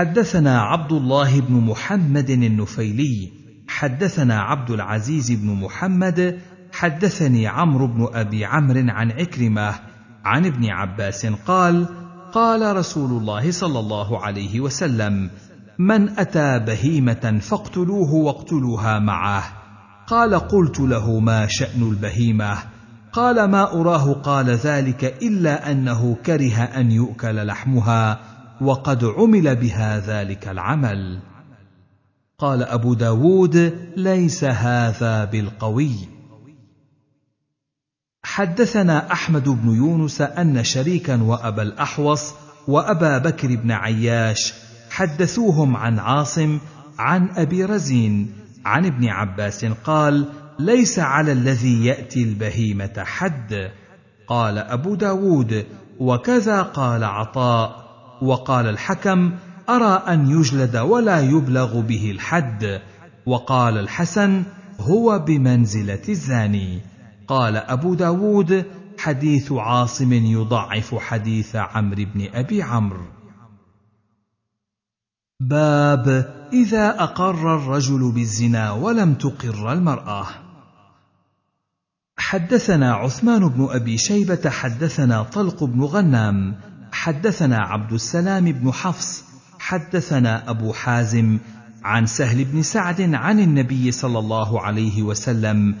[0.00, 3.32] حدثنا عبد الله بن محمد النفيلي
[3.68, 6.38] حدثنا عبد العزيز بن محمد
[6.72, 9.74] حدثني عمرو بن أبي عمرو عن عكرمة
[10.24, 11.86] عن ابن عباس قال
[12.32, 15.30] قال رسول الله صلى الله عليه وسلم
[15.78, 19.44] من أتى بهيمة فاقتلوه واقتلوها معه.
[20.06, 22.58] قال قلت له ما شأن البهيمة؟
[23.12, 28.39] قال ما أراه قال ذلك إلا أنه كره أن يؤكل لحمها.
[28.60, 31.18] وقد عمل بها ذلك العمل.
[32.38, 33.56] قال أبو داود
[33.96, 35.94] ليس هذا بالقوي.
[38.22, 42.34] حدثنا أحمد بن يونس أن شريكا وأبا الأحوص
[42.68, 44.54] وأبا بكر بن عياش
[44.90, 46.58] حدثوهم عن عاصم
[46.98, 48.32] عن أبي رزين
[48.64, 50.28] عن ابن عباس قال
[50.58, 53.70] ليس على الذي يأتي البهيمة حد.
[54.26, 55.66] قال أبو داود
[55.98, 57.79] وكذا قال عطاء.
[58.22, 59.32] وقال الحكم
[59.68, 62.80] أرى أن يجلد ولا يبلغ به الحد.
[63.26, 64.42] وقال الحسن
[64.80, 66.80] هو بمنزلة الزاني.
[67.28, 68.64] قال أبو داود
[68.98, 73.06] حديث عاصم يضعف حديث عمرو بن أبي عمرو.
[75.40, 76.08] باب
[76.52, 80.26] إذا أقر الرجل بالزنا ولم تقر المرأة.
[82.16, 86.69] حدثنا عثمان بن أبي شيبة حدثنا طلق بن غنام.
[86.92, 89.24] حدثنا عبد السلام بن حفص
[89.58, 91.38] حدثنا أبو حازم
[91.84, 95.74] عن سهل بن سعد عن النبي صلى الله عليه وسلم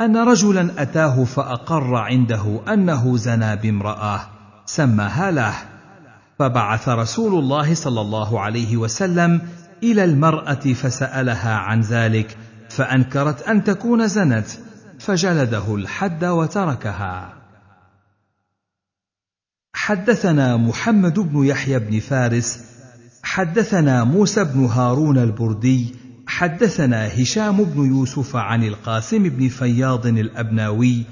[0.00, 4.20] أن رجلا أتاه فأقر عنده أنه زنى بامرأة
[4.66, 5.54] سماها له.
[6.38, 9.40] فبعث رسول الله صلى الله عليه وسلم
[9.82, 12.36] إلى المرأة فسألها عن ذلك
[12.70, 14.46] فأنكرت أن تكون زنت
[14.98, 17.35] فجلده الحد وتركها.
[19.86, 22.60] حدثنا محمد بن يحيى بن فارس
[23.22, 25.94] حدثنا موسى بن هارون البردي
[26.26, 31.02] حدثنا هشام بن يوسف عن القاسم بن فياض الأبناوي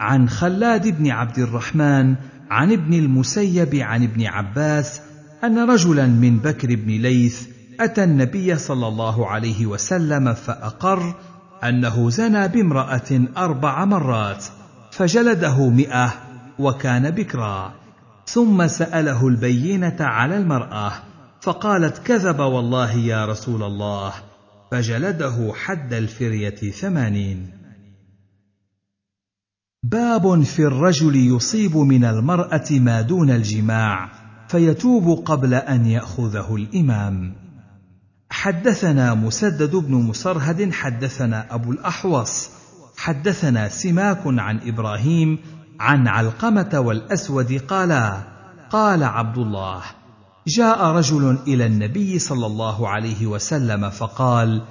[0.00, 2.14] عن خلاد بن عبد الرحمن
[2.50, 5.00] عن ابن المسيب عن ابن عباس
[5.44, 7.46] أن رجلا من بكر بن ليث
[7.80, 11.14] أتى النبي صلى الله عليه وسلم فأقر
[11.64, 14.44] أنه زنى بامرأة أربع مرات
[14.90, 16.14] فجلده مئة
[16.58, 17.83] وكان بكرا
[18.26, 20.92] ثم سأله البينة على المرأة
[21.40, 24.12] فقالت كذب والله يا رسول الله.
[24.70, 27.50] فجلده حد الفرية ثمانين.
[29.82, 34.10] باب في الرجل يصيب من المرأة ما دون الجماع
[34.48, 37.34] فيتوب قبل أن يأخذه الإمام.
[38.30, 42.50] حدثنا مسدد بن مسرهد حدثنا أبو الأحوص
[42.96, 45.38] حدثنا سماك عن إبراهيم
[45.80, 48.18] عن علقمة والأسود قالا
[48.70, 49.82] قال عبد الله
[50.46, 54.62] جاء رجل إلى النبي صلى الله عليه وسلم فقال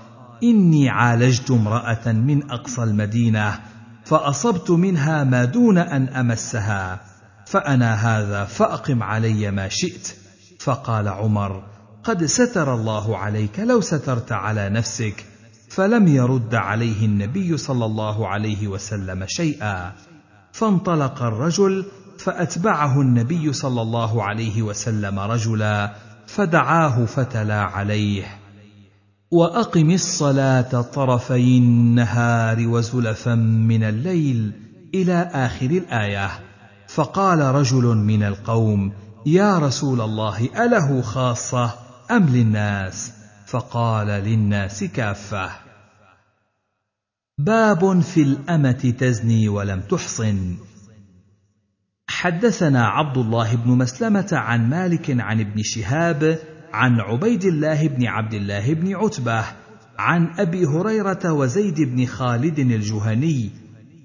[0.43, 3.59] إني عالجت امرأة من أقصى المدينة
[4.05, 6.99] فأصبت منها ما دون أن أمسها
[7.45, 10.15] فأنا هذا فأقم علي ما شئت.
[10.59, 11.63] فقال عمر
[12.03, 15.25] قد ستر الله عليك لو سترت على نفسك
[15.69, 19.93] فلم يرد عليه النبي صلى الله عليه وسلم شيئا.
[20.53, 21.85] فانطلق الرجل
[22.17, 25.95] فأتبعه النبي صلى الله عليه وسلم رجلا
[26.27, 28.23] فدعاه فتلا عليه.
[29.31, 34.51] وأقم الصلاة طرفي النهار وزلفا من الليل
[34.95, 36.29] إلى آخر الآية.
[36.87, 38.93] فقال رجل من القوم
[39.25, 41.73] يا رسول الله أله خاصة
[42.11, 43.11] أم للناس؟
[43.45, 45.62] فقال للناس كافة.
[47.37, 50.55] باب في الأمة تزني ولم تحصن.
[52.07, 56.39] حدثنا عبد الله بن مسلمة عن مالك عن ابن شهاب
[56.73, 59.43] عن عبيد الله بن عبد الله بن عتبة
[59.97, 63.49] عن أبي هريرة وزيد بن خالد الجهني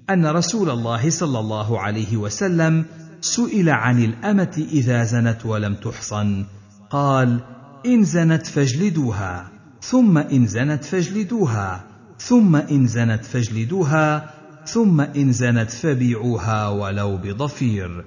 [0.09, 2.85] أن رسول الله صلى الله عليه وسلم
[3.21, 6.45] سئل عن الأمة إذا زنت ولم تحصن.
[6.89, 7.39] قال
[7.85, 9.51] إن زنت فاجلدوها
[9.81, 11.88] ثم إن زنت فاجلدوها.
[12.19, 14.33] ثم إن زنت فاجلدوها
[14.65, 18.05] ثم إن زنت فبيعوها ولو بضفير.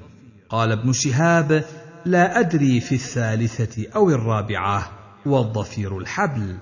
[0.48, 1.64] قال ابن شهاب
[2.04, 4.90] لا أدري في الثالثة أو الرابعة
[5.26, 6.56] والضفير الحبل.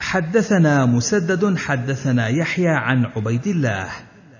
[0.00, 3.88] حدثنا مسدد حدثنا يحيى عن عبيد الله.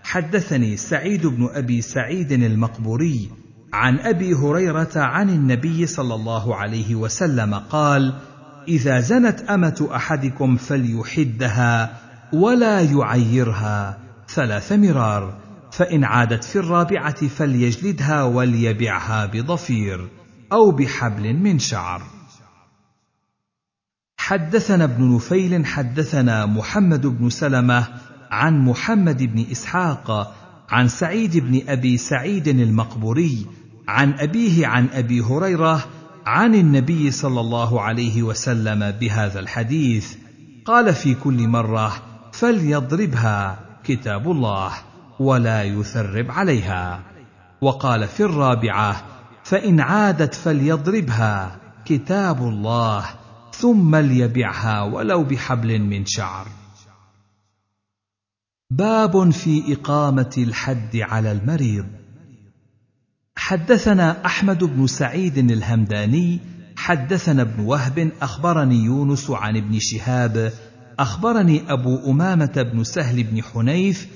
[0.02, 3.30] حدثني سعيد بن أبي سعيد المقبوري
[3.72, 8.14] عن أبي هريرة عن النبي صلى الله عليه وسلم قال
[8.68, 11.98] إذا زنت أمة أحدكم فليحدها
[12.32, 13.98] ولا يعيرها
[14.28, 15.34] ثلاث مرار
[15.72, 20.09] فإن عادت في الرابعة فليجلدها وليبعها بضفير
[20.52, 22.02] أو بحبل من شعر.
[24.16, 27.89] حدثنا ابن نفيل حدثنا محمد بن سلمة
[28.30, 30.34] عن محمد بن إسحاق
[30.68, 33.47] عن سعيد بن أبي سعيد المقبوري
[33.89, 35.84] عن أبيه عن أبي هريرة
[36.27, 40.16] عن النبي صلى الله عليه وسلم بهذا الحديث.
[40.65, 44.73] قال في كل مرة فليضربها كتاب الله
[45.20, 47.03] ولا يثرب عليها.
[47.61, 49.05] وقال في الرابعة
[49.44, 53.05] فإن عادت فليضربها كتاب الله
[53.53, 56.47] ثم ليبعها ولو بحبل من شعر.
[58.70, 62.02] باب في إقامة الحد على المريض.
[63.37, 66.41] حدثنا أحمد بن سعيد الهمداني
[66.77, 70.53] حدثنا ابن وهب أخبرني يونس عن ابن شهاب
[70.99, 74.09] أخبرني أبو أمامة بن سهل بن حنيف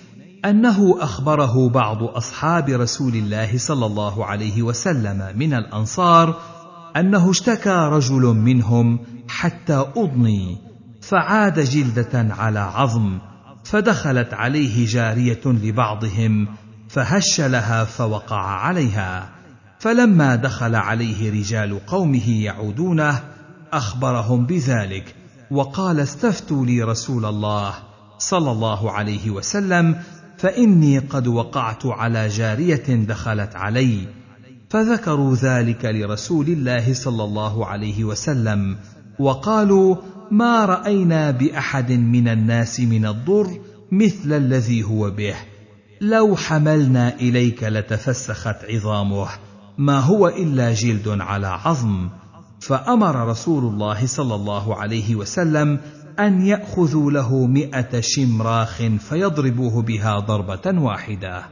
[0.45, 6.41] أنه أخبره بعض أصحاب رسول الله صلى الله عليه وسلم من الأنصار
[6.97, 8.99] أنه اشتكى رجل منهم
[9.29, 10.59] حتى أضني
[11.03, 13.19] فعاد جلدة على عظم
[13.65, 16.49] فدخلت عليه جارية لبعضهم
[16.97, 19.28] فهش لها فوقع عليها
[19.78, 23.20] فلما دخل عليه رجال قومه يعودونه
[23.73, 25.14] أخبرهم بذلك
[25.51, 27.74] وقال استفتوا لي رسول الله
[28.18, 29.97] صلى الله عليه وسلم
[30.39, 34.09] فإني قد وقعت على جارية دخلت علي
[34.70, 38.77] فذكروا ذلك لرسول الله صلى الله عليه وسلم
[39.18, 39.97] وقالوا
[40.31, 43.60] ما رأينا بأحد من الناس من الضر
[43.93, 45.36] مثل الذي هو به.
[46.01, 49.28] لو حملنا إليك لتفسخت عظامه
[49.78, 52.09] ما هو إلا جلد على عظم.
[52.60, 55.81] فأمر رسول الله صلى الله عليه وسلم
[56.18, 61.43] أن يأخذوا له مائه شمراخ فيضربوه بها ضربة واحدة.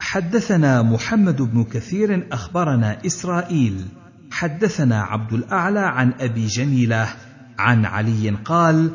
[0.00, 3.86] حدثنا محمد بن كثير أخبرنا إسرائيل.
[4.30, 7.08] حدثنا عبد الأعلى عن أبي جميلة
[7.58, 8.90] عن علي قال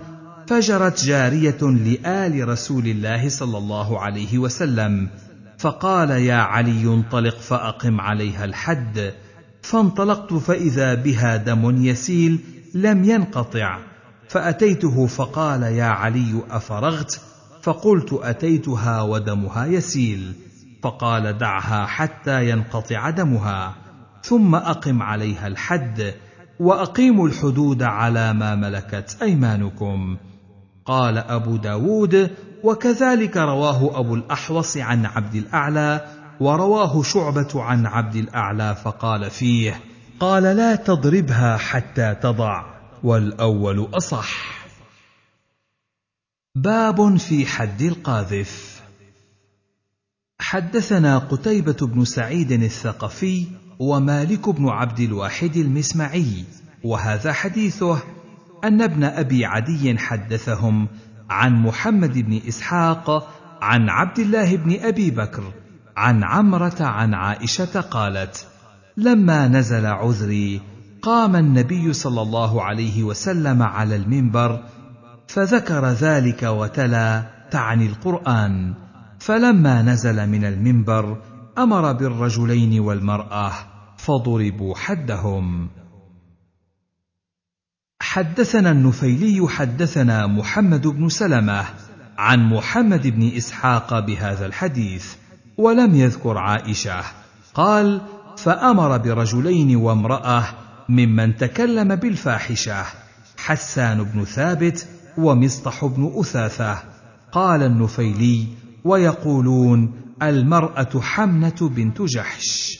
[0.48, 5.10] فجرت جارية لآل رسول الله صلى الله عليه وسلم
[5.58, 9.14] فقال يا علي انطلق فأقم عليها الحد.
[9.62, 12.40] فانطلقت فإذا بها دم يسيل
[12.74, 13.80] لم ينقطع
[14.28, 17.22] فأتيته فقال يا علي أفرغت؟
[17.62, 20.34] فقلت أتيتها ودمها يسيل.
[20.84, 23.76] فقال دعها حتى ينقطع دمها.
[24.24, 26.14] ثم أقم عليها الحد
[26.60, 30.18] وأقيموا الحدود على ما ملكت أيمانكم.
[30.86, 36.08] قال أبو داود وكذلك رواه أبو الأحوص عن عبد الأعلى
[36.40, 39.80] ورواه شعبة عن عبد الأعلى فقال فيه
[40.20, 42.64] قال لا تضربها حتى تضع
[43.04, 44.64] والأول أصح.
[46.56, 48.82] باب في حد القاذف.
[50.40, 53.48] حدثنا قتيبة بن سعيد الثقفي
[53.80, 56.46] ومالك بن عبد الواحد المسمعي
[56.84, 58.04] وهذا حديثه
[58.64, 60.88] أن ابن أبي عدي حدثهم
[61.30, 63.30] عن محمد بن إسحاق
[63.62, 65.44] عن عبد الله بن أبي بكر
[65.98, 68.48] عن عمرة عن عائشة قالت
[68.98, 70.62] لما نزل عذري
[71.02, 74.64] قام النبي صلى الله عليه وسلم على المنبر
[75.28, 78.74] فذكر ذلك وتلا تعني القرآن.
[79.20, 81.18] فلما نزل من المنبر
[81.58, 83.52] أمر بالرجلين والمرأة
[83.98, 85.70] فضربوا حدهم.
[88.02, 91.66] حدثنا النفيلي حدثنا محمد بن سلمة
[92.18, 95.16] عن محمد بن إسحاق بهذا الحديث
[95.58, 97.04] ولم يذكر عائشة.
[97.54, 98.02] قال
[98.38, 100.46] فأمر برجلين وامرأة
[100.90, 102.86] ممن تكلم بالفاحشة
[103.38, 104.88] حسان بن ثابت
[105.18, 106.84] ومصطح بن أثاثة.
[107.32, 108.48] قال النفيلي
[108.84, 112.80] ويقولون المرأة حمنة بنت جحش.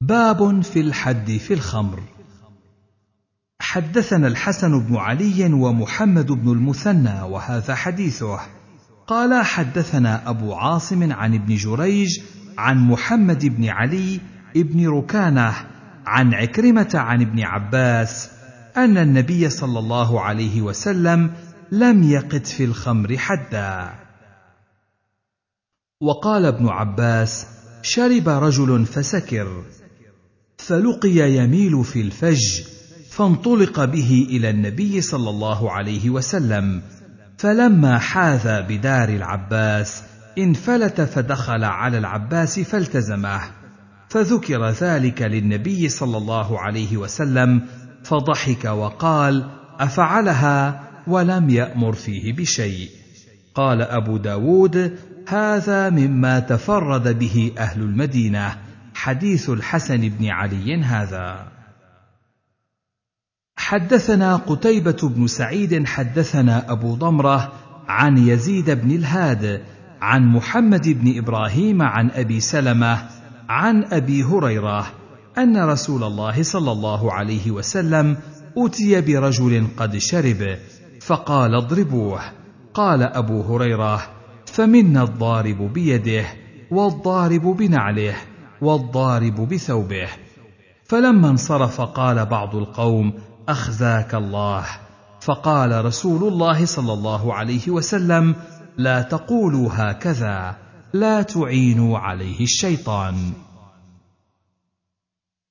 [0.00, 2.02] باب في الحد في الخمر.
[3.62, 8.40] حدثنا الحسن بن علي ومحمد بن المثنى وهذا حديثه.
[9.06, 12.20] قال حدثنا أبو عاصم عن ابن جريج
[12.58, 14.20] عن محمد بن علي
[14.54, 15.54] بن ركانة
[16.06, 18.30] عن عكرمة عن ابن عباس
[18.76, 21.30] أن النبي صلى الله عليه وسلم
[21.72, 23.94] لم يقت في الخمر حدا.
[26.00, 27.46] وقال ابن عباس
[27.82, 29.62] شرب رجل فسكر
[30.58, 32.71] فلقي يميل في الفج
[33.12, 36.82] فانطلق به إلى النبي صلى الله عليه وسلم
[37.38, 40.02] فلما حاذ بدار العباس
[40.38, 43.40] انفلت فدخل على العباس فالتزمه
[44.08, 47.62] فذكر ذلك للنبي صلى الله عليه وسلم
[48.04, 52.90] فضحك وقال أفعلها ولم يأمر فيه بشيء؟
[53.54, 54.98] قال أبو داود
[55.28, 58.56] هذا مما تفرد به أهل المدينة
[58.94, 61.61] حديث الحسن بن علي هذا.
[63.72, 67.52] حدثنا قتيبة بن سعيد حدثنا أبو ضمرة
[67.88, 69.62] عن يزيد بن الهاد
[70.00, 73.08] عن محمد بن إبراهيم عن أبي سلمة
[73.48, 74.86] عن أبي هريرة
[75.38, 78.16] أن رسول الله صلى الله عليه وسلم
[78.58, 80.58] أتي برجل قد شرب
[81.00, 82.20] فقال اضربوه.
[82.74, 84.02] قال أبو هريرة
[84.46, 86.24] فمنا الضارب بيده
[86.70, 88.14] والضارب بنعله
[88.62, 90.08] والضارب بثوبه.
[90.84, 93.12] فلما انصرف قال بعض القوم
[93.52, 94.64] اخزاك الله.
[95.20, 98.34] فقال رسول الله صلى الله عليه وسلم
[98.78, 100.56] لا تقولوا هكذا
[100.92, 103.32] لا تعينوا عليه الشيطان.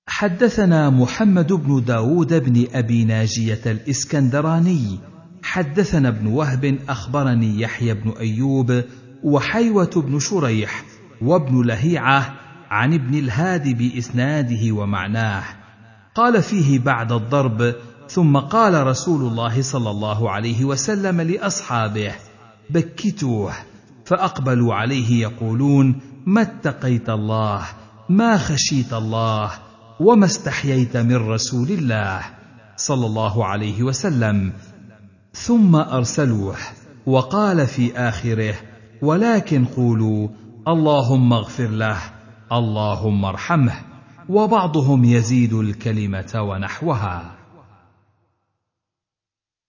[0.08, 5.00] حدثنا محمد بن داود بن أبي ناجية الإسكندراني.
[5.44, 8.84] حدثنا ابن وهب أخبرني يحيى بن أيوب
[9.24, 10.84] وحيوة بن شريح
[11.22, 12.34] وابن لهيعة
[12.70, 15.44] عن ابن الهادي بإسناده ومعناه.
[16.16, 17.76] قال فيه بعد الضرب
[18.12, 22.12] ثم قال رسول الله صلى الله عليه وسلم لأصحابه
[22.70, 23.54] بكتوه
[24.06, 27.64] فأقبلوا عليه يقولون ما اتقيت الله
[28.10, 29.52] ما خشيت الله
[30.00, 32.22] وما استحييت من رسول الله
[32.76, 34.54] صلى الله عليه وسلم.
[35.34, 36.56] ثم أرسلوه
[37.06, 38.56] وقال في آخره
[39.02, 40.28] ولكن قولوا
[40.68, 41.98] اللهم اغفر له
[42.52, 43.74] اللهم ارحمه
[44.30, 47.41] وبعضهم يزيد الكلمة ونحوها.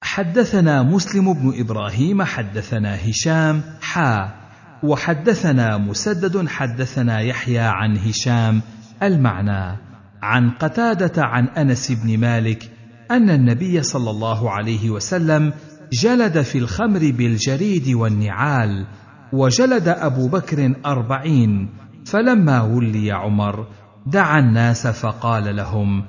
[0.02, 4.34] حدثنا مسلم بن إبراهيم حدثنا هشام حا.
[4.82, 8.62] وحدثنا مسدد حدثنا يحيى عن هشام.
[9.02, 9.78] المعنى
[10.22, 12.70] عن قتادة عن أنس بن مالك
[13.10, 15.52] أن النبي صلى الله عليه وسلم
[15.92, 18.86] جلد في الخمر بالجريد والنعال
[19.32, 21.68] وجلد أبو بكر أربعين.
[22.06, 23.66] فلما ولي عمر
[24.06, 26.04] دعا الناس فقال لهم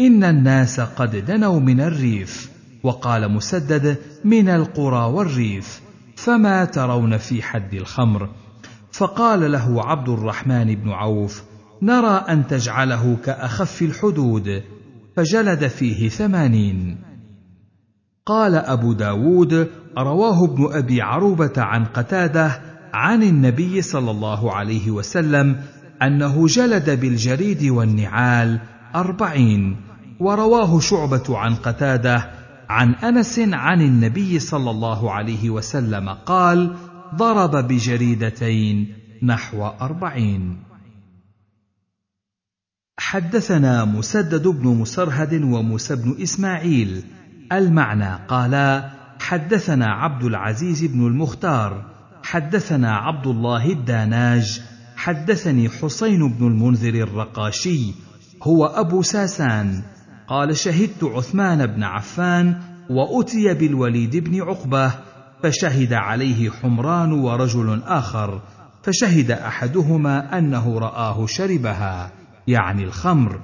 [0.00, 2.51] إن الناس قد دنوا من الريف.
[2.82, 5.80] وقال مسدد من القرى والريف
[6.16, 8.28] فما ترون في حد الخمر؟
[8.92, 11.42] فقال له عبد الرحمن بن عوف
[11.82, 14.62] نرى أن تجعله كأخف الحدود
[15.16, 16.98] فجلد فيه ثمانين.
[18.26, 19.68] قال أبو داود
[19.98, 22.60] رواه ابن أبي عروبة عن قتادة
[22.92, 25.56] عن النبي صلى الله عليه وسلم
[26.02, 28.60] أنه جلد بالجريد والنعال
[28.94, 29.76] أربعين
[30.20, 32.41] ورواه شعبة عن قتادة
[32.72, 36.76] عن أنس عن النبي صلى الله عليه وسلم قال
[37.14, 40.56] ضرب بجريدتين نحو أربعين
[42.98, 47.04] حدثنا مسدد بن مسرهد وموسى بن إسماعيل.
[47.52, 48.90] المعنى قالا
[49.20, 51.84] حدثنا عبد العزيز بن المختار
[52.22, 54.62] حدثنا عبد الله الداناج
[54.96, 57.94] حدثني حسين بن المنذر الرقاشي
[58.42, 59.82] هو أبو ساسان
[60.32, 62.60] قال شهدت عثمان بن عفان
[62.90, 64.92] وأتي بالوليد بن عقبة
[65.42, 68.40] فشهد عليه حمران ورجل آخر
[68.82, 72.12] فشهد أحدهما أنه رآه شربها
[72.46, 73.40] يعني الخمر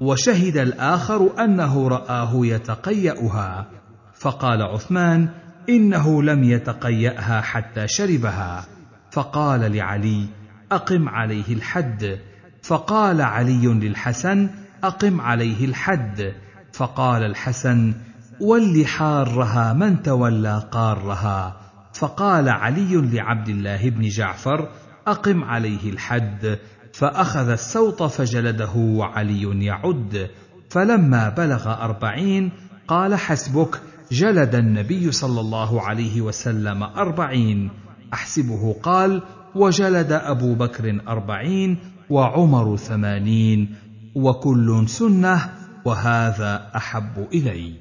[0.00, 3.66] وشهد الآخر أنه رآه يتقيأها
[4.14, 5.28] فقال عثمان
[5.68, 8.64] إنه لم يتقيأها حتى شربها
[9.10, 10.26] فقال لعلي
[10.72, 12.18] أقم عليه الحد
[12.62, 14.48] فقال علي للحسن
[14.84, 16.32] أقم عليه الحد.
[16.72, 17.94] فقال الحسن
[18.40, 21.56] ول حارها من تولى قارها.
[21.94, 24.68] فقال علي لعبد الله بن جعفر
[25.06, 26.58] أقم عليه الحد.
[26.92, 30.30] فأخذ السوط فجلده وعلي يعد.
[30.70, 32.52] فلما بلغ أربعين
[32.88, 33.80] قال حسبك
[34.12, 37.70] جلد النبي صلى الله عليه وسلم أربعين.
[38.12, 39.22] أحسبه قال
[39.54, 41.78] وجلد أبو بكر أربعين
[42.10, 43.74] وعمر ثمانين.
[44.14, 45.50] وكل سنة
[45.84, 47.74] وهذا أحب إلي.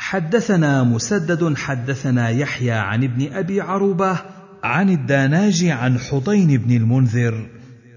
[0.00, 4.18] حدثنا مسدد حدثنا يحيى عن ابن أبي عروبة
[4.62, 7.48] عن الداناج عن حطين بن المنذر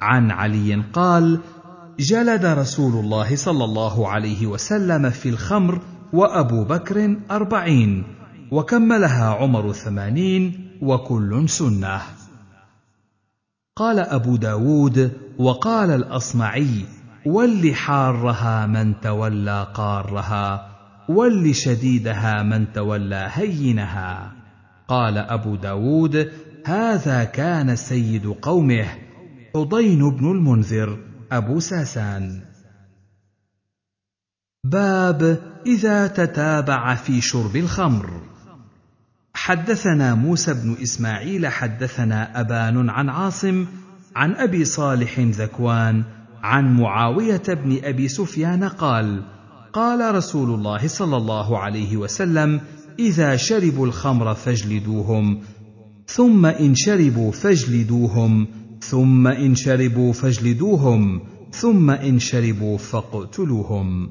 [0.02, 1.40] عن علي قال
[2.00, 5.82] جلد رسول الله صلى الله عليه وسلم في الخمر
[6.14, 8.04] وأبو بكر أربعين
[8.52, 12.02] وكملها عمر ثمانين وكل سنة.
[13.76, 16.86] قال أبو داود وقال الأصمعي
[17.26, 20.70] ول حارها من تولى قارها
[21.10, 24.32] ول شديدها من تولى هينها.
[24.88, 26.32] قال أبو داود
[26.66, 28.86] هذا كان سيد قومه
[29.56, 31.00] حضين بن المنذر
[31.32, 32.42] أبو ساسان.
[34.64, 38.22] باب إذا تتابع في شرب الخمر.
[39.34, 43.66] حدثنا موسى بن إسماعيل حدثنا أبان عن عاصم
[44.16, 46.04] عن أبي صالح ذكوان
[46.44, 49.24] عن معاوية بن أبي سفيان قال
[49.74, 52.62] قال رسول الله صلى الله عليه وسلم
[53.00, 55.40] إذا شربوا الخمر فاجلدوهم
[56.08, 58.48] ثم إن شربوا فاجلدوهم
[58.82, 61.22] ثم إن شربوا فاجلدوهم
[61.52, 64.10] ثم إن شربوا فاقتلوهم.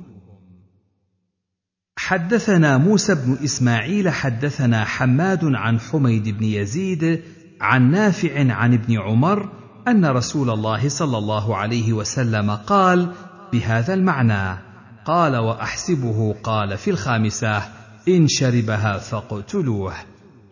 [1.96, 7.22] حدثنا موسى بن إسماعيل حدثنا حماد عن حميد بن يزيد
[7.60, 13.12] عن نافع عن ابن عمر أن رسول الله صلى الله عليه وسلم قال
[13.52, 14.58] بهذا المعنى
[15.04, 17.62] قال وأحسبه قال في الخامسة
[18.08, 19.94] إن شربها فاقتلوه.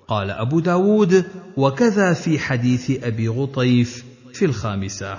[0.09, 1.24] قال أبو داود
[1.57, 4.05] وكذا في حديث أبي غطيف
[4.35, 5.19] في الخامسة.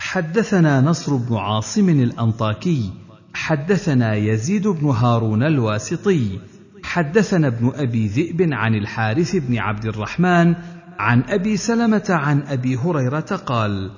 [0.00, 2.92] حدثنا نصر بن عاصم الأنطاكي
[3.34, 6.38] حدثنا يزيد بن هارون الواسطي
[6.84, 10.54] حدثنا ابن أبي ذئب عن الحارث بن عبد الرحمن
[11.00, 13.90] عن أبي سلمة عن أبي هريرة قال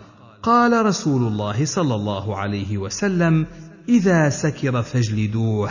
[0.43, 3.47] قال رسول الله صلى الله عليه وسلم
[3.89, 5.71] إذا سكر فاجلدوه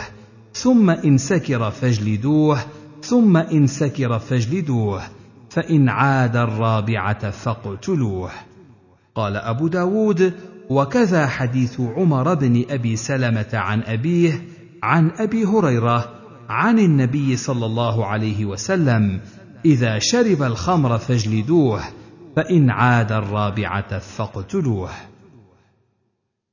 [0.52, 2.58] ثم إن سكر فاجلدوه
[3.02, 5.02] ثم إن سكر فاجلدوه
[5.50, 8.30] فإن عاد الرابعة فاقتلوه.
[9.14, 10.34] قال أبو داود
[10.70, 14.44] وكذا حديث عمر بن أبي سلمة عن أبيه
[14.82, 16.08] عن أبي هريرة
[16.48, 19.20] عن النبي صلى الله عليه وسلم
[19.64, 21.82] إذا شرب الخمر فاجلدوه
[22.36, 24.90] فإن عاد الرابعة فاقتلوه.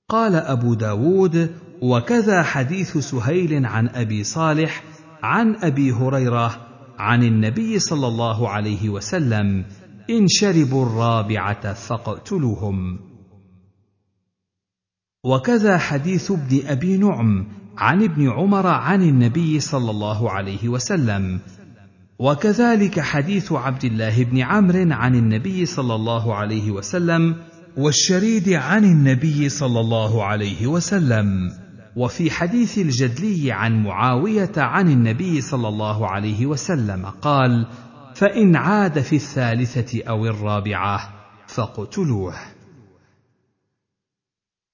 [0.10, 4.84] قال أبو داود وكذا حديث سهيل عن أبي صالح
[5.23, 6.68] عن أبي هريرة
[6.98, 9.65] عن النبي صلى الله عليه وسلم
[10.10, 12.99] إن شربوا الرابعة فاقتلوهم.
[15.23, 21.40] وكذا حديث ابن أبي نعم عن ابن عمر عن النبي صلى الله عليه وسلم
[22.19, 27.35] وكذلك حديث عبد الله بن عمرو عن النبي صلى الله عليه وسلم
[27.77, 31.51] والشريد عن النبي صلى الله عليه وسلم.
[31.95, 37.67] وفي حديث الجدلي عن معاوية عن النبي صلى الله عليه وسلم قال
[38.15, 41.13] فإن عاد في الثالثة أو الرابعة
[41.47, 42.35] فاقتلوه.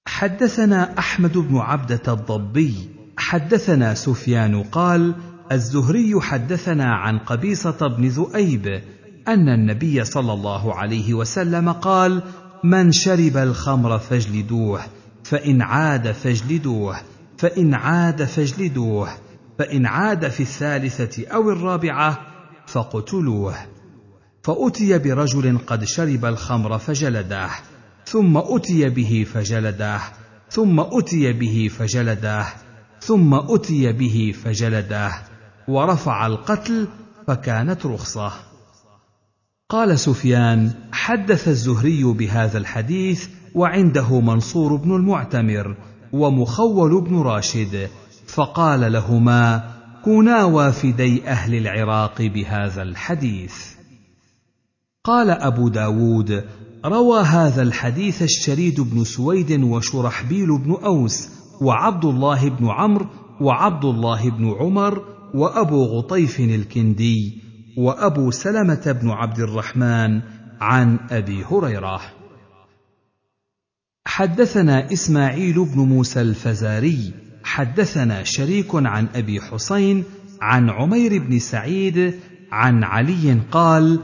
[0.08, 2.74] حدثنا أحمد بن عبدة الضبي
[3.18, 5.14] حدثنا سفيان قال
[5.52, 8.82] الزهري حدثنا عن قبيصة بن ذؤيب
[9.28, 12.22] أن النبي صلى الله عليه وسلم قال
[12.64, 14.80] من شرب الخمر فاجلدوه
[15.24, 16.96] فإن عاد فاجلدوه
[17.38, 19.08] فإن عاد فاجلدوه
[19.58, 22.18] فإن عاد في الثالثة أو الرابعة
[22.66, 23.54] فاقتلوه
[24.42, 27.50] فأتي برجل قد شرب الخمر فجلداه
[28.06, 30.00] ثم أتي به فجلداه
[30.50, 32.46] ثم أتي به فجلداه
[33.00, 35.35] ثم أتي به فجلداه.
[35.68, 36.88] ورفع القتل
[37.26, 38.32] فكانت رخصة.
[39.68, 45.76] قال سفيان حدث الزهري بهذا الحديث وعنده منصور بن المعتمر
[46.12, 47.88] ومخول بن راشد
[48.26, 49.70] فقال لهما
[50.04, 53.54] كونا وافدي أهل العراق بهذا الحديث.
[55.04, 56.44] قال أبو داود
[56.84, 61.28] روى هذا الحديث الشريد بن سويد وشرحبيل بن أوس
[61.60, 63.06] وعبد الله بن عمرو
[63.40, 67.38] وعبد الله بن عمر وأبو غطيف الكندي
[67.76, 70.20] وأبو سلمة بن عبد الرحمن
[70.60, 72.00] عن أبي هريرة.
[74.06, 77.12] حدثنا إسماعيل بن موسى الفزاري
[77.44, 80.04] حدثنا شريك عن أبي حسين
[80.40, 82.14] عن عمير بن سعيد
[82.52, 84.00] عن علي قال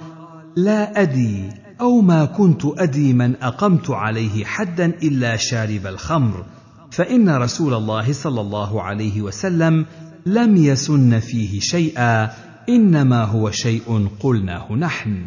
[0.57, 1.51] لا أدي
[1.81, 6.45] أو ما كنت أدي من أقمت عليه حدا إلا شارب الخمر
[6.91, 9.87] فإن رسول الله صلى الله عليه وسلم
[10.27, 12.31] لم يسن فيه شيئا
[12.69, 15.25] إنما هو شيء قلناه نحن.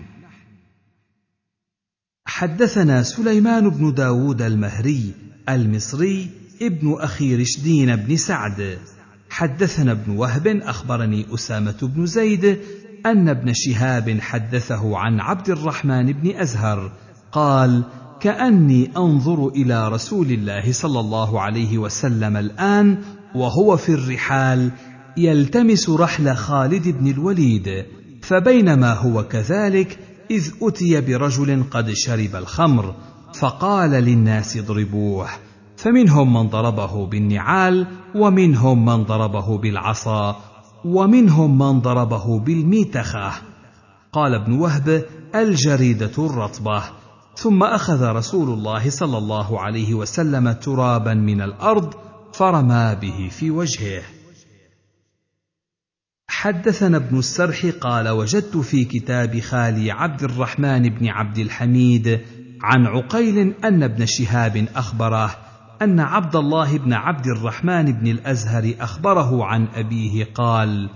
[2.26, 5.14] حدثنا سليمان بن داود المهري
[5.50, 6.30] المصري
[6.62, 8.78] ابن أخي رشدين بن سعد.
[9.30, 12.60] حدثنا ابن وهب أخبرني أسامة بن زيد
[13.06, 16.92] أن ابن شهاب حدثه عن عبد الرحمن بن أزهر
[17.32, 17.84] قال
[18.20, 22.98] كأني أنظر إلى رسول الله صلى الله عليه وسلم الآن
[23.36, 24.72] وهو في الرحال
[25.18, 27.86] يلتمس رحل خالد بن الوليد
[28.22, 30.00] فبينما هو كذلك
[30.32, 32.96] إذ أتي برجل قد شرب الخمر
[33.34, 35.30] فقال للناس اضربوه
[35.78, 40.36] فمنهم من ضربه بالنعال ومنهم من ضربه بالعصا
[40.86, 43.32] ومنهم من ضربه بالميتخة.
[44.14, 45.06] قال ابن وهب
[45.36, 46.84] الجريدة الرطبة.
[47.36, 51.94] ثم أخذ رسول الله صلى الله عليه وسلم ترابا من الأرض
[52.38, 54.02] فرمى به في وجهه.
[56.28, 62.22] حدثنا ابن السرح قال وجدت في كتاب خالي عبد الرحمن بن عبد الحميد
[62.62, 65.38] عن عقيل أن ابن شهاب أخبره
[65.82, 70.90] أن عبد الله بن عبد الرحمن بن الأزهر أخبره عن أبيه قال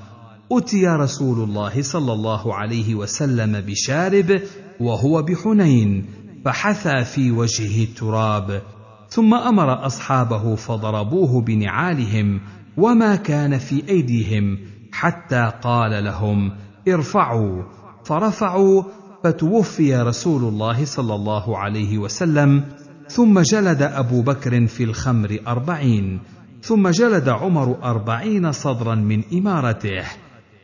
[0.52, 4.42] أتي رسول الله صلى الله عليه وسلم بشارب
[4.80, 6.06] وهو بحنين
[6.46, 8.62] فحثى في وجهه التراب.
[9.10, 12.42] ثم أمر أصحابه فضربوه بنعالهم
[12.78, 14.58] وما كان في أيديهم
[14.92, 16.52] حتى قال لهم
[16.88, 17.64] ارفعوا.
[18.06, 18.84] فرفعوا
[19.24, 22.64] فتوفي رسول الله صلى الله عليه وسلم.
[23.08, 26.20] ثم جلد أبو بكر في الخمر أربعين.
[26.62, 30.04] ثم جلد عمر أربعين صدرا من إمارته.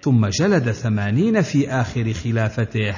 [0.05, 2.95] ثم جلد ثمانين في آخر خلافته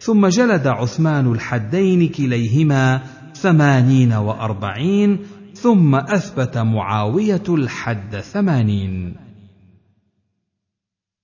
[0.00, 3.02] ثم جلد عثمان الحدين كليهما
[3.34, 5.18] ثمانين وأربعين
[5.54, 9.16] ثم أثبت معاوية الحد ثمانين.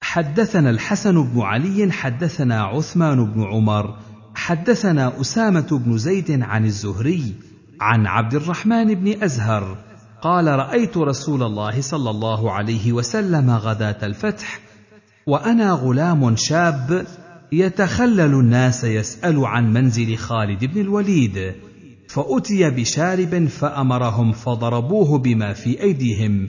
[0.03, 3.97] حدثنا الحسن بن علي حدثنا عثمان بن عمر
[4.35, 7.35] حدثنا أسامة بن زيد عن الزهري
[7.81, 9.77] عن عبد الرحمن بن أزهر
[10.23, 14.61] قال رأيت رسول الله صلى الله عليه وسلم غداة الفتح
[15.27, 17.07] وأنا غلام شاب
[17.53, 21.55] يتخلل الناس يسأل عن منزل خالد بن الوليد
[22.13, 26.49] فأتي بشارب فأمرهم فضربوه بما في أيديهم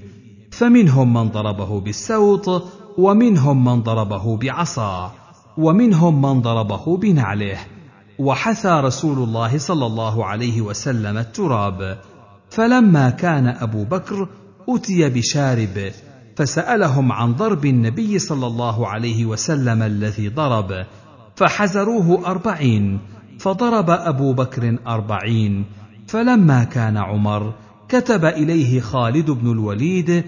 [0.51, 2.63] فمنهم من ضربه بالسوط
[2.97, 5.11] ومنهم من ضربه بعصا
[5.57, 7.57] ومنهم من ضربه بنعله
[8.19, 11.97] وحثى رسول الله صلى الله عليه وسلم التراب.
[12.49, 14.27] فلما كان أبو بكر
[14.69, 15.91] أتي بشارب
[16.35, 20.85] فسألهم عن ضرب النبي صلى الله عليه وسلم الذي ضرب
[21.35, 22.99] فحزروه أربعين
[23.41, 25.65] فضرب أبو بكر أربعين
[26.07, 27.53] فلما كان عمر
[27.89, 30.23] كتب إليه خالد بن الوليد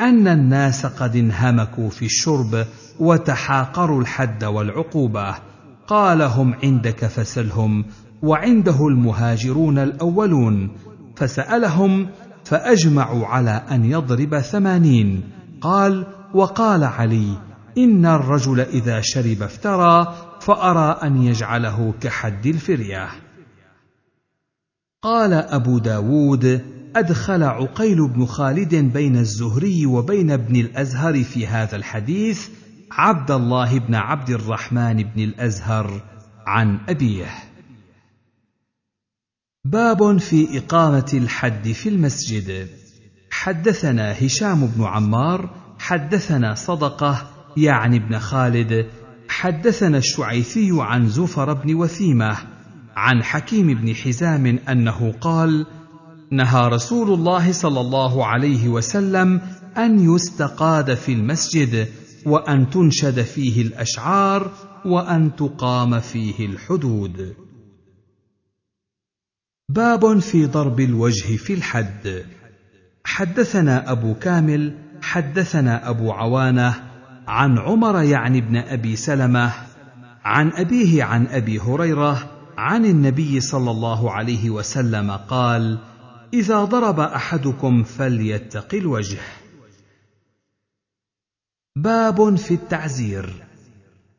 [0.00, 2.64] أن الناس قد انهمكوا في الشرب
[3.00, 5.34] وتحاقروا الحد والعقوبة.
[5.86, 7.84] قال هم عندك فسلهم
[8.22, 10.70] وعنده المهاجرون الأولون.
[11.16, 12.08] فسألهم
[12.44, 15.22] فأجمعوا على أن يضرب ثمانين.
[15.60, 17.38] قال وقال علي
[17.78, 20.14] إن الرجل إذا شرب افترى
[20.48, 23.08] فأرى أن يجعله كحد الفرية.
[25.02, 26.64] قال أبو داود
[26.96, 32.48] أدخل عقيل بن خالد بين الزهري وبين ابن الأزهر في هذا الحديث
[32.92, 36.02] عبد الله بن عبد الرحمن بن الأزهر
[36.46, 37.28] عن أبيه.
[39.64, 42.68] باب في إقامة الحد في المسجد.
[43.30, 48.86] حدثنا هشام بن عمار حدثنا صدقة يعني ابن خالد
[49.28, 52.36] حدثنا الشعيثي عن زفر بن وثيمة
[52.96, 55.66] عن حكيم بن حزام أنه قال
[56.30, 59.40] نهى رسول الله صلى الله عليه وسلم
[59.76, 61.88] أن يستقاد في المسجد
[62.26, 64.50] وأن تنشد فيه الأشعار
[64.84, 67.34] وأن تقام فيه الحدود.
[69.68, 72.24] باب في ضرب الوجه في الحد.
[73.04, 76.87] حدثنا أبو كامل حدثنا أبو عوانة
[77.28, 79.52] عن عمر يعني ابن أبي سلمة
[80.24, 85.78] عن أبيه عن أبي هريرة عن النبي صلى الله عليه وسلم قال
[86.34, 89.18] إذا ضرب أحدكم فليتق الوجه
[91.76, 93.30] باب في التعزير.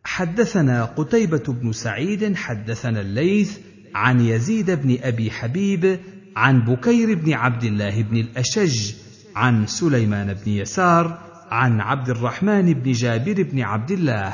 [0.03, 3.59] حدثنا قتيبة بن سعيد حدثنا الليث
[3.95, 5.99] عن يزيد بن أبي حبيب
[6.35, 8.93] عن بكير بن عبد الله بن الأشج
[9.35, 14.33] عن سليمان بن يسار عن عبد الرحمن بن جابر بن عبد الله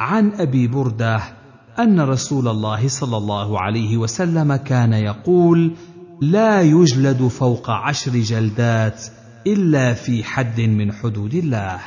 [0.00, 1.20] عن أبي بردة
[1.78, 5.72] أن رسول الله صلى الله عليه وسلم كان يقول
[6.20, 9.06] لا يجلد فوق عشر جلدات
[9.46, 11.80] إلا في حد من حدود الله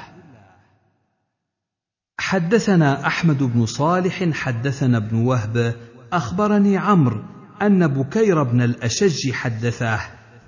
[2.20, 5.76] حدثنا أحمد بن صالح حدثنا ابن وهب
[6.14, 7.22] أخبرني عمرو
[7.62, 10.00] أن بكير بن الأشج حدثه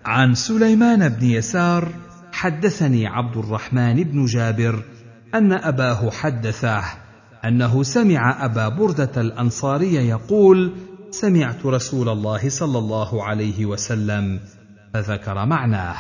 [0.06, 2.07] عن سليمان بن يسار
[2.38, 4.84] حدثني عبد الرحمن بن جابر
[5.36, 6.84] أن أباه حدثه
[7.46, 10.74] أنه سمع أبا بردة الأنصاري يقول
[11.12, 14.40] سمعت رسول الله صلى الله عليه وسلم
[14.94, 15.98] فذكر معناه.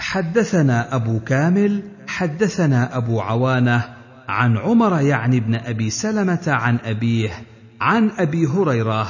[0.00, 3.96] حدثنا أبو كامل حدثنا أبو عوانة
[4.28, 7.30] عن عمر يعني ابن أبي سلمة عن أبيه
[7.80, 9.06] عن أبي هريرة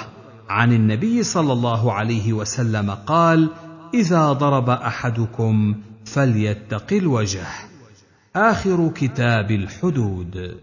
[0.49, 3.51] عن النبي صلى الله عليه وسلم قال
[3.95, 7.47] إذا ضرب أحدكم فليتق الوجه.
[8.37, 10.61] آخر كتاب الحدود.